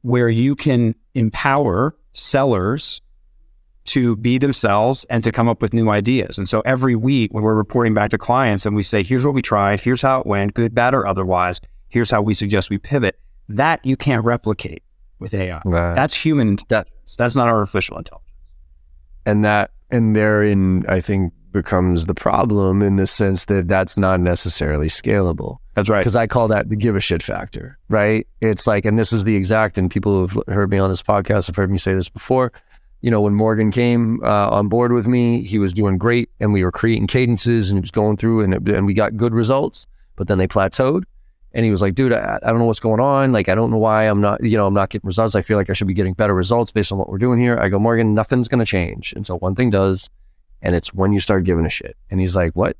where 0.00 0.30
you 0.30 0.56
can 0.56 0.94
empower 1.14 1.94
sellers 2.14 3.02
to 3.84 4.16
be 4.16 4.38
themselves 4.38 5.04
and 5.10 5.22
to 5.24 5.32
come 5.32 5.48
up 5.48 5.60
with 5.60 5.74
new 5.74 5.90
ideas. 5.90 6.38
And 6.38 6.48
so 6.48 6.60
every 6.60 6.94
week 6.94 7.34
when 7.34 7.42
we're 7.42 7.54
reporting 7.54 7.92
back 7.92 8.10
to 8.10 8.18
clients 8.18 8.64
and 8.64 8.74
we 8.74 8.82
say, 8.82 9.02
here's 9.02 9.24
what 9.24 9.34
we 9.34 9.42
tried, 9.42 9.80
here's 9.80 10.00
how 10.00 10.20
it 10.20 10.26
went, 10.26 10.54
good, 10.54 10.74
bad, 10.74 10.94
or 10.94 11.06
otherwise, 11.06 11.60
here's 11.88 12.10
how 12.10 12.22
we 12.22 12.32
suggest 12.32 12.70
we 12.70 12.78
pivot, 12.78 13.18
that 13.50 13.84
you 13.84 13.96
can't 13.96 14.24
replicate 14.24 14.82
with 15.20 15.34
AI. 15.34 15.60
Right. 15.64 15.94
That's 15.94 16.14
human 16.14 16.48
intelligence. 16.48 17.16
That's 17.16 17.36
not 17.36 17.48
artificial 17.48 17.98
intelligence. 17.98 18.26
and 19.26 19.44
that 19.44 19.70
and 19.90 20.14
therein 20.14 20.84
i 20.88 21.00
think 21.00 21.32
becomes 21.52 22.06
the 22.06 22.14
problem 22.14 22.80
in 22.80 22.94
the 22.94 23.06
sense 23.08 23.46
that 23.46 23.66
that's 23.66 23.96
not 23.96 24.20
necessarily 24.20 24.86
scalable 24.86 25.56
That's 25.74 25.88
right. 25.88 25.98
because 26.00 26.14
i 26.14 26.28
call 26.28 26.46
that 26.48 26.68
the 26.68 26.76
give 26.76 26.94
a 26.94 27.00
shit 27.00 27.22
factor 27.24 27.76
right 27.88 28.24
it's 28.40 28.68
like 28.68 28.84
and 28.84 28.96
this 28.98 29.12
is 29.12 29.24
the 29.24 29.34
exact 29.34 29.76
and 29.76 29.90
people 29.90 30.12
who've 30.26 30.44
heard 30.46 30.70
me 30.70 30.78
on 30.78 30.88
this 30.90 31.02
podcast 31.02 31.48
have 31.48 31.56
heard 31.56 31.70
me 31.72 31.78
say 31.78 31.92
this 31.92 32.08
before 32.08 32.52
you 33.00 33.10
know 33.10 33.20
when 33.20 33.34
morgan 33.34 33.72
came 33.72 34.22
uh, 34.22 34.48
on 34.50 34.68
board 34.68 34.92
with 34.92 35.08
me 35.08 35.42
he 35.42 35.58
was 35.58 35.72
doing 35.72 35.98
great 35.98 36.30
and 36.38 36.52
we 36.52 36.62
were 36.62 36.70
creating 36.72 37.08
cadences 37.08 37.68
and 37.68 37.78
he 37.78 37.80
was 37.80 37.90
going 37.90 38.16
through 38.16 38.42
and, 38.42 38.54
it, 38.54 38.68
and 38.68 38.86
we 38.86 38.94
got 38.94 39.16
good 39.16 39.34
results 39.34 39.88
but 40.14 40.28
then 40.28 40.38
they 40.38 40.46
plateaued 40.46 41.02
and 41.52 41.64
he 41.64 41.70
was 41.70 41.82
like, 41.82 41.94
dude, 41.94 42.12
I, 42.12 42.38
I 42.42 42.50
don't 42.50 42.58
know 42.58 42.64
what's 42.64 42.80
going 42.80 43.00
on. 43.00 43.32
Like, 43.32 43.48
I 43.48 43.54
don't 43.54 43.70
know 43.70 43.78
why 43.78 44.04
I'm 44.04 44.20
not, 44.20 44.42
you 44.42 44.56
know, 44.56 44.66
I'm 44.66 44.74
not 44.74 44.90
getting 44.90 45.06
results. 45.06 45.34
I 45.34 45.42
feel 45.42 45.56
like 45.56 45.70
I 45.70 45.72
should 45.72 45.88
be 45.88 45.94
getting 45.94 46.14
better 46.14 46.34
results 46.34 46.70
based 46.70 46.92
on 46.92 46.98
what 46.98 47.08
we're 47.08 47.18
doing 47.18 47.38
here. 47.38 47.58
I 47.58 47.68
go, 47.68 47.78
Morgan, 47.78 48.14
nothing's 48.14 48.48
going 48.48 48.60
to 48.60 48.64
change 48.64 49.12
And 49.14 49.26
so 49.26 49.36
one 49.38 49.54
thing 49.54 49.70
does. 49.70 50.08
And 50.62 50.74
it's 50.74 50.92
when 50.94 51.12
you 51.12 51.20
start 51.20 51.44
giving 51.44 51.66
a 51.66 51.70
shit. 51.70 51.96
And 52.10 52.20
he's 52.20 52.36
like, 52.36 52.54
what? 52.54 52.76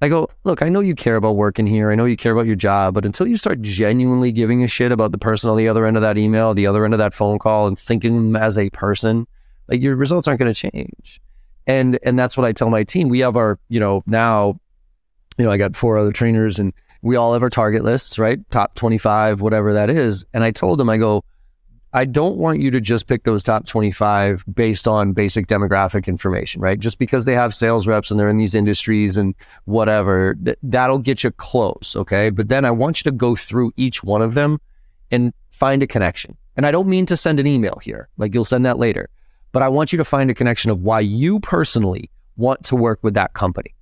I 0.00 0.08
go, 0.08 0.28
look, 0.44 0.62
I 0.62 0.68
know 0.68 0.80
you 0.80 0.94
care 0.94 1.16
about 1.16 1.36
working 1.36 1.66
here. 1.66 1.90
I 1.90 1.94
know 1.94 2.04
you 2.04 2.16
care 2.16 2.32
about 2.32 2.46
your 2.46 2.54
job, 2.54 2.94
but 2.94 3.06
until 3.06 3.26
you 3.26 3.36
start 3.36 3.62
genuinely 3.62 4.30
giving 4.30 4.62
a 4.62 4.68
shit 4.68 4.92
about 4.92 5.10
the 5.10 5.18
person 5.18 5.48
on 5.48 5.56
the 5.56 5.68
other 5.68 5.86
end 5.86 5.96
of 5.96 6.02
that 6.02 6.18
email, 6.18 6.54
the 6.54 6.66
other 6.66 6.84
end 6.84 6.94
of 6.94 6.98
that 6.98 7.14
phone 7.14 7.38
call 7.38 7.66
and 7.66 7.78
thinking 7.78 8.14
them 8.16 8.36
as 8.36 8.58
a 8.58 8.70
person, 8.70 9.26
like 9.68 9.82
your 9.82 9.96
results 9.96 10.28
aren't 10.28 10.38
going 10.38 10.52
to 10.52 10.70
change. 10.70 11.20
And, 11.66 11.98
and 12.02 12.18
that's 12.18 12.36
what 12.36 12.46
I 12.46 12.52
tell 12.52 12.70
my 12.70 12.84
team. 12.84 13.08
We 13.08 13.20
have 13.20 13.36
our, 13.36 13.58
you 13.68 13.80
know, 13.80 14.04
now, 14.06 14.60
you 15.38 15.44
know, 15.44 15.50
I 15.50 15.56
got 15.56 15.74
four 15.74 15.98
other 15.98 16.12
trainers 16.12 16.58
and 16.58 16.72
we 17.02 17.16
all 17.16 17.32
have 17.32 17.42
our 17.42 17.50
target 17.50 17.84
lists, 17.84 18.18
right? 18.18 18.38
Top 18.50 18.74
25, 18.74 19.40
whatever 19.40 19.72
that 19.72 19.90
is. 19.90 20.24
And 20.34 20.42
I 20.42 20.50
told 20.50 20.78
them, 20.78 20.88
I 20.88 20.96
go, 20.96 21.24
I 21.92 22.04
don't 22.04 22.36
want 22.36 22.60
you 22.60 22.70
to 22.72 22.80
just 22.80 23.06
pick 23.06 23.24
those 23.24 23.42
top 23.42 23.64
25 23.64 24.44
based 24.52 24.86
on 24.86 25.12
basic 25.12 25.46
demographic 25.46 26.06
information, 26.06 26.60
right? 26.60 26.78
Just 26.78 26.98
because 26.98 27.24
they 27.24 27.34
have 27.34 27.54
sales 27.54 27.86
reps 27.86 28.10
and 28.10 28.20
they're 28.20 28.28
in 28.28 28.36
these 28.36 28.54
industries 28.54 29.16
and 29.16 29.34
whatever, 29.64 30.34
th- 30.44 30.58
that'll 30.62 30.98
get 30.98 31.24
you 31.24 31.30
close, 31.30 31.94
okay? 31.96 32.28
But 32.28 32.48
then 32.48 32.64
I 32.64 32.70
want 32.70 33.00
you 33.00 33.10
to 33.10 33.16
go 33.16 33.34
through 33.34 33.72
each 33.76 34.04
one 34.04 34.20
of 34.20 34.34
them 34.34 34.58
and 35.10 35.32
find 35.48 35.82
a 35.82 35.86
connection. 35.86 36.36
And 36.56 36.66
I 36.66 36.70
don't 36.70 36.88
mean 36.88 37.06
to 37.06 37.16
send 37.16 37.40
an 37.40 37.46
email 37.46 37.78
here, 37.82 38.08
like 38.18 38.34
you'll 38.34 38.44
send 38.44 38.66
that 38.66 38.78
later, 38.78 39.08
but 39.52 39.62
I 39.62 39.68
want 39.68 39.90
you 39.90 39.96
to 39.96 40.04
find 40.04 40.30
a 40.30 40.34
connection 40.34 40.70
of 40.70 40.82
why 40.82 41.00
you 41.00 41.40
personally 41.40 42.10
want 42.36 42.62
to 42.66 42.76
work 42.76 42.98
with 43.02 43.14
that 43.14 43.32
company. 43.32 43.74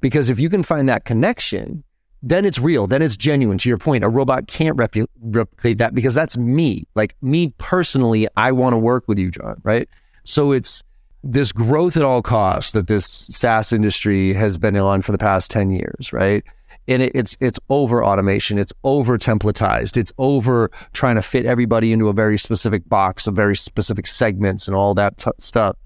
Because 0.00 0.30
if 0.30 0.38
you 0.38 0.48
can 0.48 0.62
find 0.62 0.88
that 0.88 1.04
connection, 1.04 1.84
then 2.22 2.44
it's 2.44 2.58
real, 2.58 2.86
then 2.86 3.02
it's 3.02 3.16
genuine. 3.16 3.58
To 3.58 3.68
your 3.68 3.78
point, 3.78 4.04
a 4.04 4.08
robot 4.08 4.48
can't 4.48 4.76
repu- 4.76 5.06
replicate 5.20 5.78
that 5.78 5.94
because 5.94 6.14
that's 6.14 6.36
me. 6.36 6.84
Like 6.94 7.14
me 7.22 7.52
personally, 7.58 8.26
I 8.36 8.52
want 8.52 8.72
to 8.72 8.78
work 8.78 9.04
with 9.06 9.18
you, 9.18 9.30
John, 9.30 9.60
right? 9.62 9.88
So 10.24 10.52
it's 10.52 10.82
this 11.22 11.52
growth 11.52 11.96
at 11.96 12.02
all 12.02 12.22
costs 12.22 12.72
that 12.72 12.86
this 12.86 13.06
SaaS 13.06 13.72
industry 13.72 14.32
has 14.32 14.58
been 14.58 14.76
on 14.76 15.02
for 15.02 15.12
the 15.12 15.18
past 15.18 15.50
10 15.50 15.70
years, 15.70 16.12
right? 16.12 16.44
And 16.88 17.02
it, 17.02 17.12
it's 17.14 17.36
it's 17.40 17.58
over 17.68 18.04
automation, 18.04 18.58
it's 18.58 18.72
over 18.84 19.18
templatized, 19.18 19.96
it's 19.96 20.12
over 20.18 20.70
trying 20.92 21.16
to 21.16 21.22
fit 21.22 21.44
everybody 21.44 21.92
into 21.92 22.08
a 22.08 22.12
very 22.12 22.38
specific 22.38 22.88
box 22.88 23.26
of 23.26 23.34
very 23.34 23.56
specific 23.56 24.06
segments 24.06 24.68
and 24.68 24.76
all 24.76 24.94
that 24.94 25.18
t- 25.18 25.32
stuff. 25.38 25.76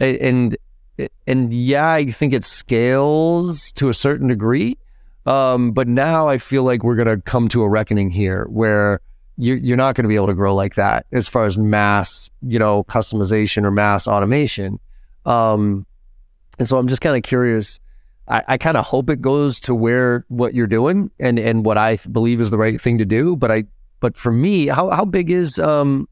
And 0.00 0.56
and 1.26 1.54
yeah, 1.54 1.92
I 1.92 2.06
think 2.06 2.32
it 2.32 2.44
scales 2.44 3.70
to 3.72 3.88
a 3.88 3.94
certain 3.94 4.26
degree. 4.26 4.76
Um, 5.26 5.72
but 5.72 5.86
now 5.86 6.28
I 6.28 6.38
feel 6.38 6.62
like 6.62 6.82
we're 6.82 6.96
going 6.96 7.08
to 7.08 7.20
come 7.22 7.48
to 7.48 7.62
a 7.62 7.68
reckoning 7.68 8.10
here 8.10 8.46
where 8.46 9.00
you're, 9.36 9.56
you're 9.56 9.76
not 9.76 9.94
going 9.94 10.04
to 10.04 10.08
be 10.08 10.16
able 10.16 10.28
to 10.28 10.34
grow 10.34 10.54
like 10.54 10.74
that 10.74 11.06
as 11.12 11.28
far 11.28 11.46
as 11.46 11.56
mass, 11.56 12.30
you 12.42 12.58
know, 12.58 12.84
customization 12.84 13.64
or 13.64 13.70
mass 13.70 14.06
automation. 14.06 14.78
Um, 15.26 15.86
and 16.58 16.68
so 16.68 16.78
I'm 16.78 16.88
just 16.88 17.02
kind 17.02 17.16
of 17.16 17.22
curious. 17.22 17.80
I, 18.28 18.42
I 18.48 18.58
kind 18.58 18.76
of 18.76 18.84
hope 18.84 19.10
it 19.10 19.20
goes 19.20 19.60
to 19.60 19.74
where 19.74 20.24
what 20.28 20.54
you're 20.54 20.66
doing 20.66 21.10
and, 21.18 21.38
and 21.38 21.64
what 21.64 21.78
I 21.78 21.96
believe 22.10 22.40
is 22.40 22.50
the 22.50 22.58
right 22.58 22.80
thing 22.80 22.98
to 22.98 23.04
do. 23.04 23.36
But 23.36 23.50
I, 23.50 23.64
but 24.00 24.16
for 24.16 24.32
me, 24.32 24.66
how, 24.66 24.90
how 24.90 25.04
big 25.04 25.30
is, 25.30 25.58
um, 25.58 26.08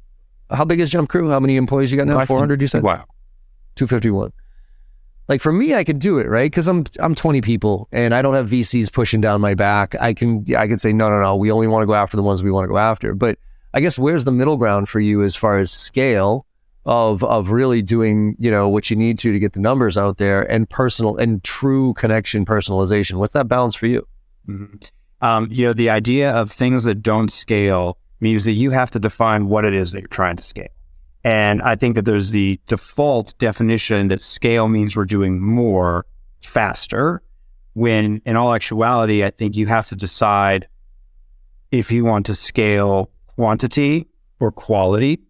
how 0.50 0.64
big 0.64 0.80
is 0.80 0.90
Jump 0.90 1.08
Crew? 1.08 1.30
How 1.30 1.40
many 1.40 1.56
employees 1.56 1.92
you 1.92 1.98
got 1.98 2.06
now? 2.06 2.24
400, 2.24 2.60
you 2.60 2.66
said? 2.66 2.82
Wow. 2.82 3.04
251. 3.76 4.32
Like 5.28 5.42
for 5.42 5.52
me, 5.52 5.74
I 5.74 5.84
could 5.84 5.98
do 5.98 6.18
it, 6.18 6.26
right? 6.26 6.50
Because 6.50 6.66
I'm 6.66 6.84
I'm 7.00 7.14
20 7.14 7.42
people 7.42 7.88
and 7.92 8.14
I 8.14 8.22
don't 8.22 8.34
have 8.34 8.48
VCs 8.48 8.90
pushing 8.90 9.20
down 9.20 9.40
my 9.40 9.54
back. 9.54 9.94
I 10.00 10.14
can 10.14 10.44
I 10.56 10.66
can 10.66 10.78
say 10.78 10.92
no, 10.92 11.10
no, 11.10 11.20
no. 11.20 11.36
We 11.36 11.50
only 11.50 11.66
want 11.66 11.82
to 11.82 11.86
go 11.86 11.94
after 11.94 12.16
the 12.16 12.22
ones 12.22 12.42
we 12.42 12.50
want 12.50 12.64
to 12.64 12.68
go 12.68 12.78
after. 12.78 13.14
But 13.14 13.38
I 13.74 13.80
guess 13.80 13.98
where's 13.98 14.24
the 14.24 14.32
middle 14.32 14.56
ground 14.56 14.88
for 14.88 15.00
you 15.00 15.22
as 15.22 15.36
far 15.36 15.58
as 15.58 15.70
scale 15.70 16.46
of 16.86 17.22
of 17.22 17.50
really 17.50 17.82
doing 17.82 18.34
you 18.38 18.50
know 18.50 18.66
what 18.66 18.88
you 18.88 18.96
need 18.96 19.18
to 19.18 19.30
to 19.30 19.38
get 19.38 19.52
the 19.52 19.60
numbers 19.60 19.98
out 19.98 20.16
there 20.16 20.50
and 20.50 20.70
personal 20.70 21.18
and 21.18 21.44
true 21.44 21.92
connection 21.94 22.46
personalization. 22.46 23.14
What's 23.14 23.34
that 23.34 23.48
balance 23.48 23.74
for 23.74 23.86
you? 23.86 24.08
Mm-hmm. 24.48 24.76
Um, 25.20 25.48
you 25.50 25.66
know, 25.66 25.72
the 25.74 25.90
idea 25.90 26.30
of 26.30 26.50
things 26.50 26.84
that 26.84 27.02
don't 27.02 27.30
scale 27.30 27.98
means 28.20 28.44
that 28.44 28.52
you 28.52 28.70
have 28.70 28.90
to 28.92 28.98
define 28.98 29.48
what 29.48 29.64
it 29.64 29.74
is 29.74 29.92
that 29.92 30.00
you're 30.00 30.08
trying 30.08 30.36
to 30.36 30.42
scale. 30.42 30.68
And 31.24 31.60
I 31.62 31.76
think 31.76 31.94
that 31.96 32.04
there's 32.04 32.30
the 32.30 32.60
default 32.66 33.36
definition 33.38 34.08
that 34.08 34.22
scale 34.22 34.68
means 34.68 34.96
we're 34.96 35.04
doing 35.04 35.40
more 35.40 36.06
faster, 36.40 37.22
when 37.74 38.22
in 38.24 38.36
all 38.36 38.54
actuality, 38.54 39.24
I 39.24 39.30
think 39.30 39.56
you 39.56 39.66
have 39.66 39.86
to 39.88 39.96
decide 39.96 40.68
if 41.70 41.90
you 41.90 42.04
want 42.04 42.26
to 42.26 42.34
scale 42.34 43.10
quantity 43.26 44.06
or 44.40 44.52
quality. 44.52 45.20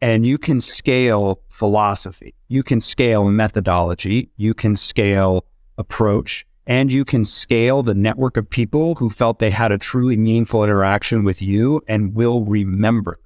And 0.00 0.24
you 0.24 0.38
can 0.38 0.60
scale 0.60 1.40
philosophy, 1.48 2.32
you 2.46 2.62
can 2.62 2.80
scale 2.80 3.24
methodology, 3.24 4.30
you 4.36 4.54
can 4.54 4.76
scale 4.76 5.44
approach, 5.76 6.46
and 6.68 6.92
you 6.92 7.04
can 7.04 7.24
scale 7.24 7.82
the 7.82 7.96
network 7.96 8.36
of 8.36 8.48
people 8.48 8.94
who 8.94 9.10
felt 9.10 9.40
they 9.40 9.50
had 9.50 9.72
a 9.72 9.78
truly 9.78 10.16
meaningful 10.16 10.62
interaction 10.62 11.24
with 11.24 11.42
you 11.42 11.82
and 11.88 12.14
will 12.14 12.44
remember. 12.44 13.18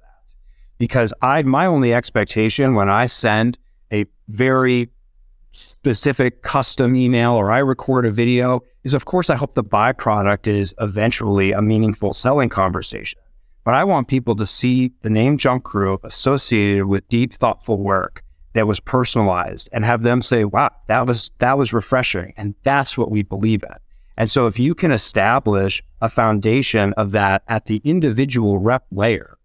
Because 0.83 1.13
I, 1.21 1.41
my 1.43 1.65
only 1.65 1.93
expectation 1.93 2.75
when 2.75 2.89
I 2.89 3.05
send 3.05 3.57
a 3.89 4.05
very 4.27 4.89
specific 5.53 6.41
custom 6.41 6.93
email 6.93 7.35
or 7.35 7.51
I 7.51 7.59
record 7.59 8.05
a 8.05 8.11
video 8.11 8.65
is, 8.83 8.93
of 8.93 9.05
course, 9.05 9.29
I 9.29 9.35
hope 9.35 9.55
the 9.55 9.63
byproduct 9.63 10.45
is 10.45 10.75
eventually 10.81 11.53
a 11.53 11.61
meaningful 11.61 12.11
selling 12.11 12.49
conversation. 12.49 13.21
But 13.63 13.75
I 13.75 13.85
want 13.85 14.09
people 14.09 14.35
to 14.35 14.45
see 14.45 14.91
the 15.03 15.09
name 15.09 15.37
Jump 15.37 15.63
Crew 15.63 16.01
associated 16.03 16.87
with 16.87 17.07
deep, 17.07 17.31
thoughtful 17.31 17.77
work 17.77 18.21
that 18.51 18.67
was 18.67 18.81
personalized 18.81 19.69
and 19.71 19.85
have 19.85 20.01
them 20.01 20.21
say, 20.21 20.43
wow, 20.43 20.69
that 20.89 21.07
was 21.07 21.31
that 21.37 21.57
was 21.57 21.71
refreshing. 21.71 22.33
And 22.35 22.55
that's 22.63 22.97
what 22.97 23.09
we 23.09 23.23
believe 23.23 23.63
in. 23.63 23.77
And 24.17 24.29
so 24.29 24.47
if 24.47 24.59
you 24.59 24.75
can 24.75 24.91
establish 24.91 25.81
a 26.01 26.09
foundation 26.09 26.91
of 26.97 27.11
that 27.11 27.43
at 27.47 27.67
the 27.67 27.79
individual 27.85 28.57
rep 28.57 28.85
layer, 28.91 29.37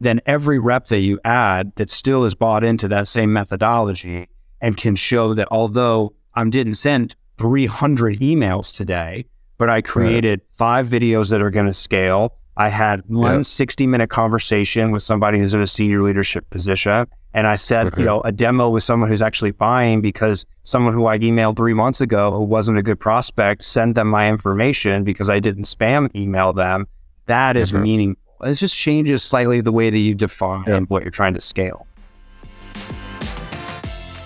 then 0.00 0.20
every 0.26 0.58
rep 0.58 0.86
that 0.86 1.00
you 1.00 1.18
add 1.24 1.72
that 1.76 1.90
still 1.90 2.24
is 2.24 2.34
bought 2.34 2.64
into 2.64 2.88
that 2.88 3.08
same 3.08 3.32
methodology 3.32 4.28
and 4.60 4.76
can 4.76 4.96
show 4.96 5.34
that 5.34 5.48
although 5.50 6.12
I 6.34 6.44
didn't 6.48 6.74
send 6.74 7.16
300 7.38 8.20
emails 8.20 8.74
today, 8.74 9.26
but 9.58 9.70
I 9.70 9.80
created 9.80 10.40
right. 10.40 10.56
five 10.56 10.88
videos 10.88 11.30
that 11.30 11.40
are 11.40 11.50
going 11.50 11.66
to 11.66 11.72
scale. 11.72 12.34
I 12.58 12.68
had 12.70 13.02
one 13.06 13.38
yep. 13.38 13.46
60 13.46 13.86
minute 13.86 14.10
conversation 14.10 14.90
with 14.90 15.02
somebody 15.02 15.38
who's 15.38 15.54
in 15.54 15.60
a 15.60 15.66
senior 15.66 16.02
leadership 16.02 16.48
position. 16.50 17.06
And 17.34 17.46
I 17.46 17.56
said, 17.56 17.88
mm-hmm. 17.88 18.00
you 18.00 18.06
know, 18.06 18.20
a 18.22 18.32
demo 18.32 18.70
with 18.70 18.82
someone 18.82 19.10
who's 19.10 19.20
actually 19.20 19.50
buying 19.50 20.00
because 20.00 20.46
someone 20.62 20.94
who 20.94 21.06
I 21.06 21.18
emailed 21.18 21.56
three 21.56 21.74
months 21.74 22.00
ago 22.00 22.30
who 22.30 22.42
wasn't 22.42 22.78
a 22.78 22.82
good 22.82 22.98
prospect, 22.98 23.64
send 23.64 23.94
them 23.94 24.08
my 24.08 24.28
information 24.28 25.04
because 25.04 25.28
I 25.28 25.38
didn't 25.38 25.64
spam 25.64 26.14
email 26.16 26.54
them. 26.54 26.86
That 27.26 27.56
is 27.56 27.72
mm-hmm. 27.72 27.82
meaningful. 27.82 28.22
It 28.42 28.54
just 28.54 28.76
changes 28.76 29.22
slightly 29.22 29.60
the 29.60 29.72
way 29.72 29.90
that 29.90 29.98
you 29.98 30.14
define 30.14 30.64
yep. 30.66 30.84
what 30.88 31.02
you're 31.02 31.10
trying 31.10 31.34
to 31.34 31.40
scale. 31.40 31.86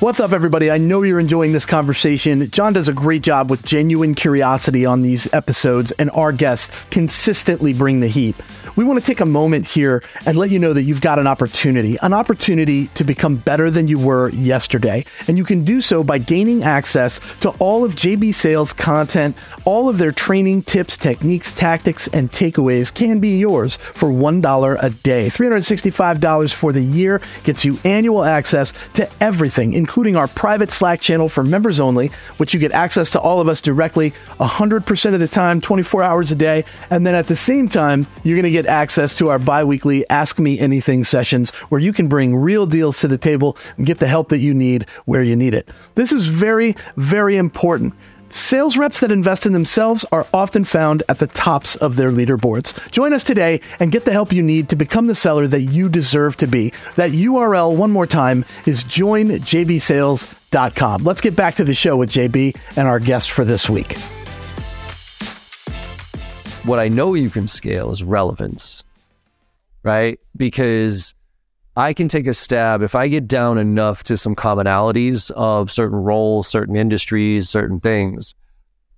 What's 0.00 0.18
up, 0.18 0.32
everybody? 0.32 0.70
I 0.70 0.78
know 0.78 1.02
you're 1.02 1.20
enjoying 1.20 1.52
this 1.52 1.66
conversation. 1.66 2.50
John 2.50 2.72
does 2.72 2.88
a 2.88 2.92
great 2.92 3.22
job 3.22 3.50
with 3.50 3.64
genuine 3.66 4.14
curiosity 4.14 4.86
on 4.86 5.02
these 5.02 5.32
episodes, 5.34 5.92
and 5.92 6.10
our 6.12 6.32
guests 6.32 6.86
consistently 6.90 7.74
bring 7.74 8.00
the 8.00 8.08
heat 8.08 8.34
we 8.76 8.84
want 8.84 8.98
to 8.98 9.04
take 9.04 9.20
a 9.20 9.26
moment 9.26 9.66
here 9.66 10.02
and 10.26 10.36
let 10.36 10.50
you 10.50 10.58
know 10.58 10.72
that 10.72 10.82
you've 10.82 11.00
got 11.00 11.18
an 11.18 11.26
opportunity, 11.26 11.96
an 12.02 12.12
opportunity 12.12 12.88
to 12.88 13.04
become 13.04 13.36
better 13.36 13.70
than 13.70 13.88
you 13.88 13.98
were 13.98 14.30
yesterday. 14.30 15.04
And 15.28 15.36
you 15.36 15.44
can 15.44 15.64
do 15.64 15.80
so 15.80 16.04
by 16.04 16.18
gaining 16.18 16.62
access 16.62 17.20
to 17.40 17.50
all 17.58 17.84
of 17.84 17.94
JB 17.94 18.34
Sales 18.34 18.72
content. 18.72 19.36
All 19.64 19.88
of 19.88 19.98
their 19.98 20.12
training, 20.12 20.62
tips, 20.62 20.96
techniques, 20.96 21.52
tactics, 21.52 22.08
and 22.08 22.30
takeaways 22.30 22.92
can 22.92 23.20
be 23.20 23.38
yours 23.38 23.76
for 23.76 24.08
$1 24.10 24.78
a 24.82 24.90
day. 24.90 25.28
$365 25.28 26.52
for 26.52 26.72
the 26.72 26.82
year 26.82 27.20
gets 27.44 27.64
you 27.64 27.78
annual 27.84 28.24
access 28.24 28.72
to 28.94 29.08
everything, 29.20 29.74
including 29.74 30.16
our 30.16 30.28
private 30.28 30.70
Slack 30.70 31.00
channel 31.00 31.28
for 31.28 31.44
members 31.44 31.80
only, 31.80 32.08
which 32.38 32.54
you 32.54 32.60
get 32.60 32.72
access 32.72 33.10
to 33.10 33.20
all 33.20 33.40
of 33.40 33.48
us 33.48 33.60
directly 33.60 34.12
100% 34.38 35.14
of 35.14 35.20
the 35.20 35.28
time, 35.28 35.60
24 35.60 36.02
hours 36.02 36.32
a 36.32 36.36
day. 36.36 36.64
And 36.90 37.06
then 37.06 37.14
at 37.14 37.26
the 37.26 37.36
same 37.36 37.68
time, 37.68 38.06
you're 38.22 38.36
going 38.36 38.44
to 38.44 38.50
get 38.50 38.66
access 38.70 39.14
to 39.18 39.28
our 39.28 39.38
bi 39.38 39.64
weekly 39.64 40.08
Ask 40.08 40.38
Me 40.38 40.58
Anything 40.58 41.04
sessions 41.04 41.50
where 41.68 41.80
you 41.80 41.92
can 41.92 42.08
bring 42.08 42.36
real 42.36 42.66
deals 42.66 43.00
to 43.00 43.08
the 43.08 43.18
table 43.18 43.58
and 43.76 43.84
get 43.84 43.98
the 43.98 44.06
help 44.06 44.30
that 44.30 44.38
you 44.38 44.54
need 44.54 44.88
where 45.04 45.22
you 45.22 45.36
need 45.36 45.52
it. 45.52 45.68
This 45.96 46.12
is 46.12 46.26
very, 46.26 46.76
very 46.96 47.36
important. 47.36 47.92
Sales 48.30 48.76
reps 48.76 49.00
that 49.00 49.10
invest 49.10 49.44
in 49.44 49.52
themselves 49.52 50.06
are 50.12 50.24
often 50.32 50.62
found 50.64 51.02
at 51.08 51.18
the 51.18 51.26
tops 51.26 51.74
of 51.76 51.96
their 51.96 52.12
leaderboards. 52.12 52.88
Join 52.92 53.12
us 53.12 53.24
today 53.24 53.60
and 53.80 53.90
get 53.90 54.04
the 54.04 54.12
help 54.12 54.32
you 54.32 54.42
need 54.42 54.68
to 54.68 54.76
become 54.76 55.08
the 55.08 55.16
seller 55.16 55.48
that 55.48 55.62
you 55.62 55.88
deserve 55.88 56.36
to 56.36 56.46
be. 56.46 56.72
That 56.94 57.10
URL, 57.10 57.74
one 57.74 57.90
more 57.90 58.06
time, 58.06 58.44
is 58.66 58.84
joinjbsales.com. 58.84 61.02
Let's 61.02 61.20
get 61.20 61.34
back 61.34 61.56
to 61.56 61.64
the 61.64 61.74
show 61.74 61.96
with 61.96 62.10
JB 62.10 62.56
and 62.76 62.86
our 62.86 63.00
guest 63.00 63.32
for 63.32 63.44
this 63.44 63.68
week 63.68 63.96
what 66.64 66.78
I 66.78 66.88
know 66.88 67.14
you 67.14 67.30
can 67.30 67.48
scale 67.48 67.90
is 67.90 68.02
relevance, 68.02 68.84
right? 69.82 70.18
Because 70.36 71.14
I 71.76 71.92
can 71.92 72.08
take 72.08 72.26
a 72.26 72.34
stab 72.34 72.82
if 72.82 72.94
I 72.94 73.08
get 73.08 73.26
down 73.26 73.58
enough 73.58 74.02
to 74.04 74.16
some 74.16 74.34
commonalities 74.34 75.30
of 75.32 75.70
certain 75.70 75.98
roles, 75.98 76.48
certain 76.48 76.76
industries, 76.76 77.48
certain 77.48 77.80
things. 77.80 78.34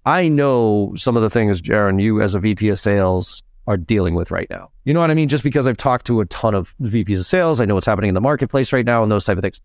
I 0.04 0.28
know 0.28 0.92
some 0.96 1.16
of 1.16 1.22
the 1.22 1.30
things, 1.30 1.60
Jaron, 1.60 2.02
you 2.02 2.20
as 2.20 2.34
a 2.34 2.40
VP 2.40 2.68
of 2.70 2.78
sales 2.78 3.42
are 3.68 3.76
dealing 3.76 4.14
with 4.14 4.32
right 4.32 4.48
now. 4.50 4.70
You 4.84 4.94
know 4.94 5.00
what 5.00 5.12
I 5.12 5.14
mean? 5.14 5.28
Just 5.28 5.44
because 5.44 5.66
I've 5.68 5.76
talked 5.76 6.06
to 6.06 6.20
a 6.20 6.26
ton 6.26 6.54
of 6.54 6.74
VPs 6.82 7.20
of 7.20 7.26
sales, 7.26 7.60
I 7.60 7.64
know 7.64 7.74
what's 7.74 7.86
happening 7.86 8.08
in 8.08 8.14
the 8.14 8.20
marketplace 8.20 8.72
right 8.72 8.84
now 8.84 9.02
and 9.02 9.12
those 9.12 9.24
type 9.24 9.36
of 9.36 9.42
things. 9.42 9.60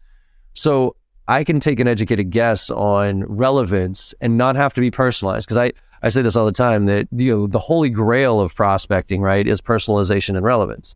So 0.54 0.96
I 1.28 1.44
can 1.44 1.60
take 1.60 1.80
an 1.80 1.88
educated 1.88 2.30
guess 2.30 2.70
on 2.70 3.24
relevance 3.24 4.14
and 4.22 4.38
not 4.38 4.56
have 4.56 4.74
to 4.76 4.82
be 4.82 4.92
personalized 4.92 5.48
because 5.48 5.58
I 5.58 5.72
I 6.02 6.10
say 6.10 6.22
this 6.22 6.36
all 6.36 6.46
the 6.46 6.52
time 6.52 6.86
that 6.86 7.08
you 7.12 7.36
know 7.36 7.48
the 7.48 7.60
holy 7.60 7.90
grail 7.90 8.40
of 8.40 8.54
prospecting, 8.54 9.22
right, 9.22 9.48
is 9.48 9.62
personalization 9.62 10.36
and 10.36 10.44
relevance. 10.44 10.96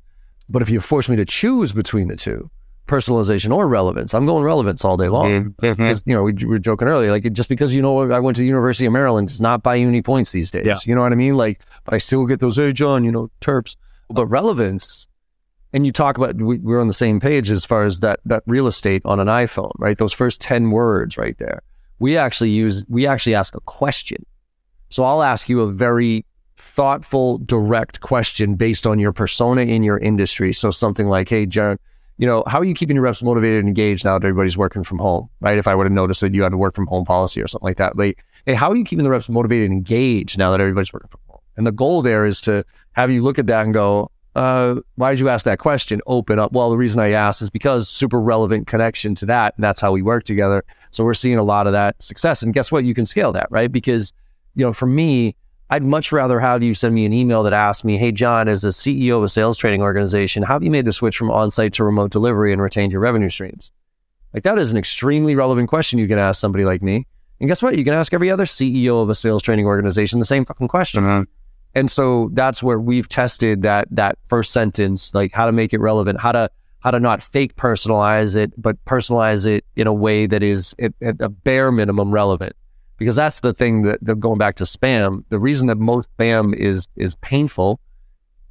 But 0.50 0.62
if 0.62 0.70
you 0.70 0.82
force 0.82 1.08
me 1.08 1.16
to 1.16 1.26
choose 1.26 1.72
between 1.72 2.08
the 2.08 2.16
two, 2.16 2.50
personalization 2.88 3.56
or 3.56 3.68
relevance, 3.68 4.14
I'm 4.14 4.26
going 4.26 4.44
relevance 4.44 4.84
all 4.84 4.98
day 4.98 5.08
long. 5.08 5.54
Mm-hmm. 5.54 6.10
You 6.10 6.16
know, 6.16 6.24
we, 6.24 6.34
we, 6.34 6.46
were 6.46 6.60
joking 6.60 6.88
earlier, 6.88 7.12
like 7.12 7.32
just 7.32 7.50
because 7.50 7.74
you 7.74 7.82
know 7.82 8.12
I 8.12 8.20
went 8.20 8.36
to 8.36 8.42
the 8.42 8.48
University 8.48 8.86
of 8.86 8.94
Maryland 8.94 9.30
does 9.30 9.42
not 9.42 9.64
buy 9.64 9.76
you 9.76 9.88
any 9.88 10.02
points 10.02 10.32
these 10.32 10.52
days. 10.52 10.66
Yeah. 10.66 10.78
You 10.84 10.96
know 10.96 11.02
what 11.02 11.12
I 11.12 11.16
mean? 11.16 11.36
Like, 11.36 11.62
but 11.86 11.94
I 11.94 11.98
still 11.98 12.26
get 12.26 12.40
those, 12.40 12.58
hey 12.58 12.74
John, 12.74 13.04
you 13.04 13.12
know, 13.12 13.32
terps. 13.40 13.76
But 14.10 14.26
relevance, 14.26 15.08
and 15.74 15.86
you 15.86 15.94
talk 15.94 16.18
about 16.18 16.36
we, 16.36 16.58
we're 16.60 16.82
on 16.82 16.88
the 16.88 16.94
same 16.94 17.22
page 17.22 17.50
as 17.50 17.64
far 17.64 17.86
as 17.86 18.02
that 18.02 18.20
that 18.26 18.44
real 18.46 18.68
estate 18.68 19.02
on 19.06 19.20
an 19.20 19.28
iPhone, 19.28 19.72
right? 19.78 19.98
Those 19.98 20.14
first 20.14 20.42
ten 20.42 20.70
words 20.70 21.18
right 21.18 21.38
there. 21.38 21.62
We 22.00 22.18
actually 22.18 22.50
use 22.50 22.84
we 22.90 23.08
actually 23.08 23.36
ask 23.36 23.56
a 23.56 23.62
question 23.62 24.26
so 24.92 25.04
I'll 25.04 25.24
ask 25.24 25.50
you 25.50 25.62
a 25.62 25.72
very 25.72 26.26
thoughtful, 26.58 27.40
direct 27.40 28.02
question 28.02 28.56
based 28.56 28.86
on 28.86 29.00
your 29.00 29.12
persona 29.12 29.62
in 29.62 29.84
your 29.84 29.98
industry. 29.98 30.54
So 30.54 30.70
something 30.70 31.08
like, 31.08 31.28
hey, 31.30 31.48
Jaron, 31.48 31.78
you 32.18 32.28
know, 32.28 32.44
how 32.46 32.60
are 32.60 32.66
you 32.66 32.76
keeping 32.76 32.96
your 32.96 33.04
reps 33.04 33.24
motivated 33.24 33.60
and 33.60 33.68
engaged 33.68 34.06
now 34.06 34.20
that 34.20 34.26
everybody's 34.26 34.58
working 34.58 34.84
from 34.84 35.00
home, 35.00 35.28
right? 35.40 35.58
If 35.58 35.68
I 35.68 35.74
would 35.74 35.86
have 35.86 35.92
noticed 35.92 36.22
that 36.22 36.36
you 36.36 36.44
had 36.44 36.54
a 36.54 36.58
work 36.58 36.76
from 36.76 36.86
home 36.86 37.04
policy 37.04 37.42
or 37.42 37.48
something 37.48 37.66
like 37.66 37.78
that, 37.78 37.98
like, 37.98 38.24
hey, 38.46 38.54
how 38.54 38.70
are 38.70 38.76
you 38.76 38.84
keeping 38.84 39.04
the 39.04 39.10
reps 39.10 39.28
motivated 39.28 39.66
and 39.66 39.74
engaged 39.74 40.38
now 40.38 40.52
that 40.52 40.62
everybody's 40.62 40.94
working 40.94 41.10
from 41.10 41.22
home? 41.28 41.40
And 41.58 41.66
the 41.66 41.72
goal 41.72 42.02
there 42.02 42.26
is 42.26 42.40
to 42.42 42.64
have 42.92 43.10
you 43.10 43.24
look 43.24 43.40
at 43.40 43.48
that 43.48 43.66
and 43.66 43.74
go, 43.74 44.12
uh, 44.36 44.76
why 44.96 45.10
did 45.10 45.20
you 45.20 45.30
ask 45.30 45.46
that 45.46 45.60
question? 45.60 46.00
Open 46.06 46.40
up. 46.40 46.52
Well, 46.54 46.70
the 46.70 46.78
reason 46.78 47.02
I 47.02 47.12
asked 47.12 47.42
is 47.42 47.50
because 47.50 47.90
super 47.90 48.22
relevant 48.22 48.68
connection 48.68 49.16
to 49.16 49.26
that. 49.26 49.56
And 49.58 49.64
that's 49.64 49.82
how 49.82 49.92
we 49.92 50.02
work 50.02 50.24
together. 50.24 50.64
So 50.92 51.04
we're 51.04 51.14
seeing 51.14 51.38
a 51.38 51.44
lot 51.44 51.68
of 51.68 51.74
that 51.74 52.02
success. 52.02 52.42
And 52.42 52.54
guess 52.54 52.72
what? 52.72 52.86
You 52.86 52.94
can 52.94 53.06
scale 53.06 53.32
that, 53.34 53.48
right? 53.50 53.72
Because 53.72 54.14
you 54.56 54.66
know, 54.66 54.74
for 54.74 54.86
me, 54.86 55.36
I'd 55.70 55.84
much 55.84 56.12
rather 56.12 56.40
have 56.40 56.62
you 56.62 56.74
send 56.74 56.94
me 56.94 57.06
an 57.06 57.14
email 57.14 57.44
that 57.44 57.54
asks 57.54 57.84
me, 57.84 57.98
Hey, 57.98 58.12
John, 58.12 58.50
as 58.50 58.66
a 58.66 58.70
CEO 58.70 59.18
of 59.18 59.24
a 59.24 59.30
sales 59.30 59.58
training 59.58 59.82
organization, 59.82 60.44
how 60.44 60.54
have 60.54 60.64
you 60.64 60.72
made 60.72 60.86
the 60.86 60.94
switch 60.94 61.18
from 61.18 61.32
on 61.32 61.50
site 61.50 61.74
to 61.74 61.84
remote 61.84 62.12
delivery 62.12 62.52
and 62.52 62.62
retained 62.62 62.92
your 62.92 63.02
revenue 63.02 63.30
streams? 63.30 63.72
Like, 64.34 64.44
that 64.44 64.58
is 64.58 64.72
an 64.72 64.78
extremely 64.78 65.36
relevant 65.36 65.70
question 65.70 66.00
you 66.00 66.08
can 66.08 66.20
ask 66.20 66.40
somebody 66.40 66.66
like 66.66 66.82
me. 66.82 67.08
And 67.40 67.48
guess 67.48 67.64
what? 67.64 67.78
You 67.78 67.84
can 67.84 67.94
ask 67.94 68.14
every 68.14 68.30
other 68.30 68.46
CEO 68.46 69.02
of 69.02 69.10
a 69.10 69.16
sales 69.16 69.42
training 69.42 69.66
organization 69.66 70.20
the 70.20 70.26
same 70.26 70.46
fucking 70.46 70.68
question. 70.68 71.04
Mm-hmm. 71.04 71.24
And 71.74 71.90
so 71.90 72.30
that's 72.34 72.62
where 72.62 72.80
we've 72.80 73.08
tested 73.08 73.62
that 73.62 73.88
that 73.92 74.18
first 74.28 74.52
sentence, 74.52 75.14
like 75.14 75.32
how 75.32 75.46
to 75.46 75.52
make 75.52 75.74
it 75.74 75.80
relevant, 75.80 76.20
how 76.20 76.34
to 76.34 76.50
how 76.82 76.92
to 76.92 77.00
not 77.00 77.22
fake 77.24 77.56
personalize 77.56 78.36
it, 78.36 78.52
but 78.62 78.84
personalize 78.86 79.46
it 79.46 79.64
in 79.76 79.88
a 79.88 79.94
way 79.94 80.26
that 80.26 80.44
is 80.44 80.76
at, 80.80 80.94
at 81.02 81.22
a 81.22 81.30
bare 81.30 81.72
minimum 81.72 82.12
relevant. 82.12 82.56
Because 83.02 83.16
that's 83.16 83.40
the 83.40 83.52
thing 83.52 83.82
that, 83.82 84.20
going 84.20 84.38
back 84.38 84.58
to 84.58 84.64
spam, 84.64 85.24
the 85.30 85.40
reason 85.40 85.66
that 85.66 85.80
most 85.80 86.08
spam 86.20 86.54
is 86.54 86.88
is 86.96 87.16
painful 87.16 87.80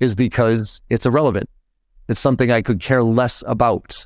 is 0.01 0.13
because 0.13 0.81
it's 0.91 1.07
irrelevant. 1.07 1.49
It's 2.09 2.19
something 2.19 2.51
I 2.51 2.61
could 2.61 2.81
care 2.81 3.05
less 3.05 3.45
about. 3.47 4.05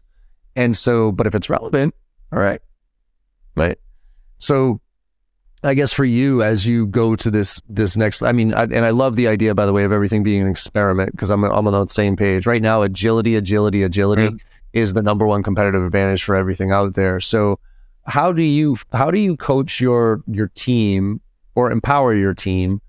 And 0.54 0.76
so, 0.76 1.12
but 1.12 1.26
if 1.26 1.34
it's 1.34 1.48
relevant, 1.48 1.94
all 2.30 2.40
right. 2.40 2.60
Right. 3.56 3.78
So 4.36 4.82
I 5.62 5.72
guess 5.72 5.94
for 5.94 6.04
you, 6.04 6.42
as 6.42 6.66
you 6.66 6.88
go 6.88 7.16
to 7.16 7.30
this 7.30 7.62
this 7.66 7.96
next, 7.96 8.20
I 8.20 8.32
mean, 8.32 8.52
I, 8.52 8.64
and 8.64 8.84
I 8.84 8.90
love 8.90 9.16
the 9.16 9.28
idea, 9.28 9.54
by 9.54 9.64
the 9.64 9.72
way, 9.72 9.84
of 9.84 9.92
everything 9.92 10.22
being 10.22 10.42
an 10.42 10.48
experiment 10.50 11.12
because 11.12 11.30
I'm 11.30 11.42
I'm 11.42 11.66
on 11.66 11.72
the 11.72 11.86
same 11.86 12.16
page 12.16 12.44
right 12.44 12.60
now. 12.60 12.82
Agility, 12.82 13.34
agility, 13.34 13.82
agility 13.82 14.28
mm-hmm. 14.28 14.36
is 14.74 14.92
the 14.92 15.00
number 15.00 15.26
one 15.26 15.42
competitive 15.42 15.82
advantage 15.82 16.22
for 16.22 16.36
everything 16.36 16.70
out 16.70 16.96
there. 16.96 17.18
So, 17.18 17.58
how 18.06 18.32
do 18.32 18.42
you 18.42 18.76
how 18.92 19.10
do 19.10 19.18
you 19.18 19.36
coach 19.36 19.80
your 19.80 20.22
your 20.26 20.48
team 20.48 21.20
or 21.54 21.70
empower 21.70 22.14
your 22.14 22.34
team 22.34 22.80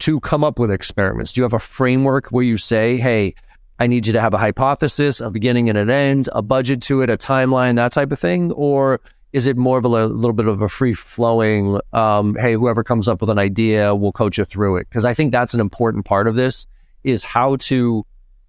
to 0.00 0.20
come 0.20 0.44
up 0.44 0.58
with 0.58 0.70
experiments? 0.70 1.32
Do 1.32 1.40
you 1.40 1.42
have 1.44 1.52
a 1.52 1.58
framework 1.58 2.28
where 2.28 2.44
you 2.44 2.56
say, 2.56 2.96
hey? 2.96 3.34
I 3.78 3.86
need 3.86 4.06
you 4.06 4.12
to 4.12 4.20
have 4.20 4.34
a 4.34 4.38
hypothesis, 4.38 5.22
a 5.22 5.30
beginning 5.30 5.70
and 5.70 5.78
an 5.78 5.88
end, 5.88 6.28
a 6.34 6.42
budget 6.42 6.82
to 6.82 7.00
it, 7.00 7.08
a 7.08 7.16
timeline, 7.16 7.76
that 7.76 7.92
type 7.92 8.12
of 8.12 8.18
thing? 8.18 8.52
Or 8.52 9.00
is 9.32 9.46
it 9.46 9.56
more 9.56 9.78
of 9.78 9.84
a, 9.84 9.88
little 9.88 10.32
bit 10.32 10.46
of 10.46 10.60
a 10.60 10.68
free 10.68 10.94
flowing 10.94 11.80
um, 11.92 12.36
hey 12.36 12.54
whoever 12.54 12.82
comes 12.82 13.08
up 13.08 13.20
with 13.20 13.30
an 13.30 13.38
idea 13.38 13.94
we'll 13.94 14.12
coach 14.12 14.38
you 14.38 14.44
through 14.44 14.76
it 14.76 14.88
because 14.88 15.04
i 15.04 15.14
think 15.14 15.32
that's 15.32 15.54
an 15.54 15.60
important 15.60 16.04
part 16.04 16.26
of 16.26 16.34
this 16.34 16.66
is 17.04 17.24
how 17.24 17.56
to 17.56 18.04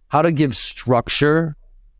how 0.07 0.21
to 0.21 0.31
give 0.31 0.55
structure 0.55 1.55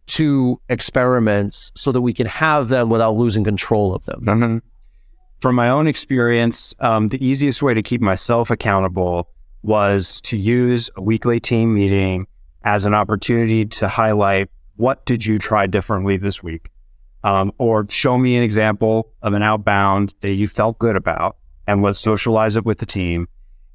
to 0.07 0.59
experiments 0.69 1.71
so 1.75 1.91
that 1.91 2.01
we 2.01 2.13
can 2.13 2.27
have 2.27 2.67
them 2.67 2.89
without 2.89 3.15
losing 3.15 3.43
control 3.43 3.93
of 3.93 4.05
them 4.05 4.21
mm-hmm. 4.21 4.57
from 5.39 5.55
my 5.55 5.69
own 5.69 5.87
experience 5.87 6.73
um, 6.79 7.07
the 7.09 7.23
easiest 7.25 7.61
way 7.61 7.73
to 7.73 7.81
keep 7.81 8.01
myself 8.01 8.49
accountable 8.49 9.29
was 9.63 10.19
to 10.21 10.37
use 10.37 10.89
a 10.95 11.01
weekly 11.01 11.39
team 11.39 11.73
meeting 11.73 12.25
as 12.63 12.85
an 12.85 12.93
opportunity 12.93 13.65
to 13.65 13.87
highlight 13.87 14.49
what 14.75 15.05
did 15.05 15.25
you 15.25 15.37
try 15.37 15.67
differently 15.67 16.17
this 16.17 16.41
week 16.41 16.71
um, 17.23 17.51
or 17.57 17.85
show 17.89 18.17
me 18.17 18.35
an 18.35 18.43
example 18.43 19.11
of 19.21 19.33
an 19.33 19.43
outbound 19.43 20.15
that 20.21 20.33
you 20.33 20.47
felt 20.47 20.79
good 20.79 20.95
about 20.95 21.37
and 21.67 21.81
let's 21.81 21.99
socialize 21.99 22.55
it 22.55 22.65
with 22.65 22.79
the 22.79 22.85
team. 22.85 23.27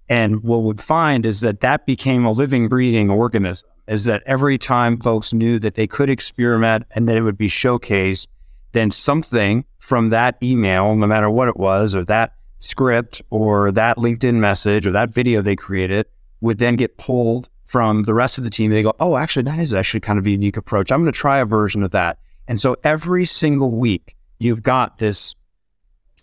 And 0.08 0.42
what 0.42 0.62
we'd 0.62 0.80
find 0.80 1.26
is 1.26 1.40
that 1.40 1.60
that 1.60 1.86
became 1.86 2.24
a 2.24 2.32
living, 2.32 2.68
breathing 2.68 3.10
organism, 3.10 3.68
is 3.88 4.04
that 4.04 4.22
every 4.26 4.58
time 4.58 4.98
folks 4.98 5.32
knew 5.32 5.58
that 5.58 5.74
they 5.74 5.86
could 5.86 6.10
experiment 6.10 6.84
and 6.92 7.08
that 7.08 7.16
it 7.16 7.22
would 7.22 7.38
be 7.38 7.48
showcased, 7.48 8.28
then 8.72 8.90
something 8.90 9.64
from 9.78 10.10
that 10.10 10.36
email, 10.42 10.94
no 10.94 11.06
matter 11.06 11.30
what 11.30 11.48
it 11.48 11.56
was, 11.56 11.94
or 11.94 12.04
that 12.04 12.34
script, 12.58 13.22
or 13.30 13.72
that 13.72 13.96
LinkedIn 13.96 14.34
message, 14.34 14.86
or 14.86 14.92
that 14.92 15.12
video 15.12 15.42
they 15.42 15.56
created, 15.56 16.06
would 16.40 16.58
then 16.58 16.76
get 16.76 16.98
pulled 16.98 17.48
from 17.64 18.04
the 18.04 18.14
rest 18.14 18.38
of 18.38 18.44
the 18.44 18.50
team. 18.50 18.70
They 18.70 18.82
go, 18.82 18.94
oh, 19.00 19.16
actually, 19.16 19.42
that 19.44 19.58
is 19.58 19.74
actually 19.74 20.00
kind 20.00 20.18
of 20.18 20.26
a 20.26 20.30
unique 20.30 20.56
approach. 20.56 20.92
I'm 20.92 21.02
going 21.02 21.12
to 21.12 21.18
try 21.18 21.38
a 21.38 21.44
version 21.44 21.82
of 21.82 21.90
that. 21.92 22.18
And 22.48 22.60
so 22.60 22.76
every 22.84 23.24
single 23.24 23.70
week, 23.70 24.16
you've 24.38 24.62
got 24.62 24.98
this 24.98 25.34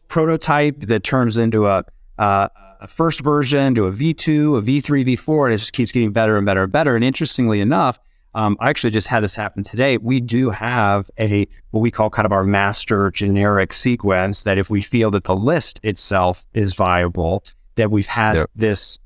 prototype 0.07 0.81
that 0.81 1.03
turns 1.03 1.37
into 1.37 1.67
a, 1.67 1.83
uh, 2.17 2.47
a 2.83 2.87
first 2.87 3.21
version 3.21 3.73
to 3.75 3.85
a 3.85 3.91
V2, 3.91 4.59
a 4.59 4.61
V3, 4.61 5.15
V4, 5.15 5.45
and 5.45 5.53
it 5.53 5.57
just 5.57 5.71
keeps 5.71 5.91
getting 5.91 6.11
better 6.11 6.35
and 6.35 6.45
better 6.45 6.63
and 6.63 6.71
better. 6.71 6.95
And 6.95 7.03
interestingly 7.03 7.61
enough, 7.61 7.97
um, 8.35 8.57
I 8.59 8.69
actually 8.69 8.89
just 8.89 9.07
had 9.07 9.23
this 9.23 9.35
happen 9.35 9.63
today. 9.63 9.97
We 9.97 10.19
do 10.19 10.49
have 10.49 11.09
a 11.17 11.47
what 11.71 11.79
we 11.79 11.91
call 11.91 12.09
kind 12.09 12.25
of 12.25 12.33
our 12.33 12.43
master 12.43 13.09
generic 13.11 13.71
sequence 13.71 14.43
that 14.43 14.57
if 14.57 14.69
we 14.69 14.81
feel 14.81 15.11
that 15.11 15.23
the 15.23 15.35
list 15.35 15.79
itself 15.81 16.45
is 16.53 16.73
viable, 16.73 17.45
that 17.75 17.89
we've 17.89 18.05
had 18.05 18.35
yep. 18.35 18.49
this 18.53 18.97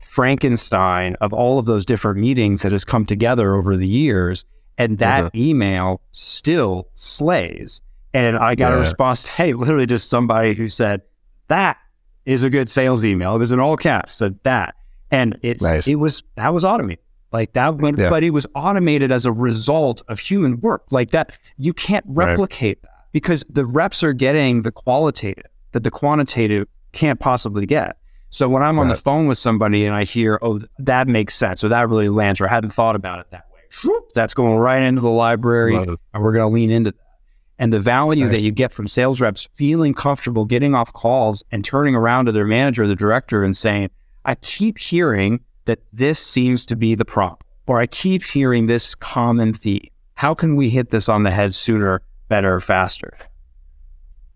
Frankenstein 0.00 1.14
of 1.20 1.32
all 1.32 1.58
of 1.60 1.66
those 1.66 1.84
different 1.84 2.18
meetings 2.18 2.62
that 2.62 2.72
has 2.72 2.84
come 2.84 3.06
together 3.06 3.54
over 3.54 3.76
the 3.76 3.86
years 3.86 4.44
and 4.76 4.98
that 4.98 5.26
uh-huh. 5.26 5.30
email 5.34 6.00
still 6.10 6.88
slays. 6.96 7.80
And 8.12 8.36
I 8.36 8.56
got 8.56 8.70
yeah. 8.70 8.76
a 8.76 8.80
response, 8.80 9.26
hey, 9.26 9.52
literally 9.52 9.86
just 9.86 10.08
somebody 10.08 10.54
who 10.54 10.68
said, 10.68 11.02
that 11.48 11.76
is 12.26 12.42
a 12.42 12.50
good 12.50 12.68
sales 12.68 13.04
email. 13.04 13.34
It 13.34 13.38
was 13.38 13.52
in 13.52 13.60
all 13.60 13.76
caps, 13.76 14.14
said 14.14 14.38
that. 14.42 14.74
And 15.10 15.38
it's 15.42 15.62
nice. 15.62 15.86
it 15.86 15.96
was 15.96 16.22
that 16.36 16.52
was 16.52 16.64
automated. 16.64 17.02
Like 17.32 17.52
that 17.54 17.76
went, 17.76 17.98
yeah. 17.98 18.10
but 18.10 18.22
it 18.22 18.30
was 18.30 18.46
automated 18.54 19.10
as 19.10 19.26
a 19.26 19.32
result 19.32 20.02
of 20.08 20.20
human 20.20 20.60
work. 20.60 20.84
Like 20.90 21.10
that, 21.10 21.36
you 21.58 21.72
can't 21.72 22.04
replicate 22.08 22.78
right. 22.82 22.90
that 22.90 23.12
because 23.12 23.44
the 23.48 23.64
reps 23.64 24.02
are 24.02 24.12
getting 24.12 24.62
the 24.62 24.72
qualitative 24.72 25.46
that 25.72 25.82
the 25.82 25.90
quantitative 25.90 26.68
can't 26.92 27.18
possibly 27.18 27.66
get. 27.66 27.96
So 28.30 28.48
when 28.48 28.62
I'm 28.62 28.78
on 28.78 28.88
the 28.88 28.96
phone 28.96 29.26
with 29.26 29.38
somebody 29.38 29.84
and 29.84 29.94
I 29.94 30.04
hear, 30.04 30.40
oh, 30.42 30.60
that 30.78 31.06
makes 31.06 31.36
sense, 31.36 31.62
or 31.62 31.68
that 31.68 31.88
really 31.88 32.08
lands, 32.08 32.40
or 32.40 32.48
I 32.48 32.50
hadn't 32.50 32.72
thought 32.72 32.96
about 32.96 33.20
it 33.20 33.26
that 33.30 33.46
way 33.52 33.54
that's 34.14 34.34
going 34.34 34.56
right 34.56 34.82
into 34.82 35.00
the 35.00 35.10
library, 35.10 35.76
and 35.76 35.98
we're 36.18 36.32
going 36.32 36.48
to 36.48 36.52
lean 36.52 36.70
into 36.70 36.92
that. 36.92 37.00
And 37.58 37.72
the 37.72 37.78
value 37.78 38.28
that 38.28 38.42
you 38.42 38.50
get 38.50 38.72
from 38.72 38.88
sales 38.88 39.20
reps 39.20 39.48
feeling 39.54 39.94
comfortable 39.94 40.44
getting 40.44 40.74
off 40.74 40.92
calls 40.92 41.44
and 41.52 41.64
turning 41.64 41.94
around 41.94 42.26
to 42.26 42.32
their 42.32 42.46
manager, 42.46 42.86
the 42.86 42.96
director, 42.96 43.44
and 43.44 43.56
saying, 43.56 43.90
I 44.24 44.34
keep 44.34 44.78
hearing 44.78 45.40
that 45.66 45.80
this 45.92 46.18
seems 46.18 46.66
to 46.66 46.76
be 46.76 46.94
the 46.94 47.04
problem, 47.04 47.40
or 47.66 47.80
I 47.80 47.86
keep 47.86 48.24
hearing 48.24 48.66
this 48.66 48.94
common 48.94 49.54
theme. 49.54 49.88
How 50.14 50.34
can 50.34 50.56
we 50.56 50.70
hit 50.70 50.90
this 50.90 51.08
on 51.08 51.22
the 51.22 51.30
head 51.30 51.54
sooner, 51.54 52.02
better, 52.28 52.58
faster? 52.60 53.16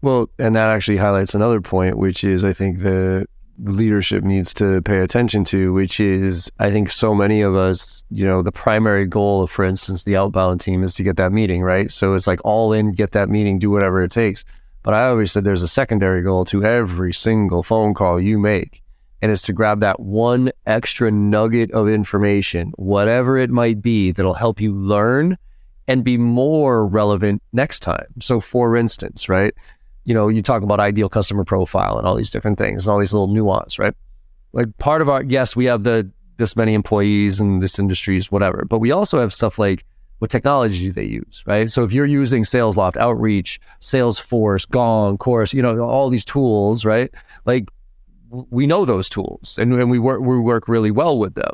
Well, 0.00 0.30
and 0.38 0.54
that 0.54 0.70
actually 0.70 0.98
highlights 0.98 1.34
another 1.34 1.60
point, 1.60 1.98
which 1.98 2.22
is 2.22 2.44
I 2.44 2.52
think 2.52 2.82
the 2.82 3.26
leadership 3.60 4.24
needs 4.24 4.54
to 4.54 4.82
pay 4.82 4.98
attention 4.98 5.44
to, 5.44 5.72
which 5.72 6.00
is 6.00 6.50
I 6.58 6.70
think 6.70 6.90
so 6.90 7.14
many 7.14 7.40
of 7.40 7.54
us, 7.54 8.04
you 8.10 8.24
know, 8.24 8.42
the 8.42 8.52
primary 8.52 9.06
goal 9.06 9.42
of, 9.42 9.50
for 9.50 9.64
instance, 9.64 10.04
the 10.04 10.16
outbound 10.16 10.60
team 10.60 10.82
is 10.82 10.94
to 10.94 11.02
get 11.02 11.16
that 11.16 11.32
meeting, 11.32 11.62
right? 11.62 11.90
So 11.90 12.14
it's 12.14 12.26
like 12.26 12.40
all 12.44 12.72
in, 12.72 12.92
get 12.92 13.12
that 13.12 13.28
meeting, 13.28 13.58
do 13.58 13.70
whatever 13.70 14.02
it 14.02 14.10
takes. 14.10 14.44
But 14.82 14.94
I 14.94 15.08
always 15.08 15.32
said 15.32 15.44
there's 15.44 15.62
a 15.62 15.68
secondary 15.68 16.22
goal 16.22 16.44
to 16.46 16.64
every 16.64 17.12
single 17.12 17.62
phone 17.62 17.94
call 17.94 18.20
you 18.20 18.38
make. 18.38 18.82
And 19.20 19.32
it's 19.32 19.42
to 19.42 19.52
grab 19.52 19.80
that 19.80 19.98
one 19.98 20.52
extra 20.64 21.10
nugget 21.10 21.72
of 21.72 21.88
information, 21.88 22.72
whatever 22.76 23.36
it 23.36 23.50
might 23.50 23.82
be, 23.82 24.12
that'll 24.12 24.34
help 24.34 24.60
you 24.60 24.72
learn 24.72 25.36
and 25.88 26.04
be 26.04 26.16
more 26.16 26.86
relevant 26.86 27.42
next 27.52 27.80
time. 27.80 28.06
So, 28.20 28.38
for 28.38 28.76
instance, 28.76 29.28
right, 29.28 29.54
you 30.08 30.14
know, 30.14 30.28
you 30.28 30.40
talk 30.40 30.62
about 30.62 30.80
ideal 30.80 31.10
customer 31.10 31.44
profile 31.44 31.98
and 31.98 32.06
all 32.06 32.14
these 32.14 32.30
different 32.30 32.56
things 32.56 32.86
and 32.86 32.92
all 32.92 32.98
these 32.98 33.12
little 33.12 33.28
nuance, 33.28 33.78
right? 33.78 33.92
Like 34.54 34.74
part 34.78 35.02
of 35.02 35.10
our 35.10 35.22
yes, 35.22 35.54
we 35.54 35.66
have 35.66 35.84
the 35.84 36.10
this 36.38 36.56
many 36.56 36.72
employees 36.72 37.40
in 37.40 37.58
this 37.58 37.78
industries, 37.78 38.32
whatever, 38.32 38.64
but 38.64 38.78
we 38.78 38.90
also 38.90 39.20
have 39.20 39.34
stuff 39.34 39.58
like 39.58 39.84
what 40.18 40.30
technology 40.30 40.86
do 40.86 40.92
they 40.92 41.04
use, 41.04 41.44
right? 41.46 41.68
So 41.68 41.84
if 41.84 41.92
you're 41.92 42.06
using 42.06 42.44
SalesLoft, 42.44 42.96
Outreach, 42.96 43.60
Salesforce, 43.82 44.66
Gong, 44.70 45.18
Chorus, 45.18 45.52
you 45.52 45.60
know, 45.60 45.78
all 45.80 46.08
these 46.08 46.24
tools, 46.24 46.86
right? 46.86 47.10
Like 47.44 47.68
we 48.30 48.66
know 48.66 48.86
those 48.86 49.10
tools 49.10 49.58
and, 49.60 49.74
and 49.74 49.90
we 49.90 49.98
work 49.98 50.22
we 50.22 50.38
work 50.38 50.68
really 50.68 50.90
well 50.90 51.18
with 51.18 51.34
them. 51.34 51.52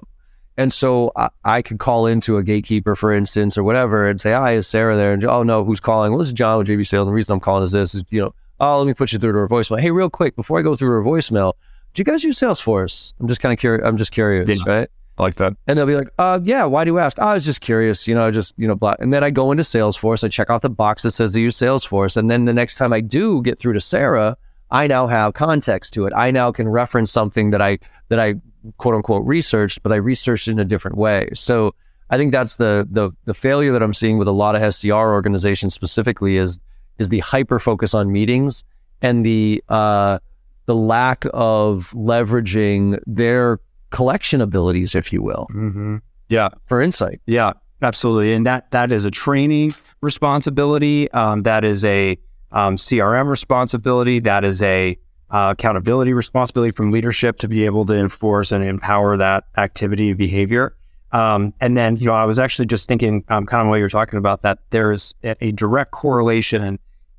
And 0.57 0.73
so 0.73 1.11
I, 1.17 1.31
I, 1.45 1.63
could 1.63 1.81
call 1.81 2.07
into 2.07 2.37
a 2.37 2.45
gatekeeper, 2.45 2.95
for 2.95 3.13
instance, 3.13 3.59
or 3.59 3.65
whatever, 3.65 4.09
and 4.09 4.21
say, 4.21 4.31
"Hi, 4.31 4.55
is 4.55 4.69
Sarah 4.69 4.95
there?" 4.95 5.13
And 5.13 5.25
oh 5.25 5.43
no, 5.43 5.65
who's 5.65 5.81
calling? 5.81 6.13
Well, 6.13 6.21
this 6.21 6.29
is 6.29 6.33
John 6.33 6.59
with 6.59 6.69
JB 6.69 6.87
Sales. 6.87 7.09
The 7.09 7.13
reason 7.13 7.33
I'm 7.33 7.41
calling 7.41 7.65
is 7.65 7.73
this: 7.73 7.97
is 7.97 8.05
you 8.11 8.21
know, 8.21 8.33
oh, 8.61 8.79
let 8.79 8.87
me 8.87 8.95
put 8.95 9.13
you 9.13 9.19
through 9.19 9.33
to 9.33 9.39
her 9.39 9.49
voicemail. 9.49 9.81
Hey, 9.81 9.91
real 9.91 10.11
quick, 10.11 10.37
before 10.37 10.59
I 10.59 10.63
go 10.63 10.77
through 10.77 10.91
her 10.91 11.03
voicemail, 11.03 11.55
do 11.95 12.01
you 12.01 12.05
guys 12.05 12.25
use 12.25 12.39
Salesforce? 12.39 13.15
I'm 13.21 13.29
just 13.29 13.41
kind 13.41 13.53
of 13.53 13.59
curious. 13.59 13.87
I'm 13.87 13.97
just 13.97 14.13
curious, 14.13 14.49
yeah. 14.49 14.73
right? 14.73 14.89
I 15.17 15.23
like 15.23 15.37
that. 15.37 15.57
And 15.67 15.79
they'll 15.79 15.87
be 15.87 15.95
like, 15.95 16.11
uh, 16.19 16.41
yeah, 16.43 16.65
why 16.65 16.85
do 16.85 16.91
you 16.91 16.99
ask? 16.99 17.19
Oh, 17.21 17.27
I 17.27 17.35
was 17.35 17.45
just 17.45 17.61
curious, 17.61 18.09
you 18.09 18.15
know, 18.17 18.31
just, 18.33 18.53
you 18.57 18.67
know, 18.67 18.75
blah. 18.75 18.97
And 18.99 19.13
then 19.13 19.23
I 19.23 19.31
go 19.31 19.53
into 19.53 19.63
Salesforce, 19.63 20.25
I 20.25 20.29
check 20.29 20.51
out 20.51 20.63
the 20.63 20.71
box 20.71 21.05
that 21.05 21.13
says 21.13 21.33
they 21.33 21.41
use 21.41 21.57
Salesforce. 21.57 22.17
And 22.17 22.29
then 22.29 22.47
the 22.47 22.53
next 22.53 22.75
time 22.75 22.93
I 22.93 23.01
do 23.01 23.41
get 23.43 23.59
through 23.59 23.75
to 23.75 23.81
Sarah, 23.81 24.37
I 24.73 24.89
now 24.89 25.07
have 25.07 25.35
context 25.35 25.95
to 25.95 26.07
it. 26.07 26.13
I 26.17 26.33
now 26.33 26.51
can 26.51 26.69
reference 26.69 27.13
something 27.13 27.51
that 27.51 27.63
I, 27.63 27.79
that 28.09 28.19
I 28.19 28.35
quote 28.79 28.97
unquote 28.97 29.25
researched, 29.25 29.85
but 29.85 29.93
I 29.93 29.97
researched 29.97 30.49
in 30.49 30.59
a 30.59 30.65
different 30.65 30.97
way. 30.97 31.29
So 31.35 31.77
I 32.11 32.17
think 32.17 32.33
that's 32.33 32.57
the, 32.57 32.89
the, 32.91 33.13
the 33.25 33.35
failure 33.35 33.71
that 33.71 33.85
I'm 33.85 33.95
seeing 33.95 34.19
with 34.19 34.27
a 34.27 34.33
lot 34.33 34.57
of 34.57 34.63
SDR 34.63 35.13
organizations 35.13 35.75
specifically 35.75 36.39
is, 36.39 36.59
is 36.99 37.09
the 37.09 37.20
hyper 37.20 37.59
focus 37.59 37.95
on 37.95 38.12
meetings 38.12 38.64
and 39.03 39.24
the 39.24 39.62
uh, 39.68 40.18
the 40.66 40.74
lack 40.74 41.24
of 41.34 41.90
leveraging 41.95 42.99
their 43.07 43.61
collection 43.90 44.40
abilities, 44.40 44.95
if 44.95 45.12
you 45.12 45.22
will. 45.22 45.47
Mm-hmm. 45.51 45.97
Yeah, 46.28 46.49
for 46.66 46.80
insight. 46.80 47.20
Yeah, 47.26 47.53
absolutely, 47.82 48.32
and 48.32 48.47
that 48.47 48.70
that 48.70 48.92
is 48.92 49.05
a 49.05 49.11
training 49.11 49.74
responsibility. 50.01 51.11
Um, 51.12 51.42
that 51.42 51.64
is 51.64 51.84
a 51.84 52.18
um, 52.53 52.76
CRM 52.76 53.28
responsibility. 53.28 54.20
That 54.20 54.45
is 54.45 54.62
a 54.62 54.99
uh, 55.30 55.51
accountability 55.51 56.12
responsibility 56.12 56.70
from 56.70 56.92
leadership 56.92 57.38
to 57.38 57.49
be 57.49 57.64
able 57.64 57.84
to 57.86 57.95
enforce 57.95 58.53
and 58.53 58.62
empower 58.64 59.16
that 59.16 59.45
activity 59.57 60.12
behavior. 60.12 60.76
Um, 61.12 61.55
and 61.61 61.76
then, 61.76 61.97
you 61.97 62.07
know, 62.07 62.14
I 62.14 62.24
was 62.24 62.38
actually 62.38 62.66
just 62.66 62.88
thinking, 62.88 63.24
um, 63.28 63.47
kind 63.47 63.62
of 63.62 63.68
while 63.68 63.78
you're 63.78 63.88
talking 63.88 64.18
about 64.18 64.42
that, 64.42 64.59
there's 64.70 65.14
a, 65.22 65.36
a 65.45 65.53
direct 65.53 65.92
correlation 65.92 66.78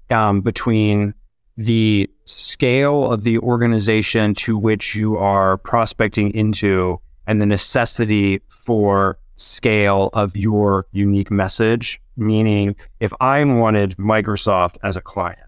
um, 0.10 0.42
between 0.42 1.14
the 1.58 2.10
scale 2.26 3.12
of 3.12 3.24
the 3.24 3.38
organization 3.40 4.34
to 4.36 4.58
which 4.58 4.96
you 4.96 5.18
are 5.18 5.58
prospecting 5.58 6.34
into 6.34 7.00
and 7.28 7.42
the 7.42 7.46
necessity 7.46 8.42
for 8.50 9.18
scale 9.36 10.10
of 10.14 10.36
your 10.36 10.86
unique 10.92 11.32
message. 11.32 12.02
Meaning, 12.18 12.76
if 13.00 13.12
I 13.20 13.44
wanted 13.44 13.98
Microsoft 13.98 14.78
as 14.84 14.96
a 14.96 15.02
client, 15.02 15.40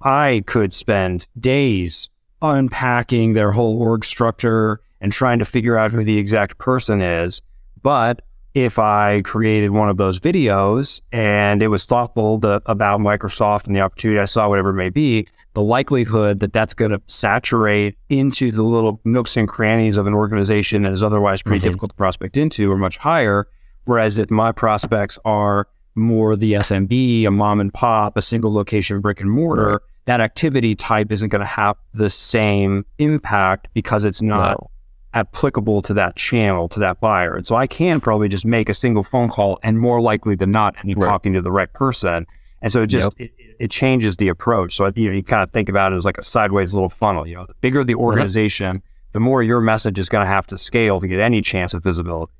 I 0.00 0.44
could 0.46 0.72
spend 0.72 1.26
days 1.38 2.08
unpacking 2.40 3.32
their 3.32 3.50
whole 3.50 3.80
org 3.80 4.04
structure 4.04 4.80
and 5.00 5.12
trying 5.12 5.38
to 5.40 5.44
figure 5.44 5.76
out 5.76 5.90
who 5.90 6.04
the 6.04 6.18
exact 6.18 6.58
person 6.58 7.00
is. 7.02 7.42
But 7.82 8.22
if 8.54 8.78
I 8.78 9.20
created 9.22 9.70
one 9.70 9.88
of 9.88 9.96
those 9.96 10.20
videos 10.20 11.00
and 11.10 11.60
it 11.62 11.68
was 11.68 11.86
thoughtful 11.86 12.40
to, 12.40 12.62
about 12.66 13.00
Microsoft 13.00 13.66
and 13.66 13.74
the 13.74 13.80
opportunity 13.80 14.20
I 14.20 14.26
saw, 14.26 14.48
whatever 14.48 14.70
it 14.70 14.74
may 14.74 14.90
be, 14.90 15.26
the 15.54 15.62
likelihood 15.62 16.38
that 16.40 16.52
that's 16.52 16.72
going 16.72 16.92
to 16.92 17.02
saturate 17.06 17.96
into 18.08 18.52
the 18.52 18.62
little 18.62 19.00
nooks 19.04 19.36
and 19.36 19.48
crannies 19.48 19.96
of 19.96 20.06
an 20.06 20.14
organization 20.14 20.82
that 20.82 20.92
is 20.92 21.02
otherwise 21.02 21.42
pretty 21.42 21.58
mm-hmm. 21.58 21.68
difficult 21.68 21.90
to 21.90 21.96
prospect 21.96 22.36
into 22.36 22.70
are 22.70 22.78
much 22.78 22.96
higher. 22.96 23.48
Whereas 23.84 24.18
if 24.18 24.30
my 24.30 24.52
prospects 24.52 25.18
are 25.24 25.68
more 25.96 26.36
the 26.36 26.54
SMB, 26.54 27.26
a 27.26 27.30
mom 27.30 27.60
and 27.60 27.74
pop, 27.74 28.16
a 28.16 28.22
single 28.22 28.52
location 28.52 29.00
brick 29.00 29.20
and 29.20 29.30
mortar, 29.30 29.68
right. 29.68 29.80
that 30.06 30.20
activity 30.20 30.74
type 30.74 31.10
isn't 31.10 31.28
going 31.28 31.40
to 31.40 31.46
have 31.46 31.76
the 31.92 32.10
same 32.10 32.84
impact 32.98 33.68
because 33.74 34.04
it's 34.04 34.22
not 34.22 34.60
no. 34.60 34.70
Applicable 35.14 35.80
to 35.82 35.94
that 35.94 36.16
channel, 36.16 36.68
to 36.68 36.80
that 36.80 37.00
buyer. 37.00 37.36
And 37.36 37.46
so 37.46 37.56
I 37.56 37.66
can 37.66 38.00
probably 38.00 38.28
just 38.28 38.44
make 38.44 38.68
a 38.68 38.74
single 38.74 39.02
phone 39.02 39.28
call 39.28 39.58
and 39.62 39.78
more 39.78 40.00
likely 40.00 40.34
than 40.34 40.50
not, 40.50 40.74
I'm 40.82 40.90
right. 40.90 41.08
talking 41.08 41.32
to 41.32 41.40
the 41.40 41.52
right 41.52 41.72
person. 41.72 42.26
And 42.60 42.72
so 42.72 42.82
it 42.82 42.88
just 42.88 43.14
yep. 43.18 43.30
it, 43.30 43.54
it, 43.60 43.70
changes 43.70 44.16
the 44.16 44.28
approach. 44.28 44.76
So 44.76 44.90
you 44.96 45.10
know, 45.10 45.16
you 45.16 45.22
kind 45.22 45.42
of 45.42 45.52
think 45.52 45.68
about 45.68 45.92
it 45.92 45.96
as 45.96 46.04
like 46.04 46.18
a 46.18 46.22
sideways 46.22 46.72
little 46.72 46.88
funnel. 46.88 47.26
You 47.26 47.36
know, 47.36 47.46
the 47.46 47.54
bigger 47.60 47.84
the 47.84 47.94
uh-huh. 47.94 48.02
organization, 48.02 48.82
the 49.12 49.20
more 49.20 49.42
your 49.42 49.60
message 49.60 49.98
is 49.98 50.08
going 50.08 50.24
to 50.24 50.30
have 50.30 50.46
to 50.48 50.56
scale 50.56 51.00
to 51.00 51.06
get 51.06 51.20
any 51.20 51.42
chance 51.42 51.74
of 51.74 51.82
visibility. 51.82 52.32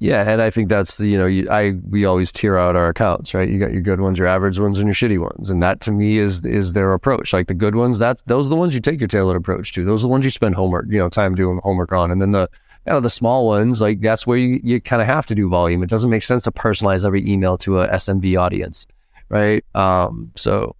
Yeah, 0.00 0.30
and 0.30 0.40
I 0.40 0.50
think 0.50 0.68
that's 0.68 0.98
the 0.98 1.08
you 1.08 1.18
know 1.18 1.26
you, 1.26 1.50
I 1.50 1.72
we 1.88 2.04
always 2.04 2.30
tier 2.30 2.56
out 2.56 2.76
our 2.76 2.88
accounts, 2.88 3.34
right? 3.34 3.48
You 3.48 3.58
got 3.58 3.72
your 3.72 3.80
good 3.80 4.00
ones, 4.00 4.18
your 4.18 4.28
average 4.28 4.58
ones, 4.58 4.78
and 4.78 4.86
your 4.86 4.94
shitty 4.94 5.18
ones, 5.18 5.50
and 5.50 5.60
that 5.62 5.80
to 5.82 5.92
me 5.92 6.18
is 6.18 6.44
is 6.44 6.72
their 6.72 6.92
approach. 6.92 7.32
Like 7.32 7.48
the 7.48 7.54
good 7.54 7.74
ones, 7.74 7.98
that's 7.98 8.22
those 8.22 8.46
are 8.46 8.50
the 8.50 8.56
ones 8.56 8.74
you 8.74 8.80
take 8.80 9.00
your 9.00 9.08
tailored 9.08 9.36
approach 9.36 9.72
to. 9.72 9.84
Those 9.84 10.02
are 10.02 10.06
the 10.06 10.08
ones 10.08 10.24
you 10.24 10.30
spend 10.30 10.54
homework, 10.54 10.86
you 10.88 10.98
know, 10.98 11.08
time 11.08 11.34
doing 11.34 11.60
homework 11.64 11.92
on, 11.92 12.12
and 12.12 12.22
then 12.22 12.30
the 12.30 12.48
you 12.86 12.92
know, 12.92 13.00
the 13.00 13.10
small 13.10 13.46
ones, 13.46 13.80
like 13.80 14.00
that's 14.00 14.26
where 14.26 14.38
you, 14.38 14.60
you 14.62 14.80
kind 14.80 15.02
of 15.02 15.08
have 15.08 15.26
to 15.26 15.34
do 15.34 15.48
volume. 15.48 15.82
It 15.82 15.90
doesn't 15.90 16.10
make 16.10 16.22
sense 16.22 16.44
to 16.44 16.52
personalize 16.52 17.04
every 17.04 17.28
email 17.28 17.58
to 17.58 17.80
a 17.80 17.88
SMB 17.88 18.38
audience 18.38 18.86
right? 19.28 19.64
Um, 19.74 20.32
so 20.36 20.74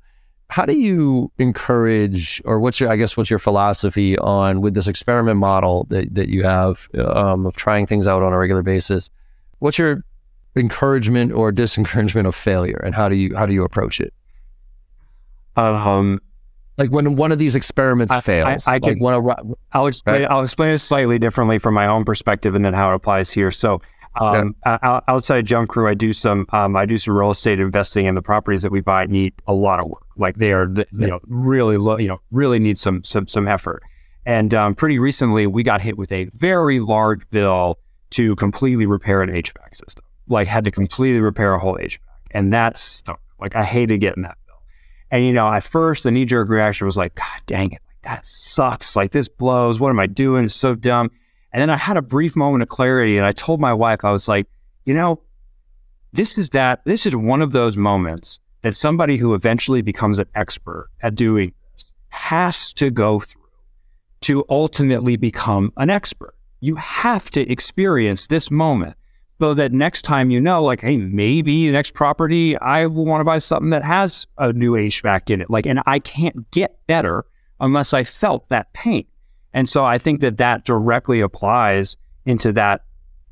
how 0.51 0.65
do 0.65 0.77
you 0.77 1.31
encourage 1.39 2.41
or 2.45 2.59
what's 2.59 2.81
your 2.81 2.89
i 2.89 2.97
guess 2.97 3.17
what's 3.17 3.31
your 3.31 3.39
philosophy 3.39 4.19
on 4.19 4.61
with 4.61 4.75
this 4.75 4.89
experiment 4.89 5.39
model 5.39 5.87
that, 5.91 6.15
that 6.15 6.29
you 6.29 6.43
have 6.43 6.89
um, 6.99 7.47
of 7.47 7.57
trying 7.57 7.87
things 7.87 8.07
out 8.07 8.23
on 8.23 8.33
a 8.33 8.39
regular 8.39 8.63
basis 8.63 9.11
what's 9.59 9.79
your 9.79 10.05
encouragement 10.57 11.33
or 11.33 11.53
disencouragement 11.53 12.27
of 12.27 12.35
failure 12.35 12.81
and 12.85 12.95
how 12.95 13.09
do 13.09 13.15
you 13.15 13.37
how 13.37 13.47
do 13.47 13.53
you 13.53 13.63
approach 13.63 14.01
it 14.01 14.13
um 15.57 16.21
like 16.79 16.91
when 16.91 17.17
one 17.17 17.33
of 17.33 17.39
these 17.39 17.55
experiments 17.57 18.13
I, 18.13 18.21
fails 18.21 18.67
I, 18.67 18.73
I 18.73 18.75
like 18.75 18.83
can, 18.99 18.99
I'll 19.73 19.87
explain 19.87 20.23
right? 20.23 20.31
I'll 20.31 20.45
explain 20.45 20.73
it 20.73 20.79
slightly 20.79 21.19
differently 21.19 21.59
from 21.59 21.75
my 21.75 21.87
own 21.87 22.05
perspective 22.05 22.55
and 22.55 22.65
then 22.65 22.73
how 22.73 22.93
it 22.93 22.95
applies 22.95 23.31
here 23.31 23.51
so 23.51 23.83
um, 24.21 24.57
yeah. 24.67 25.01
outside 25.09 25.47
Jump 25.47 25.69
Crew, 25.69 25.89
I 25.89 25.95
do 25.95 26.13
some 26.13 26.47
um, 26.53 26.77
I 26.77 26.87
do 26.87 26.97
some 26.97 27.15
real 27.15 27.31
estate 27.31 27.61
investing, 27.61 28.07
and 28.07 28.17
the 28.17 28.23
properties 28.23 28.63
that 28.63 28.73
we 28.73 28.81
buy 28.81 29.07
need 29.07 29.33
a 29.47 29.55
lot 29.55 29.81
of 29.81 29.87
work. 29.87 30.05
Like 30.17 30.37
they 30.37 30.53
are, 30.53 30.69
you 30.93 31.07
know, 31.07 31.21
really 31.27 31.77
low, 31.77 31.99
you 31.99 32.09
know, 32.09 32.21
really 32.31 32.59
need 32.59 32.79
some 32.79 33.05
some 33.05 33.29
some 33.29 33.47
effort. 33.47 33.83
And 34.27 34.53
um, 34.55 34.75
pretty 34.75 34.99
recently, 34.99 35.47
we 35.47 35.63
got 35.63 35.81
hit 35.81 35.97
with 35.97 36.13
a 36.13 36.25
very 36.27 36.81
large 36.81 37.29
bill 37.31 37.79
to 38.11 38.37
completely 38.37 38.87
repair 38.87 39.23
an 39.23 39.31
HVAC 39.31 39.75
system. 39.75 40.05
Like 40.29 40.49
had 40.49 40.65
to 40.65 40.71
completely 40.71 41.21
repair 41.21 41.55
a 41.55 41.59
whole 41.59 41.77
HVAC, 41.77 41.99
and 42.33 42.53
that 42.53 42.79
stunk. 42.79 43.21
Like 43.41 43.57
I 43.57 43.65
hated 43.65 43.99
getting 43.99 44.25
that 44.25 44.37
bill. 44.47 44.57
And 45.11 45.25
you 45.25 45.33
know, 45.33 45.51
at 45.51 45.65
first, 45.65 46.05
the 46.05 46.11
knee 46.11 46.25
jerk 46.25 46.49
reaction 46.49 46.87
was 46.87 46.97
like, 46.97 47.15
God 47.15 47.41
dang 47.47 47.73
it, 47.73 47.81
like 47.87 48.03
that 48.03 48.27
sucks. 48.27 48.97
Like 48.97 49.13
this 49.13 49.29
blows. 49.29 49.81
What 49.81 49.91
am 49.91 50.01
I 50.01 50.07
doing? 50.07 50.45
It's 50.45 50.55
so 50.55 50.75
dumb. 50.75 51.11
And 51.53 51.61
then 51.63 51.71
I 51.71 51.77
had 51.77 51.97
a 51.97 52.03
brief 52.03 52.37
moment 52.37 52.63
of 52.63 52.69
clarity 52.69 53.17
and 53.17 53.27
I 53.27 53.33
told 53.33 53.61
my 53.61 53.73
wife, 53.73 54.05
I 54.05 54.11
was 54.11 54.29
like, 54.29 54.47
you 54.85 54.95
know, 54.95 55.21
this 56.13 56.39
is 56.39 56.51
that, 56.51 56.85
this 56.85 57.07
is 57.07 57.15
one 57.17 57.43
of 57.43 57.53
those 57.53 57.77
moments 57.77 58.41
that 58.63 58.77
somebody 58.77 59.17
who 59.17 59.35
eventually 59.35 59.83
becomes 59.83 60.19
an 60.19 60.27
expert 60.35 60.89
at 61.03 61.15
doing 61.15 61.53
this 61.73 61.93
has 62.09 62.73
to 62.75 62.91
go 62.91 63.21
through 63.21 63.43
to 64.23 64.45
ultimately 64.49 65.17
become 65.17 65.73
an 65.77 65.91
expert. 65.91 66.35
You 66.61 66.75
have 66.77 67.31
to 67.31 67.51
experience 67.51 68.27
this 68.27 68.51
moment 68.51 68.97
so 69.41 69.55
that 69.55 69.73
next 69.73 70.03
time 70.03 70.31
you 70.31 70.41
know, 70.41 70.63
like, 70.63 70.81
hey, 70.81 70.97
maybe 70.97 71.67
the 71.67 71.73
next 71.73 71.95
property, 71.95 72.59
I 72.59 72.87
will 72.87 73.07
want 73.07 73.21
to 73.21 73.25
buy 73.25 73.39
something 73.39 73.71
that 73.71 73.85
has 73.85 74.27
a 74.37 74.53
new 74.53 74.73
HVAC 74.73 75.31
in 75.31 75.41
it. 75.41 75.51
Like, 75.51 75.67
and 75.67 75.81
I 75.87 76.01
can't 76.01 76.51
get 76.51 76.85
better 76.89 77.25
unless 77.61 77.93
I 77.93 78.03
felt 78.03 78.49
that 78.49 78.73
pain. 78.73 79.07
And 79.53 79.69
so 79.69 79.85
I 79.85 79.99
think 79.99 80.21
that 80.21 80.37
that 80.39 80.65
directly 80.65 81.21
applies 81.21 81.97
into 82.25 82.53
that 82.53 82.83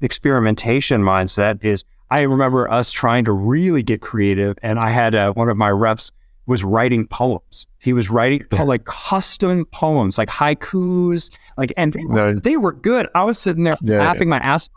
experimentation 0.01 1.03
mindset 1.03 1.64
is 1.64 1.85
I 2.11 2.23
remember 2.23 2.71
us 2.71 2.93
trying 2.93 3.25
to 3.25 3.33
really 3.33 3.83
get 3.83 4.01
creative 4.01 4.57
and 4.62 4.79
I 4.79 4.91
had 4.91 5.14
uh, 5.14 5.33
one 5.33 5.49
of 5.49 5.57
my 5.57 5.71
reps 5.71 6.12
was 6.47 6.62
writing 6.62 7.07
poems. 7.09 7.67
He 7.79 7.93
was 7.93 8.09
writing 8.09 8.45
po- 8.51 8.64
like 8.64 8.85
custom 8.85 9.64
poems, 9.67 10.17
like 10.17 10.29
haikus, 10.29 11.37
like 11.57 11.73
and 11.77 11.93
they, 11.93 12.05
no. 12.05 12.35
they 12.35 12.57
were 12.57 12.73
good. 12.73 13.09
I 13.14 13.25
was 13.25 13.39
sitting 13.39 13.64
there 13.64 13.77
yeah, 13.83 13.99
laughing 13.99 14.29
yeah. 14.29 14.39
my 14.39 14.45
ass 14.45 14.69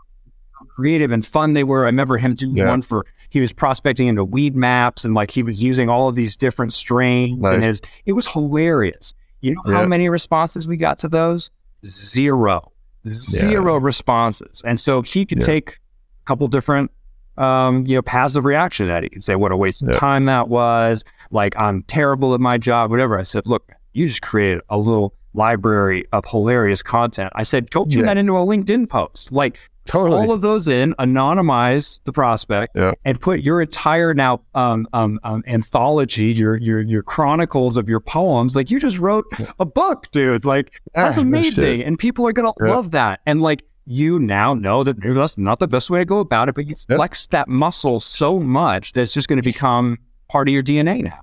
creative 0.68 1.12
and 1.12 1.26
fun 1.26 1.54
they 1.54 1.64
were. 1.64 1.84
I 1.84 1.88
remember 1.88 2.18
him 2.18 2.36
doing 2.36 2.58
yeah. 2.58 2.70
one 2.70 2.82
for 2.82 3.06
he 3.30 3.40
was 3.40 3.54
prospecting 3.54 4.08
into 4.08 4.26
Weedmaps 4.26 5.06
and 5.06 5.14
like 5.14 5.32
he 5.32 5.44
was 5.44 5.62
using 5.62 5.90
all 5.90 6.10
of 6.10 6.16
these 6.16 6.36
different 6.36 6.74
strains 6.74 7.38
nice. 7.38 7.56
and 7.56 7.66
his 7.66 7.82
it 8.06 8.14
was 8.14 8.28
hilarious. 8.28 9.14
You 9.42 9.56
know 9.56 9.74
how 9.74 9.86
many 9.86 10.10
responses 10.10 10.68
we 10.68 10.78
got 10.78 11.00
to 11.00 11.08
those? 11.08 11.50
Zero. 11.86 12.72
Zero 13.08 13.76
yeah. 13.76 13.80
responses. 13.82 14.62
And 14.66 14.80
so 14.80 15.02
he 15.02 15.26
could 15.26 15.40
yeah. 15.40 15.46
take 15.46 15.70
a 15.72 16.26
couple 16.26 16.48
different 16.48 16.92
um, 17.40 17.86
you 17.88 17.96
know, 17.96 18.02
passive 18.02 18.46
reaction 18.46 18.90
at 18.90 19.04
it. 19.04 19.06
He 19.06 19.10
could 19.12 19.24
say 19.24 19.36
what 19.36 19.52
a 19.52 19.58
waste 19.58 19.82
of 19.82 19.96
time 19.96 20.26
that 20.26 20.50
was, 20.50 21.04
like 21.32 21.54
I'm 21.58 21.84
terrible 21.84 22.34
at 22.34 22.42
my 22.42 22.58
job, 22.58 22.92
whatever. 22.92 23.18
I 23.18 23.24
said, 23.24 23.48
look, 23.48 23.72
you 23.94 24.08
just 24.08 24.22
created 24.22 24.62
a 24.70 24.78
little 24.78 25.16
library 25.34 26.06
of 26.12 26.26
hilarious 26.26 26.84
content. 26.84 27.32
I 27.36 27.44
said, 27.44 27.72
go 27.72 27.86
turn 27.86 28.04
that 28.06 28.18
into 28.18 28.36
a 28.36 28.42
LinkedIn 28.42 28.90
post. 28.90 29.32
Like 29.32 29.58
Totally. 29.90 30.22
All 30.22 30.32
of 30.32 30.42
those 30.42 30.68
in, 30.68 30.94
anonymize 31.00 32.00
the 32.04 32.12
prospect, 32.12 32.76
yeah. 32.76 32.92
and 33.06 33.20
put 33.20 33.40
your 33.40 33.60
entire 33.60 34.14
now 34.14 34.40
um, 34.54 34.88
um, 34.94 35.20
um, 35.24 35.44
anthology, 35.48 36.26
your 36.26 36.58
your 36.58 36.82
your 36.82 37.02
chronicles 37.02 37.76
of 37.76 37.90
your 37.90 38.00
poems. 38.00 38.56
Like 38.56 38.70
you 38.70 38.80
just 38.80 39.00
wrote 39.00 39.26
a 39.60 39.66
book, 39.66 40.06
dude. 40.12 40.46
Like 40.46 40.80
that's 40.94 41.18
amazing, 41.18 41.84
and 41.84 41.98
people 41.98 42.28
are 42.28 42.34
gonna 42.34 42.54
yeah. 42.62 42.72
love 42.72 42.92
that. 42.92 43.22
And 43.26 43.42
like 43.42 43.64
you 43.88 44.20
now 44.20 44.54
know 44.54 44.84
that 44.84 45.02
that's 45.02 45.40
not 45.40 45.58
the 45.58 45.68
best 45.68 45.90
way 45.90 45.98
to 45.98 46.06
go 46.06 46.20
about 46.20 46.50
it, 46.50 46.54
but 46.54 46.68
you 46.68 46.76
yep. 46.88 46.98
flex 46.98 47.26
that 47.28 47.48
muscle 47.48 48.00
so 48.00 48.40
much 48.40 48.92
that 48.92 49.02
it's 49.02 49.14
just 49.14 49.28
going 49.28 49.42
to 49.42 49.44
become 49.44 49.98
part 50.28 50.48
of 50.48 50.54
your 50.54 50.62
DNA 50.62 51.04
now. 51.04 51.20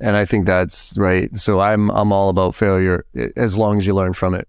And 0.00 0.16
I 0.16 0.24
think 0.24 0.46
that's 0.46 0.98
right. 0.98 1.34
So 1.36 1.60
I'm 1.60 1.90
I'm 1.90 2.10
all 2.10 2.28
about 2.28 2.56
failure 2.56 3.06
as 3.36 3.56
long 3.56 3.76
as 3.76 3.86
you 3.86 3.94
learn 3.94 4.14
from 4.14 4.34
it. 4.34 4.48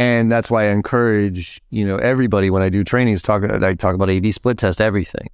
And 0.00 0.32
that's 0.32 0.50
why 0.50 0.64
I 0.64 0.70
encourage, 0.70 1.60
you 1.68 1.86
know, 1.86 1.96
everybody 1.96 2.48
when 2.48 2.62
I 2.62 2.70
do 2.70 2.82
trainings, 2.82 3.20
talk 3.20 3.44
I 3.44 3.74
talk 3.74 3.94
about 3.94 4.08
A/B 4.08 4.32
split 4.32 4.56
test 4.56 4.80
everything, 4.80 5.28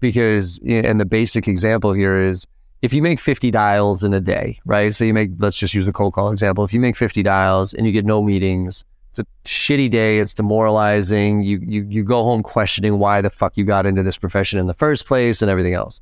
because 0.00 0.58
and 0.64 0.98
the 0.98 1.04
basic 1.04 1.46
example 1.46 1.92
here 1.92 2.22
is 2.22 2.46
if 2.80 2.94
you 2.94 3.02
make 3.02 3.20
50 3.20 3.50
dials 3.50 4.02
in 4.02 4.14
a 4.14 4.20
day, 4.20 4.58
right? 4.64 4.94
So 4.94 5.04
you 5.04 5.12
make 5.12 5.32
let's 5.38 5.58
just 5.58 5.74
use 5.74 5.86
a 5.86 5.92
cold 5.92 6.14
call 6.14 6.30
example. 6.32 6.64
If 6.64 6.72
you 6.72 6.80
make 6.80 6.96
50 6.96 7.22
dials 7.22 7.74
and 7.74 7.86
you 7.86 7.92
get 7.92 8.06
no 8.06 8.22
meetings, 8.22 8.84
it's 9.10 9.18
a 9.18 9.26
shitty 9.44 9.90
day. 9.90 10.18
It's 10.18 10.32
demoralizing. 10.32 11.42
You 11.42 11.60
you 11.62 11.86
you 11.86 12.02
go 12.02 12.24
home 12.24 12.42
questioning 12.42 12.98
why 12.98 13.20
the 13.20 13.28
fuck 13.28 13.58
you 13.58 13.64
got 13.64 13.84
into 13.84 14.02
this 14.02 14.16
profession 14.16 14.58
in 14.58 14.66
the 14.66 14.72
first 14.74 15.04
place 15.04 15.42
and 15.42 15.50
everything 15.50 15.74
else. 15.74 16.00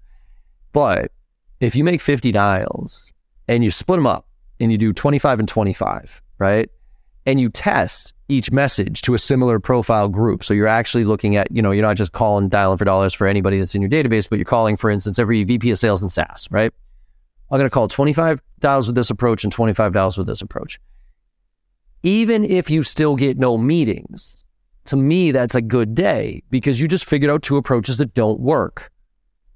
But 0.73 1.11
if 1.59 1.75
you 1.75 1.83
make 1.83 2.01
50 2.01 2.31
dials 2.31 3.13
and 3.49 3.65
you 3.65 3.73
split 3.73 3.99
them 3.99 4.07
up 4.07 4.29
and 4.61 4.71
you 4.71 4.79
do 4.79 4.93
25 4.93 5.41
and 5.41 5.49
25, 5.49 6.23
right? 6.39 6.71
And 7.27 7.41
you 7.41 7.49
test 7.49 8.15
each 8.29 8.51
message 8.51 9.03
to 9.03 9.15
a 9.15 9.19
similar 9.19 9.59
profile 9.59 10.09
group. 10.09 10.45
So 10.45 10.55
you're 10.55 10.67
actually 10.67 11.05
looking 11.05 11.37
at, 11.37 11.51
you 11.51 11.63
know, 11.63 11.71
you're 11.71 11.85
not 11.85 11.97
just 11.97 12.13
calling 12.13 12.49
dialing 12.49 12.79
for 12.79 12.85
dollars 12.85 13.15
for 13.15 13.27
anybody 13.27 13.59
that's 13.59 13.75
in 13.75 13.83
your 13.83 13.91
database, 13.91 14.29
but 14.29 14.39
you're 14.39 14.45
calling, 14.45 14.77
for 14.77 14.91
instance, 14.91 15.19
every 15.19 15.45
VP 15.45 15.71
of 15.71 15.79
sales 15.79 16.03
in 16.03 16.09
SaaS, 16.09 16.49
right? 16.51 16.73
I'm 17.51 17.59
going 17.59 17.67
to 17.67 17.71
call 17.71 17.89
25 17.89 18.43
dials 18.61 18.87
with 18.87 18.97
this 18.97 19.11
approach 19.11 19.45
and 19.45 19.53
25 19.53 19.93
dials 19.93 20.19
with 20.19 20.27
this 20.27 20.43
approach. 20.43 20.81
Even 22.03 22.45
if 22.45 22.71
you 22.71 22.83
still 22.83 23.17
get 23.17 23.39
no 23.39 23.57
meetings, 23.57 24.45
to 24.87 24.97
me, 24.97 25.31
that's 25.31 25.55
a 25.55 25.63
good 25.63 25.95
day 25.95 26.43
because 26.51 26.81
you 26.81 26.89
just 26.89 27.05
figured 27.05 27.31
out 27.31 27.43
two 27.43 27.57
approaches 27.57 27.97
that 27.99 28.15
don't 28.15 28.41
work. 28.41 28.91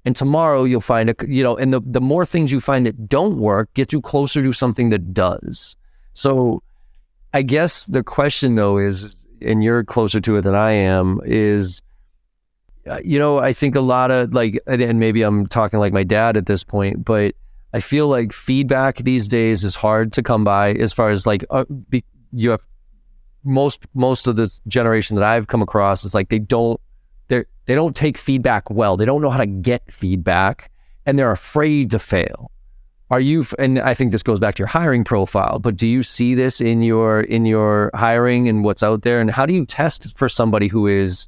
And 0.05 0.15
tomorrow 0.15 0.63
you'll 0.63 0.81
find 0.81 1.09
a, 1.09 1.15
you 1.27 1.43
know, 1.43 1.57
and 1.57 1.73
the, 1.73 1.81
the 1.85 2.01
more 2.01 2.25
things 2.25 2.51
you 2.51 2.61
find 2.61 2.85
that 2.85 3.09
don't 3.09 3.37
work 3.37 3.71
get 3.73 3.93
you 3.93 4.01
closer 4.01 4.41
to 4.41 4.53
something 4.53 4.89
that 4.89 5.13
does. 5.13 5.75
So 6.13 6.63
I 7.33 7.41
guess 7.41 7.85
the 7.85 8.03
question 8.03 8.55
though 8.55 8.77
is, 8.77 9.15
and 9.41 9.63
you're 9.63 9.83
closer 9.83 10.19
to 10.21 10.37
it 10.37 10.41
than 10.41 10.55
I 10.55 10.71
am, 10.71 11.21
is, 11.23 11.81
uh, 12.89 12.99
you 13.03 13.19
know, 13.19 13.39
I 13.39 13.53
think 13.53 13.75
a 13.75 13.81
lot 13.81 14.11
of 14.11 14.33
like, 14.33 14.59
and 14.67 14.99
maybe 14.99 15.21
I'm 15.21 15.47
talking 15.47 15.79
like 15.79 15.93
my 15.93 16.03
dad 16.03 16.37
at 16.37 16.45
this 16.45 16.63
point, 16.63 17.05
but 17.05 17.35
I 17.73 17.81
feel 17.81 18.07
like 18.07 18.33
feedback 18.33 18.97
these 18.97 19.27
days 19.27 19.63
is 19.63 19.75
hard 19.75 20.11
to 20.13 20.23
come 20.23 20.43
by 20.43 20.73
as 20.73 20.91
far 20.91 21.11
as 21.11 21.27
like, 21.27 21.45
uh, 21.51 21.65
be, 21.89 22.03
you 22.31 22.49
have 22.49 22.65
most 23.43 23.85
most 23.93 24.27
of 24.27 24.35
this 24.35 24.59
generation 24.67 25.15
that 25.15 25.23
I've 25.23 25.47
come 25.47 25.61
across 25.61 26.03
is 26.03 26.13
like 26.13 26.29
they 26.29 26.39
don't 26.39 26.79
they 27.27 27.45
they 27.65 27.75
don't 27.75 27.95
take 27.95 28.17
feedback 28.17 28.69
well. 28.69 28.97
They 28.97 29.05
don't 29.05 29.21
know 29.21 29.29
how 29.29 29.37
to 29.37 29.45
get 29.45 29.91
feedback, 29.91 30.71
and 31.05 31.17
they're 31.17 31.31
afraid 31.31 31.91
to 31.91 31.99
fail. 31.99 32.51
Are 33.11 33.19
you? 33.19 33.45
And 33.57 33.79
I 33.79 33.93
think 33.93 34.11
this 34.11 34.21
goes 34.21 34.39
back 34.39 34.55
to 34.55 34.59
your 34.59 34.67
hiring 34.67 35.03
profile. 35.03 35.59
But 35.59 35.75
do 35.75 35.87
you 35.87 36.03
see 36.03 36.35
this 36.35 36.61
in 36.61 36.83
your 36.83 37.21
in 37.21 37.45
your 37.45 37.89
hiring 37.95 38.47
and 38.47 38.63
what's 38.63 38.83
out 38.83 39.01
there? 39.01 39.19
And 39.19 39.31
how 39.31 39.45
do 39.45 39.53
you 39.53 39.65
test 39.65 40.15
for 40.15 40.29
somebody 40.29 40.67
who 40.67 40.85
is, 40.85 41.27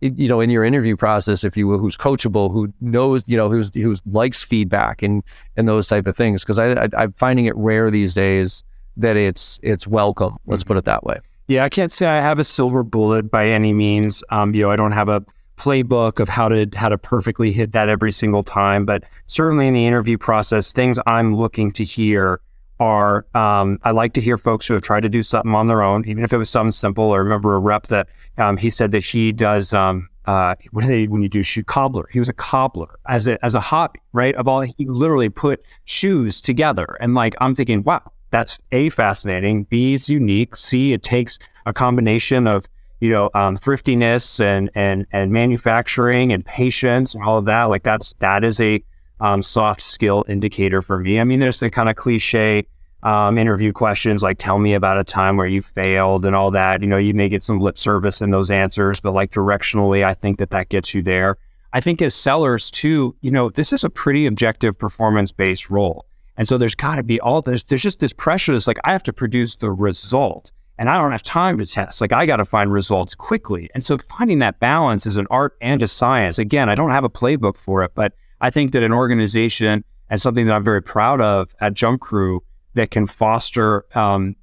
you 0.00 0.28
know, 0.28 0.40
in 0.40 0.50
your 0.50 0.62
interview 0.62 0.94
process, 0.94 1.42
if 1.42 1.56
you 1.56 1.66
will, 1.66 1.78
who's 1.78 1.96
coachable, 1.96 2.52
who 2.52 2.72
knows, 2.82 3.22
you 3.26 3.36
know, 3.36 3.48
who's 3.48 3.70
who's 3.74 4.02
likes 4.04 4.44
feedback 4.44 5.02
and 5.02 5.22
and 5.56 5.66
those 5.66 5.88
type 5.88 6.06
of 6.06 6.14
things? 6.14 6.42
Because 6.42 6.58
I, 6.58 6.72
I 6.72 6.88
I'm 6.98 7.12
finding 7.14 7.46
it 7.46 7.56
rare 7.56 7.90
these 7.90 8.12
days 8.12 8.62
that 8.98 9.16
it's 9.16 9.58
it's 9.62 9.86
welcome. 9.86 10.36
Let's 10.46 10.64
put 10.64 10.76
it 10.76 10.84
that 10.84 11.04
way. 11.04 11.18
Yeah, 11.48 11.64
I 11.64 11.70
can't 11.70 11.90
say 11.90 12.06
I 12.06 12.20
have 12.20 12.38
a 12.38 12.44
silver 12.44 12.82
bullet 12.82 13.30
by 13.30 13.48
any 13.48 13.72
means. 13.72 14.22
Um, 14.28 14.54
you 14.54 14.62
know, 14.62 14.70
I 14.70 14.76
don't 14.76 14.92
have 14.92 15.08
a 15.08 15.24
playbook 15.62 16.18
of 16.18 16.28
how 16.28 16.48
to 16.48 16.66
how 16.74 16.88
to 16.88 16.98
perfectly 16.98 17.52
hit 17.52 17.72
that 17.72 17.88
every 17.88 18.12
single 18.12 18.42
time, 18.42 18.84
but 18.84 19.04
certainly 19.26 19.68
in 19.68 19.74
the 19.74 19.86
interview 19.86 20.18
process, 20.18 20.72
things 20.72 20.98
I'm 21.06 21.36
looking 21.36 21.70
to 21.72 21.84
hear 21.84 22.40
are 22.80 23.24
um, 23.34 23.78
I 23.84 23.92
like 23.92 24.12
to 24.14 24.20
hear 24.20 24.36
folks 24.36 24.66
who 24.66 24.74
have 24.74 24.82
tried 24.82 25.02
to 25.02 25.08
do 25.08 25.22
something 25.22 25.54
on 25.54 25.68
their 25.68 25.82
own, 25.82 26.04
even 26.08 26.24
if 26.24 26.32
it 26.32 26.36
was 26.36 26.50
something 26.50 26.72
simple. 26.72 27.12
I 27.12 27.18
remember 27.18 27.54
a 27.54 27.60
rep 27.60 27.86
that 27.88 28.08
um, 28.38 28.56
he 28.56 28.70
said 28.70 28.90
that 28.90 29.04
he 29.04 29.30
does 29.30 29.72
um, 29.72 30.08
uh, 30.26 30.54
what 30.72 30.82
do 30.82 30.88
they 30.88 31.06
when 31.06 31.22
you 31.22 31.28
do 31.28 31.42
shoe 31.42 31.62
cobbler? 31.62 32.08
He 32.12 32.18
was 32.18 32.28
a 32.28 32.32
cobbler 32.32 32.98
as 33.06 33.28
a 33.28 33.44
as 33.44 33.54
a 33.54 33.60
hobby, 33.60 34.00
right? 34.12 34.34
Of 34.34 34.48
all 34.48 34.62
he 34.62 34.74
literally 34.86 35.28
put 35.28 35.64
shoes 35.84 36.40
together, 36.40 36.96
and 37.00 37.14
like 37.14 37.34
I'm 37.40 37.54
thinking, 37.54 37.84
wow, 37.84 38.02
that's 38.30 38.58
A, 38.72 38.90
fascinating. 38.90 39.64
B, 39.64 39.94
it's 39.94 40.08
unique. 40.08 40.56
C, 40.56 40.92
it 40.92 41.02
takes 41.02 41.38
a 41.66 41.72
combination 41.72 42.48
of, 42.48 42.66
you 43.02 43.08
know, 43.08 43.28
um, 43.34 43.56
thriftiness 43.56 44.38
and, 44.38 44.70
and, 44.76 45.06
and 45.10 45.32
manufacturing 45.32 46.32
and 46.32 46.46
patience 46.46 47.16
and 47.16 47.24
all 47.24 47.36
of 47.36 47.46
that. 47.46 47.64
Like 47.64 47.82
that's, 47.82 48.14
that 48.20 48.44
is 48.44 48.60
a 48.60 48.80
um, 49.18 49.42
soft 49.42 49.82
skill 49.82 50.24
indicator 50.28 50.80
for 50.80 51.00
me. 51.00 51.18
I 51.18 51.24
mean, 51.24 51.40
there's 51.40 51.58
the 51.58 51.68
kind 51.68 51.88
of 51.88 51.96
cliche 51.96 52.64
um, 53.02 53.38
interview 53.38 53.72
questions 53.72 54.22
like 54.22 54.38
tell 54.38 54.60
me 54.60 54.74
about 54.74 54.98
a 54.98 55.02
time 55.02 55.36
where 55.36 55.48
you 55.48 55.62
failed 55.62 56.24
and 56.24 56.36
all 56.36 56.52
that. 56.52 56.80
You 56.80 56.86
know, 56.86 56.96
you 56.96 57.12
may 57.12 57.28
get 57.28 57.42
some 57.42 57.58
lip 57.58 57.76
service 57.76 58.20
in 58.20 58.30
those 58.30 58.52
answers, 58.52 59.00
but 59.00 59.14
like 59.14 59.32
directionally, 59.32 60.04
I 60.04 60.14
think 60.14 60.38
that 60.38 60.50
that 60.50 60.68
gets 60.68 60.94
you 60.94 61.02
there. 61.02 61.38
I 61.72 61.80
think 61.80 62.00
as 62.02 62.14
sellers 62.14 62.70
too, 62.70 63.16
you 63.20 63.32
know, 63.32 63.50
this 63.50 63.72
is 63.72 63.82
a 63.82 63.90
pretty 63.90 64.26
objective 64.26 64.78
performance 64.78 65.32
based 65.32 65.70
role. 65.70 66.06
And 66.36 66.46
so 66.46 66.56
there's 66.56 66.76
got 66.76 66.94
to 66.94 67.02
be 67.02 67.18
all 67.20 67.42
this, 67.42 67.64
there's 67.64 67.82
just 67.82 67.98
this 67.98 68.12
pressure 68.12 68.52
that's 68.52 68.68
like, 68.68 68.78
I 68.84 68.92
have 68.92 69.02
to 69.02 69.12
produce 69.12 69.56
the 69.56 69.72
result 69.72 70.52
and 70.82 70.90
I 70.90 70.98
don't 70.98 71.12
have 71.12 71.22
time 71.22 71.58
to 71.58 71.64
test. 71.64 72.00
Like, 72.00 72.12
I 72.12 72.26
got 72.26 72.38
to 72.38 72.44
find 72.44 72.72
results 72.72 73.14
quickly. 73.14 73.70
And 73.72 73.84
so 73.84 73.98
finding 73.98 74.40
that 74.40 74.58
balance 74.58 75.06
is 75.06 75.16
an 75.16 75.28
art 75.30 75.56
and 75.60 75.80
a 75.80 75.86
science. 75.86 76.40
Again, 76.40 76.68
I 76.68 76.74
don't 76.74 76.90
have 76.90 77.04
a 77.04 77.08
playbook 77.08 77.56
for 77.56 77.84
it, 77.84 77.92
but 77.94 78.14
I 78.40 78.50
think 78.50 78.72
that 78.72 78.82
an 78.82 78.92
organization 78.92 79.84
and 80.10 80.20
something 80.20 80.44
that 80.46 80.52
I'm 80.52 80.64
very 80.64 80.82
proud 80.82 81.20
of 81.20 81.54
at 81.60 81.74
Jump 81.74 82.00
Crew 82.00 82.42
that 82.74 82.90
can 82.90 83.06
foster 83.06 83.84
um, 83.96 84.34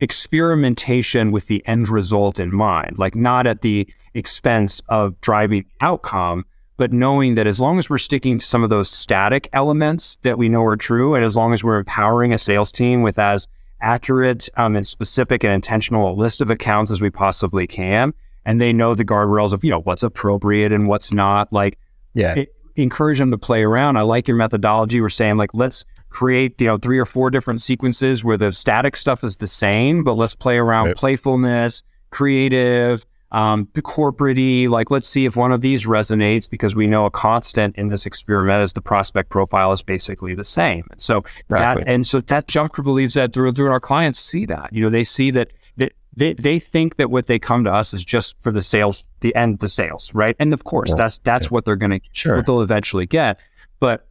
experimentation 0.00 1.30
with 1.30 1.46
the 1.46 1.64
end 1.64 1.88
result 1.90 2.40
in 2.40 2.52
mind, 2.52 2.98
like 2.98 3.14
not 3.14 3.46
at 3.46 3.62
the 3.62 3.88
expense 4.14 4.82
of 4.88 5.20
driving 5.20 5.64
outcome, 5.80 6.44
but 6.76 6.92
knowing 6.92 7.36
that 7.36 7.46
as 7.46 7.60
long 7.60 7.78
as 7.78 7.88
we're 7.88 7.98
sticking 7.98 8.40
to 8.40 8.44
some 8.44 8.64
of 8.64 8.70
those 8.70 8.90
static 8.90 9.48
elements 9.52 10.18
that 10.22 10.38
we 10.38 10.48
know 10.48 10.64
are 10.64 10.76
true, 10.76 11.14
and 11.14 11.24
as 11.24 11.36
long 11.36 11.54
as 11.54 11.62
we're 11.62 11.78
empowering 11.78 12.32
a 12.32 12.38
sales 12.38 12.72
team 12.72 13.02
with 13.02 13.16
as 13.16 13.46
accurate 13.80 14.48
um, 14.56 14.76
and 14.76 14.86
specific 14.86 15.44
and 15.44 15.52
intentional 15.52 16.10
a 16.10 16.14
list 16.14 16.40
of 16.40 16.50
accounts 16.50 16.90
as 16.90 17.00
we 17.00 17.10
possibly 17.10 17.66
can, 17.66 18.12
and 18.44 18.60
they 18.60 18.72
know 18.72 18.94
the 18.94 19.04
guardrails 19.04 19.52
of 19.52 19.64
you 19.64 19.70
know 19.70 19.80
what's 19.80 20.02
appropriate 20.02 20.72
and 20.72 20.88
what's 20.88 21.12
not, 21.12 21.52
like 21.52 21.78
yeah, 22.14 22.34
it, 22.34 22.54
encourage 22.76 23.18
them 23.18 23.30
to 23.30 23.38
play 23.38 23.62
around. 23.62 23.96
I 23.96 24.02
like 24.02 24.28
your 24.28 24.36
methodology. 24.36 25.00
We're 25.00 25.08
saying 25.08 25.36
like 25.36 25.50
let's 25.54 25.84
create 26.08 26.60
you 26.60 26.66
know 26.66 26.76
three 26.76 26.98
or 26.98 27.04
four 27.04 27.30
different 27.30 27.60
sequences 27.60 28.24
where 28.24 28.36
the 28.36 28.52
static 28.52 28.96
stuff 28.96 29.24
is 29.24 29.38
the 29.38 29.46
same, 29.46 30.04
but 30.04 30.14
let's 30.14 30.34
play 30.34 30.56
around 30.56 30.86
right. 30.86 30.96
playfulness, 30.96 31.82
creative 32.10 33.04
um, 33.32 33.68
corporate 33.82 34.70
like 34.70 34.90
let's 34.90 35.08
see 35.08 35.24
if 35.24 35.36
one 35.36 35.52
of 35.52 35.60
these 35.60 35.84
resonates 35.84 36.48
because 36.48 36.76
we 36.76 36.86
know 36.86 37.06
a 37.06 37.10
constant 37.10 37.74
in 37.76 37.88
this 37.88 38.06
experiment 38.06 38.62
is 38.62 38.72
the 38.72 38.80
prospect 38.80 39.30
profile 39.30 39.72
is 39.72 39.82
basically 39.82 40.34
the 40.34 40.44
same. 40.44 40.86
And 40.90 41.00
so 41.00 41.24
exactly. 41.50 41.84
that, 41.84 41.90
and 41.90 42.06
so 42.06 42.20
that 42.20 42.46
Crew 42.72 42.84
believes 42.84 43.14
that 43.14 43.32
through, 43.32 43.52
through 43.52 43.70
our 43.70 43.80
clients 43.80 44.20
see 44.20 44.46
that, 44.46 44.72
you 44.72 44.82
know, 44.82 44.90
they 44.90 45.04
see 45.04 45.30
that, 45.32 45.52
that 45.76 45.92
they, 46.16 46.34
they 46.34 46.58
think 46.58 46.96
that 46.96 47.10
what 47.10 47.26
they 47.26 47.38
come 47.38 47.64
to 47.64 47.72
us 47.72 47.92
is 47.92 48.04
just 48.04 48.36
for 48.40 48.52
the 48.52 48.62
sales, 48.62 49.04
the 49.20 49.34
end, 49.34 49.58
the 49.58 49.68
sales, 49.68 50.14
right? 50.14 50.36
And 50.38 50.54
of 50.54 50.64
course, 50.64 50.90
yeah. 50.90 50.96
that's, 50.96 51.18
that's 51.18 51.46
yeah. 51.46 51.50
what 51.50 51.64
they're 51.64 51.76
going 51.76 52.00
to, 52.00 52.00
sure. 52.12 52.36
what 52.36 52.46
they'll 52.46 52.62
eventually 52.62 53.06
get. 53.06 53.40
But 53.80 54.08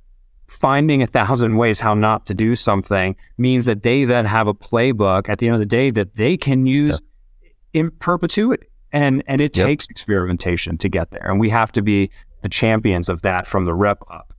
finding 0.48 1.02
a 1.02 1.08
thousand 1.08 1.58
ways 1.58 1.80
how 1.80 1.94
not 1.94 2.26
to 2.28 2.34
do 2.34 2.56
something 2.56 3.16
means 3.38 3.66
that 3.66 3.84
they 3.84 4.04
then 4.04 4.26
have 4.26 4.48
a 4.48 4.54
playbook 4.54 5.30
at 5.30 5.40
the 5.40 5.48
end 5.48 5.56
of 5.56 5.60
the 5.60 5.66
day 5.66 5.90
that 5.90 6.16
they 6.16 6.38
can 6.38 6.66
use 6.66 7.02
yeah. 7.42 7.82
in 7.82 7.92
perpetuity 7.92 8.68
and 8.96 9.22
and 9.28 9.42
it 9.42 9.56
yep. 9.58 9.68
takes 9.68 9.88
experimentation 9.88 10.78
to 10.78 10.90
get 10.90 11.12
there. 11.12 11.30
And 11.30 11.40
we 11.40 11.50
have 11.50 11.72
to 11.74 11.82
be 11.82 12.10
the 12.42 12.50
champions 12.50 13.10
of 13.10 13.22
that 13.24 13.46
from 13.46 13.66
the 13.66 13.74
rep 13.74 14.02
up. 14.10 14.34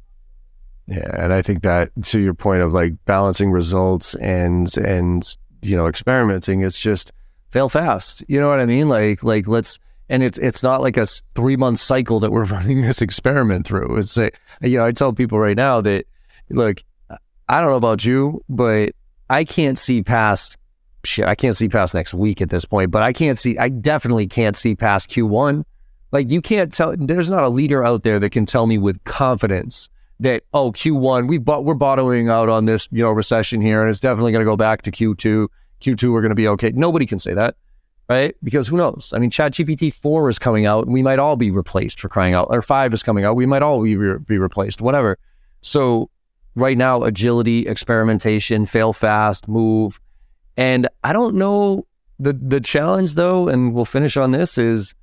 Yeah 0.88 1.24
and 1.24 1.32
i 1.32 1.42
think 1.42 1.62
that 1.62 1.90
to 2.00 2.20
your 2.20 2.32
point 2.32 2.62
of 2.62 2.72
like 2.72 2.92
balancing 3.06 3.50
results 3.50 4.14
and 4.14 4.74
and 4.78 5.36
you 5.62 5.76
know 5.76 5.88
experimenting 5.88 6.60
it's 6.60 6.80
just 6.80 7.12
fail 7.50 7.68
fast. 7.68 8.24
You 8.28 8.40
know 8.40 8.48
what 8.48 8.60
i 8.60 8.66
mean? 8.66 8.88
Like 8.88 9.22
like 9.22 9.46
let's 9.46 9.78
and 10.08 10.22
it's 10.22 10.38
it's 10.38 10.62
not 10.62 10.80
like 10.80 10.96
a 10.96 11.06
three 11.34 11.56
month 11.56 11.78
cycle 11.80 12.18
that 12.20 12.32
we're 12.32 12.44
running 12.56 12.80
this 12.80 13.02
experiment 13.02 13.66
through. 13.66 13.98
It's 13.98 14.16
a 14.16 14.30
you 14.62 14.78
know 14.78 14.86
i 14.86 14.92
tell 14.92 15.12
people 15.12 15.38
right 15.38 15.56
now 15.56 15.82
that 15.82 16.06
look 16.48 16.82
i 17.48 17.60
don't 17.60 17.70
know 17.70 17.76
about 17.76 18.04
you 18.04 18.40
but 18.48 18.92
i 19.28 19.42
can't 19.44 19.78
see 19.78 20.02
past 20.02 20.56
shit, 21.06 21.26
I 21.26 21.34
can't 21.34 21.56
see 21.56 21.68
past 21.68 21.94
next 21.94 22.14
week 22.14 22.40
at 22.40 22.50
this 22.50 22.64
point, 22.64 22.90
but 22.90 23.02
I 23.02 23.12
can't 23.12 23.38
see, 23.38 23.58
I 23.58 23.68
definitely 23.68 24.26
can't 24.26 24.56
see 24.56 24.74
past 24.74 25.10
Q1. 25.10 25.64
Like 26.12 26.30
you 26.30 26.40
can't 26.40 26.72
tell, 26.72 26.94
there's 26.96 27.30
not 27.30 27.44
a 27.44 27.48
leader 27.48 27.84
out 27.84 28.02
there 28.02 28.18
that 28.20 28.30
can 28.30 28.46
tell 28.46 28.66
me 28.66 28.78
with 28.78 29.02
confidence 29.04 29.88
that, 30.20 30.44
oh, 30.54 30.72
Q1, 30.72 31.28
we 31.28 31.38
bought, 31.38 31.64
we're 31.64 31.74
bottoming 31.74 32.28
out 32.28 32.48
on 32.48 32.64
this, 32.64 32.88
you 32.90 33.02
know, 33.02 33.10
recession 33.10 33.60
here, 33.60 33.82
and 33.82 33.90
it's 33.90 34.00
definitely 34.00 34.32
going 34.32 34.40
to 34.40 34.50
go 34.50 34.56
back 34.56 34.82
to 34.82 34.90
Q2. 34.90 35.48
Q2, 35.80 36.12
we're 36.12 36.22
going 36.22 36.30
to 36.30 36.34
be 36.36 36.48
okay. 36.48 36.72
Nobody 36.74 37.04
can 37.04 37.18
say 37.18 37.34
that, 37.34 37.56
right? 38.08 38.34
Because 38.42 38.68
who 38.68 38.76
knows? 38.76 39.12
I 39.14 39.18
mean, 39.18 39.30
ChatGPT 39.30 39.92
4 39.92 40.30
is 40.30 40.38
coming 40.38 40.64
out, 40.64 40.84
and 40.84 40.94
we 40.94 41.02
might 41.02 41.18
all 41.18 41.36
be 41.36 41.50
replaced 41.50 42.00
for 42.00 42.08
crying 42.08 42.34
out, 42.34 42.48
or 42.50 42.62
5 42.62 42.94
is 42.94 43.02
coming 43.02 43.24
out. 43.24 43.36
We 43.36 43.46
might 43.46 43.62
all 43.62 43.82
be, 43.82 43.96
re- 43.96 44.18
be 44.18 44.38
replaced, 44.38 44.80
whatever. 44.80 45.18
So, 45.60 46.08
right 46.54 46.78
now, 46.78 47.02
agility, 47.02 47.66
experimentation, 47.66 48.64
fail 48.64 48.94
fast, 48.94 49.48
move, 49.48 50.00
and 50.56 50.88
I 51.04 51.12
don't 51.12 51.36
know 51.36 51.86
the 52.18 52.32
the 52.32 52.60
challenge 52.60 53.14
though, 53.14 53.48
and 53.48 53.74
we'll 53.74 53.84
finish 53.84 54.16
on 54.16 54.32
this 54.32 54.58
is 54.58 54.94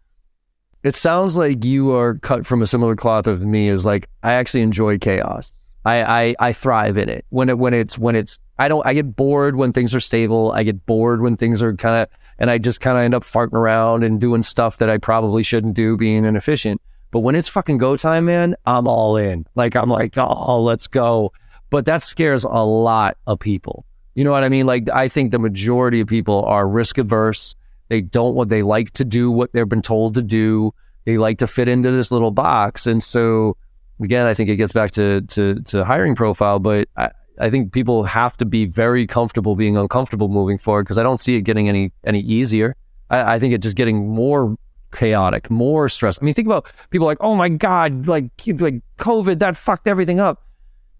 it 0.83 0.95
sounds 0.95 1.37
like 1.37 1.63
you 1.63 1.95
are 1.95 2.15
cut 2.15 2.45
from 2.45 2.61
a 2.61 2.67
similar 2.67 2.95
cloth 2.95 3.27
of 3.27 3.43
me 3.45 3.69
is 3.69 3.85
like 3.85 4.09
I 4.21 4.33
actually 4.33 4.61
enjoy 4.61 4.97
chaos. 4.97 5.53
I, 5.85 6.03
I 6.03 6.35
I 6.39 6.53
thrive 6.53 6.97
in 6.97 7.09
it. 7.09 7.25
When 7.29 7.49
it 7.49 7.57
when 7.57 7.73
it's 7.73 7.97
when 7.97 8.15
it's 8.15 8.39
I 8.57 8.67
don't 8.67 8.85
I 8.85 8.93
get 8.93 9.15
bored 9.15 9.55
when 9.55 9.73
things 9.73 9.93
are 9.95 9.99
stable. 9.99 10.51
I 10.51 10.63
get 10.63 10.85
bored 10.85 11.21
when 11.21 11.37
things 11.37 11.61
are 11.61 11.75
kind 11.75 12.01
of 12.01 12.09
and 12.39 12.49
I 12.49 12.57
just 12.57 12.81
kind 12.81 12.97
of 12.97 13.03
end 13.03 13.13
up 13.13 13.23
farting 13.23 13.53
around 13.53 14.03
and 14.03 14.19
doing 14.19 14.43
stuff 14.43 14.77
that 14.77 14.89
I 14.89 14.97
probably 14.97 15.43
shouldn't 15.43 15.75
do 15.75 15.97
being 15.97 16.25
inefficient. 16.25 16.81
But 17.11 17.19
when 17.19 17.35
it's 17.35 17.49
fucking 17.49 17.77
go 17.77 17.95
time, 17.95 18.25
man, 18.25 18.55
I'm 18.65 18.87
all 18.87 19.17
in. 19.17 19.45
Like 19.55 19.75
I'm 19.75 19.89
like, 19.89 20.17
"Oh, 20.17 20.63
let's 20.63 20.87
go." 20.87 21.31
But 21.69 21.85
that 21.85 22.01
scares 22.01 22.43
a 22.43 22.63
lot 22.65 23.17
of 23.27 23.39
people. 23.39 23.85
You 24.15 24.23
know 24.23 24.31
what 24.31 24.43
I 24.43 24.49
mean? 24.49 24.65
Like 24.65 24.89
I 24.89 25.07
think 25.07 25.31
the 25.31 25.39
majority 25.39 25.99
of 25.99 26.07
people 26.07 26.45
are 26.45 26.67
risk 26.67 26.97
averse. 26.97 27.55
They 27.89 28.01
don't 28.01 28.35
what 28.35 28.49
they 28.49 28.61
like 28.61 28.91
to 28.91 29.05
do 29.05 29.31
what 29.31 29.53
they've 29.53 29.67
been 29.67 29.81
told 29.81 30.15
to 30.15 30.21
do. 30.21 30.73
They 31.05 31.17
like 31.17 31.39
to 31.39 31.47
fit 31.47 31.67
into 31.67 31.91
this 31.91 32.11
little 32.11 32.31
box. 32.31 32.87
And 32.87 33.03
so 33.03 33.57
again, 34.01 34.25
I 34.25 34.33
think 34.33 34.49
it 34.49 34.55
gets 34.55 34.73
back 34.73 34.91
to 34.91 35.21
to, 35.21 35.55
to 35.61 35.83
hiring 35.83 36.15
profile, 36.15 36.59
but 36.59 36.87
I, 36.95 37.11
I 37.39 37.49
think 37.49 37.73
people 37.73 38.03
have 38.03 38.37
to 38.37 38.45
be 38.45 38.65
very 38.65 39.07
comfortable 39.07 39.55
being 39.55 39.75
uncomfortable 39.75 40.27
moving 40.27 40.57
forward 40.57 40.83
because 40.83 40.97
I 40.97 41.03
don't 41.03 41.19
see 41.19 41.35
it 41.35 41.41
getting 41.41 41.67
any 41.67 41.91
any 42.03 42.19
easier. 42.19 42.75
I, 43.09 43.35
I 43.35 43.39
think 43.39 43.53
it's 43.53 43.63
just 43.63 43.75
getting 43.75 44.09
more 44.09 44.55
chaotic, 44.93 45.49
more 45.49 45.89
stress. 45.89 46.19
I 46.21 46.25
mean, 46.25 46.33
think 46.33 46.47
about 46.47 46.71
people 46.89 47.07
like, 47.07 47.17
oh 47.19 47.35
my 47.35 47.49
God, 47.49 48.07
like, 48.07 48.25
like 48.47 48.75
COVID, 48.97 49.39
that 49.39 49.57
fucked 49.57 49.87
everything 49.87 50.19
up. 50.19 50.43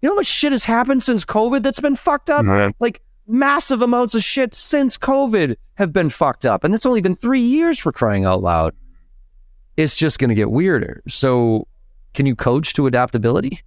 You 0.04 0.10
know 0.10 0.16
how 0.16 0.18
much 0.18 0.26
shit 0.26 0.52
has 0.52 0.64
happened 0.64 1.02
since 1.02 1.24
COVID 1.24 1.62
that's 1.62 1.80
been 1.80 1.96
fucked 1.96 2.28
up? 2.28 2.44
Mhm. 2.44 2.74
Like 2.78 3.00
massive 3.26 3.80
amounts 3.80 4.14
of 4.14 4.22
shit 4.22 4.54
since 4.54 4.98
COVID 4.98 5.56
have 5.76 5.94
been 5.94 6.10
fucked 6.10 6.44
up. 6.44 6.62
And 6.62 6.74
it's 6.74 6.84
only 6.84 7.00
been 7.00 7.16
three 7.16 7.40
years 7.40 7.78
for 7.78 7.90
crying 7.90 8.26
out 8.26 8.42
loud. 8.42 8.74
It's 9.78 9.96
just 9.96 10.18
going 10.18 10.28
to 10.28 10.34
get 10.34 10.50
weirder. 10.50 11.00
So, 11.08 11.66
can 12.12 12.26
you 12.26 12.36
coach 12.36 12.74
to 12.74 12.86
adaptability? 12.86 13.60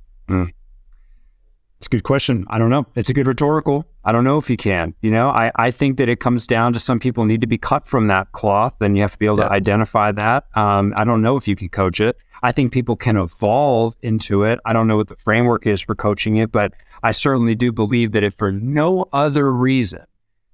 It's 1.77 1.85
a 1.85 1.89
good 1.89 2.03
question. 2.03 2.45
I 2.49 2.57
don't 2.57 2.71
know. 2.71 2.87
It's 2.95 3.09
a 3.09 3.13
good 3.13 3.27
rhetorical. 3.27 3.85
I 4.03 4.11
don't 4.11 4.23
know 4.23 4.39
if 4.39 4.49
you 4.49 4.57
can. 4.57 4.95
You 5.01 5.11
know, 5.11 5.29
I, 5.29 5.51
I 5.57 5.69
think 5.69 5.97
that 5.97 6.09
it 6.09 6.19
comes 6.19 6.47
down 6.47 6.73
to 6.73 6.79
some 6.79 6.99
people 6.99 7.25
need 7.25 7.41
to 7.41 7.47
be 7.47 7.59
cut 7.59 7.85
from 7.85 8.07
that 8.07 8.31
cloth, 8.31 8.73
and 8.81 8.95
you 8.95 9.03
have 9.03 9.11
to 9.11 9.17
be 9.19 9.27
able 9.27 9.37
Yeah. 9.39 9.49
to 9.49 9.51
identify 9.51 10.11
that. 10.13 10.45
Um, 10.55 10.93
I 10.97 11.03
don't 11.03 11.21
know 11.21 11.37
if 11.37 11.47
you 11.47 11.55
can 11.55 11.69
coach 11.69 11.99
it. 12.01 12.17
I 12.41 12.51
think 12.51 12.71
people 12.71 12.95
can 12.95 13.15
evolve 13.15 13.95
into 14.01 14.43
it. 14.43 14.59
I 14.65 14.73
don't 14.73 14.87
know 14.87 14.97
what 14.97 15.07
the 15.07 15.15
framework 15.17 15.67
is 15.67 15.79
for 15.81 15.93
coaching 15.93 16.37
it, 16.37 16.51
but 16.51 16.73
I 17.03 17.11
certainly 17.11 17.53
do 17.53 17.71
believe 17.71 18.11
that 18.13 18.23
if 18.23 18.33
for 18.33 18.51
no 18.51 19.05
other 19.13 19.53
reason 19.53 20.03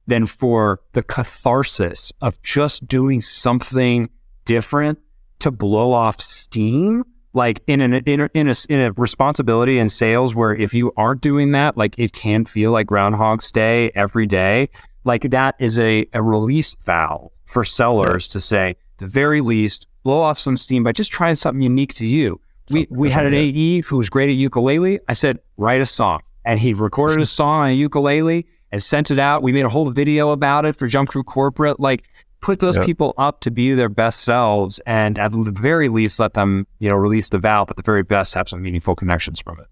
than 0.07 0.25
for 0.25 0.81
the 0.91 1.03
catharsis 1.03 2.11
of 2.19 2.41
just 2.41 2.85
doing 2.87 3.21
something 3.21 4.09
different 4.43 4.99
to 5.39 5.51
blow 5.51 5.93
off 5.93 6.19
steam, 6.21 7.03
like 7.33 7.61
in 7.67 7.81
an 7.81 7.93
in 7.93 8.21
a, 8.21 8.29
in 8.33 8.47
a 8.47 8.55
in 8.69 8.79
a 8.79 8.91
responsibility 8.93 9.79
in 9.79 9.89
sales 9.89 10.35
where 10.35 10.53
if 10.55 10.73
you 10.73 10.91
aren't 10.97 11.21
doing 11.21 11.51
that, 11.51 11.77
like 11.77 11.95
it 11.97 12.13
can 12.13 12.45
feel 12.45 12.71
like 12.71 12.87
Groundhog's 12.87 13.51
Day 13.51 13.91
every 13.95 14.25
day. 14.25 14.69
Like 15.03 15.29
that 15.31 15.55
is 15.59 15.79
a 15.79 16.07
a 16.13 16.21
release 16.21 16.75
valve 16.83 17.31
for 17.45 17.63
sellers 17.63 18.27
to 18.29 18.39
say 18.39 18.75
the 18.97 19.07
very 19.07 19.41
least 19.41 19.87
blow 20.03 20.21
off 20.21 20.39
some 20.39 20.57
steam 20.57 20.83
by 20.83 20.91
just 20.91 21.11
trying 21.11 21.35
something 21.35 21.61
unique 21.61 21.93
to 21.95 22.05
you. 22.05 22.39
We 22.71 22.87
we 22.89 23.09
had 23.09 23.25
an 23.25 23.33
AE 23.33 23.81
who 23.81 23.97
was 23.97 24.09
great 24.09 24.29
at 24.29 24.35
ukulele. 24.35 24.99
I 25.07 25.13
said 25.13 25.39
write 25.57 25.81
a 25.81 25.85
song, 25.85 26.21
and 26.45 26.59
he 26.59 26.73
recorded 26.73 27.19
a 27.19 27.25
song 27.39 27.63
on 27.63 27.69
a 27.69 27.73
ukulele 27.73 28.45
and 28.71 28.81
sent 28.81 29.11
it 29.11 29.19
out. 29.19 29.43
We 29.43 29.51
made 29.51 29.65
a 29.65 29.69
whole 29.69 29.89
video 29.89 30.29
about 30.31 30.65
it 30.65 30.75
for 30.75 30.87
Jump 30.87 31.09
Crew 31.09 31.23
Corporate. 31.23 31.79
Like 31.79 32.03
put 32.43 32.59
those 32.59 32.75
Yep. 32.75 32.85
people 32.85 33.13
up 33.17 33.39
to 33.41 33.49
be 33.51 33.73
their 33.73 33.89
best 33.89 34.19
selves, 34.19 34.79
and 34.85 35.17
at 35.17 35.31
the 35.31 35.51
very 35.51 35.89
least 35.89 36.19
let 36.19 36.33
them 36.33 36.67
you 36.79 36.89
know 36.89 36.95
release 36.95 37.29
the 37.29 37.39
valve. 37.39 37.69
At 37.71 37.77
the 37.77 37.83
very 37.83 38.03
best, 38.03 38.33
have 38.35 38.47
some 38.49 38.61
meaningful 38.61 38.95
connections 38.95 39.41
from 39.41 39.59
it. 39.59 39.67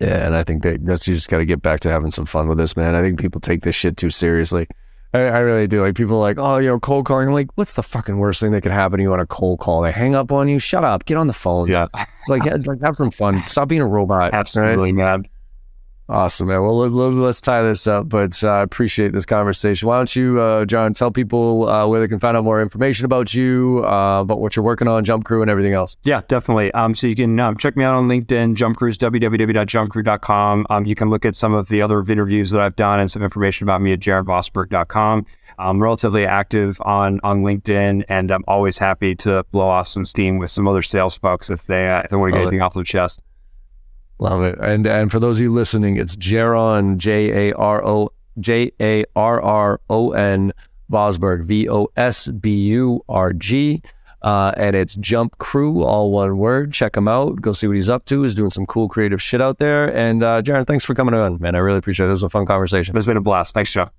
Yeah, 0.00 0.26
and 0.26 0.34
I 0.36 0.44
think 0.44 0.62
that 0.62 0.84
that's 0.84 1.08
you 1.08 1.14
just 1.14 1.28
got 1.28 1.38
to 1.38 1.46
get 1.46 1.62
back 1.62 1.80
to 1.80 1.90
having 1.90 2.10
some 2.10 2.26
fun 2.26 2.46
with 2.48 2.58
this, 2.58 2.76
man. 2.76 2.94
I 2.94 3.00
think 3.00 3.18
people 3.18 3.40
take 3.40 3.62
this 3.62 3.74
shit 3.74 3.96
too 3.96 4.10
seriously. 4.10 4.68
I, 5.14 5.20
I 5.20 5.38
really 5.38 5.66
do. 5.66 5.80
Like 5.82 5.94
people 5.94 6.16
are 6.16 6.20
like, 6.20 6.38
oh, 6.38 6.58
you 6.58 6.68
know, 6.68 6.78
cold 6.78 7.06
calling. 7.06 7.28
I'm 7.28 7.34
like, 7.34 7.48
what's 7.56 7.72
the 7.72 7.82
fucking 7.82 8.18
worst 8.18 8.40
thing 8.40 8.52
that 8.52 8.60
could 8.60 8.72
happen 8.72 8.98
to 8.98 9.02
you 9.02 9.12
on 9.12 9.20
a 9.20 9.26
cold 9.26 9.58
call? 9.58 9.80
They 9.80 9.90
hang 9.90 10.14
up 10.14 10.30
on 10.30 10.48
you. 10.48 10.58
Shut 10.58 10.84
up. 10.84 11.06
Get 11.06 11.16
on 11.16 11.26
the 11.26 11.32
phones. 11.32 11.70
like, 12.28 12.44
like 12.44 12.80
have 12.82 12.96
some 12.96 13.10
fun. 13.10 13.42
Stop 13.46 13.68
being 13.68 13.80
a 13.80 13.86
robot. 13.86 14.18
right? 14.18 14.34
absolutely, 14.34 14.92
man. 14.92 15.26
Awesome, 16.10 16.48
man. 16.48 16.62
Well, 16.62 16.88
let, 16.88 17.28
us 17.28 17.38
tie 17.38 17.62
this 17.62 17.86
up, 17.86 18.08
but 18.08 18.42
uh, 18.42 18.48
I 18.48 18.62
appreciate 18.62 19.12
this 19.12 19.26
conversation. 19.26 19.88
Why 19.88 19.98
don't 19.98 20.16
you, 20.16 20.40
uh, 20.40 20.64
John, 20.64 20.94
tell 20.94 21.10
people 21.10 21.68
uh, 21.68 21.86
where 21.86 22.00
they 22.00 22.08
can 22.08 22.18
find 22.18 22.34
out 22.34 22.44
more 22.44 22.62
information 22.62 23.04
about 23.04 23.34
you, 23.34 23.82
uh, 23.84 24.22
about 24.22 24.40
what 24.40 24.56
you're 24.56 24.64
working 24.64 24.88
on, 24.88 25.04
Jump 25.04 25.26
Crew, 25.26 25.42
and 25.42 25.50
everything 25.50 25.74
else. 25.74 25.98
Yeah, 26.04 26.22
definitely. 26.26 26.72
Um, 26.72 26.94
so 26.94 27.08
you 27.08 27.14
can 27.14 27.38
um, 27.38 27.58
check 27.58 27.76
me 27.76 27.84
out 27.84 27.94
on 27.94 28.08
LinkedIn, 28.08 28.54
Jump 28.54 28.78
Crew's 28.78 28.96
www.jumpcrew.com. 28.96 30.66
Um, 30.70 30.86
you 30.86 30.94
can 30.94 31.10
look 31.10 31.26
at 31.26 31.36
some 31.36 31.52
of 31.52 31.68
the 31.68 31.82
other 31.82 32.00
interviews 32.00 32.50
that 32.52 32.62
I've 32.62 32.76
done 32.76 33.00
and 33.00 33.10
some 33.10 33.22
information 33.22 33.66
about 33.66 33.82
me 33.82 33.92
at 33.92 34.00
jaronvosburg.com. 34.00 35.26
I'm 35.58 35.82
relatively 35.82 36.24
active 36.24 36.80
on 36.82 37.20
on 37.22 37.42
LinkedIn, 37.42 38.04
and 38.08 38.30
I'm 38.30 38.44
always 38.46 38.78
happy 38.78 39.14
to 39.16 39.44
blow 39.50 39.68
off 39.68 39.88
some 39.88 40.06
steam 40.06 40.38
with 40.38 40.50
some 40.50 40.68
other 40.68 40.82
sales 40.82 41.18
folks 41.18 41.50
if 41.50 41.66
they 41.66 41.90
uh, 41.90 42.02
if 42.02 42.10
they 42.10 42.16
want 42.16 42.30
to 42.32 42.38
get 42.38 42.42
anything 42.42 42.62
off 42.62 42.74
their 42.74 42.84
chest. 42.84 43.20
Love 44.18 44.42
it. 44.42 44.58
And 44.60 44.86
and 44.86 45.10
for 45.10 45.20
those 45.20 45.38
of 45.38 45.42
you 45.42 45.52
listening, 45.52 45.96
it's 45.96 46.16
Jaron 46.16 46.96
J 46.96 47.50
A 47.50 47.54
R 47.54 47.84
O 47.84 48.10
J 48.40 48.72
A 48.80 49.04
R 49.14 49.40
R 49.40 49.80
O 49.88 50.12
N 50.12 50.52
Vosburg 50.90 51.44
V 51.44 51.68
O 51.68 51.88
S 51.96 52.28
B 52.28 52.54
U 52.68 53.04
R 53.08 53.32
G. 53.32 53.82
Uh, 54.20 54.52
and 54.56 54.74
it's 54.74 54.96
Jump 54.96 55.38
Crew, 55.38 55.84
all 55.84 56.10
one 56.10 56.38
word. 56.38 56.72
Check 56.72 56.96
him 56.96 57.06
out. 57.06 57.40
Go 57.40 57.52
see 57.52 57.68
what 57.68 57.76
he's 57.76 57.88
up 57.88 58.04
to. 58.06 58.22
He's 58.24 58.34
doing 58.34 58.50
some 58.50 58.66
cool 58.66 58.88
creative 58.88 59.22
shit 59.22 59.40
out 59.40 59.58
there. 59.58 59.94
And 59.96 60.24
uh, 60.24 60.42
Jaron, 60.42 60.66
thanks 60.66 60.84
for 60.84 60.94
coming 60.94 61.14
on, 61.14 61.38
man. 61.40 61.54
I 61.54 61.58
really 61.58 61.78
appreciate 61.78 62.06
it. 62.06 62.08
This 62.08 62.16
was 62.16 62.24
a 62.24 62.28
fun 62.28 62.44
conversation. 62.44 62.96
It's 62.96 63.06
been 63.06 63.16
a 63.16 63.20
blast. 63.20 63.54
Thanks, 63.54 63.70
Joe. 63.70 63.90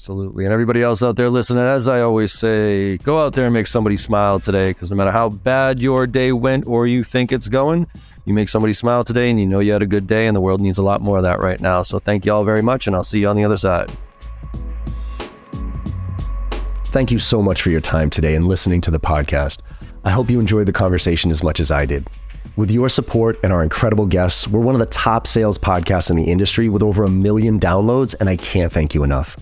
Absolutely. 0.00 0.46
And 0.46 0.52
everybody 0.52 0.82
else 0.82 1.02
out 1.02 1.16
there 1.16 1.28
listening, 1.28 1.62
as 1.62 1.86
I 1.86 2.00
always 2.00 2.32
say, 2.32 2.96
go 2.98 3.20
out 3.20 3.34
there 3.34 3.44
and 3.44 3.54
make 3.54 3.66
somebody 3.66 3.98
smile 3.98 4.40
today 4.40 4.70
because 4.70 4.90
no 4.90 4.96
matter 4.96 5.10
how 5.10 5.28
bad 5.28 5.80
your 5.80 6.06
day 6.06 6.32
went 6.32 6.66
or 6.66 6.86
you 6.86 7.04
think 7.04 7.30
it's 7.30 7.48
going, 7.48 7.86
you 8.30 8.34
make 8.34 8.48
somebody 8.48 8.72
smile 8.72 9.04
today 9.04 9.28
and 9.28 9.38
you 9.38 9.44
know 9.44 9.60
you 9.60 9.72
had 9.72 9.82
a 9.82 9.86
good 9.86 10.06
day, 10.06 10.26
and 10.26 10.34
the 10.34 10.40
world 10.40 10.60
needs 10.60 10.78
a 10.78 10.82
lot 10.82 11.02
more 11.02 11.18
of 11.18 11.24
that 11.24 11.40
right 11.40 11.60
now. 11.60 11.82
So 11.82 11.98
thank 11.98 12.24
you 12.24 12.32
all 12.32 12.44
very 12.44 12.62
much, 12.62 12.86
and 12.86 12.96
I'll 12.96 13.04
see 13.04 13.18
you 13.18 13.28
on 13.28 13.36
the 13.36 13.44
other 13.44 13.56
side. 13.56 13.90
Thank 16.84 17.10
you 17.10 17.18
so 17.18 17.42
much 17.42 17.62
for 17.62 17.70
your 17.70 17.80
time 17.80 18.08
today 18.10 18.34
and 18.34 18.48
listening 18.48 18.80
to 18.82 18.90
the 18.90 18.98
podcast. 18.98 19.58
I 20.04 20.10
hope 20.10 20.30
you 20.30 20.40
enjoyed 20.40 20.66
the 20.66 20.72
conversation 20.72 21.30
as 21.30 21.42
much 21.42 21.60
as 21.60 21.70
I 21.70 21.86
did. 21.86 22.08
With 22.56 22.70
your 22.70 22.88
support 22.88 23.38
and 23.42 23.52
our 23.52 23.62
incredible 23.62 24.06
guests, 24.06 24.48
we're 24.48 24.60
one 24.60 24.74
of 24.74 24.80
the 24.80 24.86
top 24.86 25.26
sales 25.26 25.58
podcasts 25.58 26.10
in 26.10 26.16
the 26.16 26.24
industry 26.24 26.68
with 26.68 26.82
over 26.82 27.04
a 27.04 27.10
million 27.10 27.60
downloads, 27.60 28.14
and 28.18 28.28
I 28.28 28.36
can't 28.36 28.72
thank 28.72 28.94
you 28.94 29.04
enough. 29.04 29.36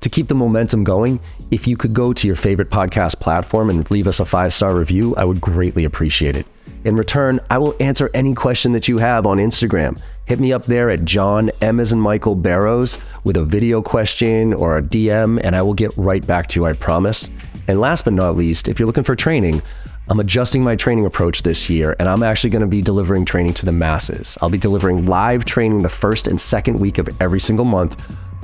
To 0.00 0.08
keep 0.08 0.28
the 0.28 0.34
momentum 0.34 0.84
going, 0.84 1.18
if 1.50 1.66
you 1.66 1.76
could 1.76 1.94
go 1.94 2.12
to 2.12 2.26
your 2.26 2.36
favorite 2.36 2.70
podcast 2.70 3.18
platform 3.20 3.70
and 3.70 3.90
leave 3.90 4.06
us 4.06 4.20
a 4.20 4.24
five 4.24 4.52
star 4.52 4.74
review, 4.74 5.16
I 5.16 5.24
would 5.24 5.40
greatly 5.40 5.84
appreciate 5.84 6.36
it. 6.36 6.46
In 6.84 6.96
return, 6.96 7.40
I 7.48 7.56
will 7.56 7.74
answer 7.80 8.10
any 8.12 8.34
question 8.34 8.72
that 8.72 8.88
you 8.88 8.98
have 8.98 9.26
on 9.26 9.38
Instagram. 9.38 9.98
Hit 10.26 10.38
me 10.38 10.52
up 10.52 10.66
there 10.66 10.90
at 10.90 11.06
John 11.06 11.50
M 11.62 11.80
as 11.80 11.92
in 11.92 12.00
Michael 12.00 12.34
Barrows 12.34 12.98
with 13.24 13.38
a 13.38 13.44
video 13.44 13.80
question 13.80 14.52
or 14.52 14.76
a 14.76 14.82
DM, 14.82 15.40
and 15.42 15.56
I 15.56 15.62
will 15.62 15.72
get 15.72 15.96
right 15.96 16.24
back 16.26 16.46
to 16.48 16.60
you, 16.60 16.66
I 16.66 16.74
promise. 16.74 17.30
And 17.68 17.80
last 17.80 18.04
but 18.04 18.12
not 18.12 18.36
least, 18.36 18.68
if 18.68 18.78
you're 18.78 18.86
looking 18.86 19.02
for 19.02 19.16
training, 19.16 19.62
I'm 20.10 20.20
adjusting 20.20 20.62
my 20.62 20.76
training 20.76 21.06
approach 21.06 21.42
this 21.42 21.70
year, 21.70 21.96
and 21.98 22.06
I'm 22.06 22.22
actually 22.22 22.50
going 22.50 22.60
to 22.60 22.66
be 22.66 22.82
delivering 22.82 23.24
training 23.24 23.54
to 23.54 23.64
the 23.64 23.72
masses. 23.72 24.36
I'll 24.42 24.50
be 24.50 24.58
delivering 24.58 25.06
live 25.06 25.46
training 25.46 25.80
the 25.80 25.88
first 25.88 26.26
and 26.26 26.38
second 26.38 26.80
week 26.80 26.98
of 26.98 27.08
every 27.18 27.40
single 27.40 27.64
month 27.64 27.96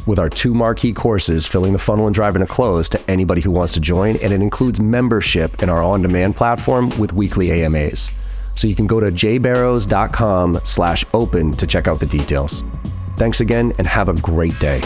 with 0.07 0.19
our 0.19 0.31
two 0.31 0.55
marquee 0.55 0.95
courses, 0.95 1.47
Filling 1.47 1.75
the 1.75 1.79
Funnel 1.79 2.07
and 2.07 2.15
Driving 2.15 2.41
to 2.41 2.47
Close, 2.47 2.89
to 2.89 3.11
anybody 3.11 3.43
who 3.43 3.51
wants 3.51 3.75
to 3.75 3.81
join. 3.81 4.17
And 4.17 4.33
it 4.33 4.41
includes 4.41 4.81
membership 4.81 5.63
in 5.63 5.69
our 5.69 5.83
on 5.83 6.01
demand 6.01 6.37
platform 6.37 6.89
with 6.99 7.13
weekly 7.13 7.51
AMAs. 7.51 8.11
So 8.61 8.69
you 8.69 8.75
can 8.75 8.87
go 8.87 9.01
to 9.01 9.11
jbarrows.com 9.11 10.61
slash 10.65 11.03
open 11.15 11.51
to 11.53 11.67
check 11.67 11.89
out 11.89 11.99
the 11.99 12.05
details. 12.05 12.63
Thanks 13.17 13.41
again 13.41 13.73
and 13.79 13.87
have 13.87 14.11
a 14.11 14.13
great 14.21 14.59
day. 14.59 14.83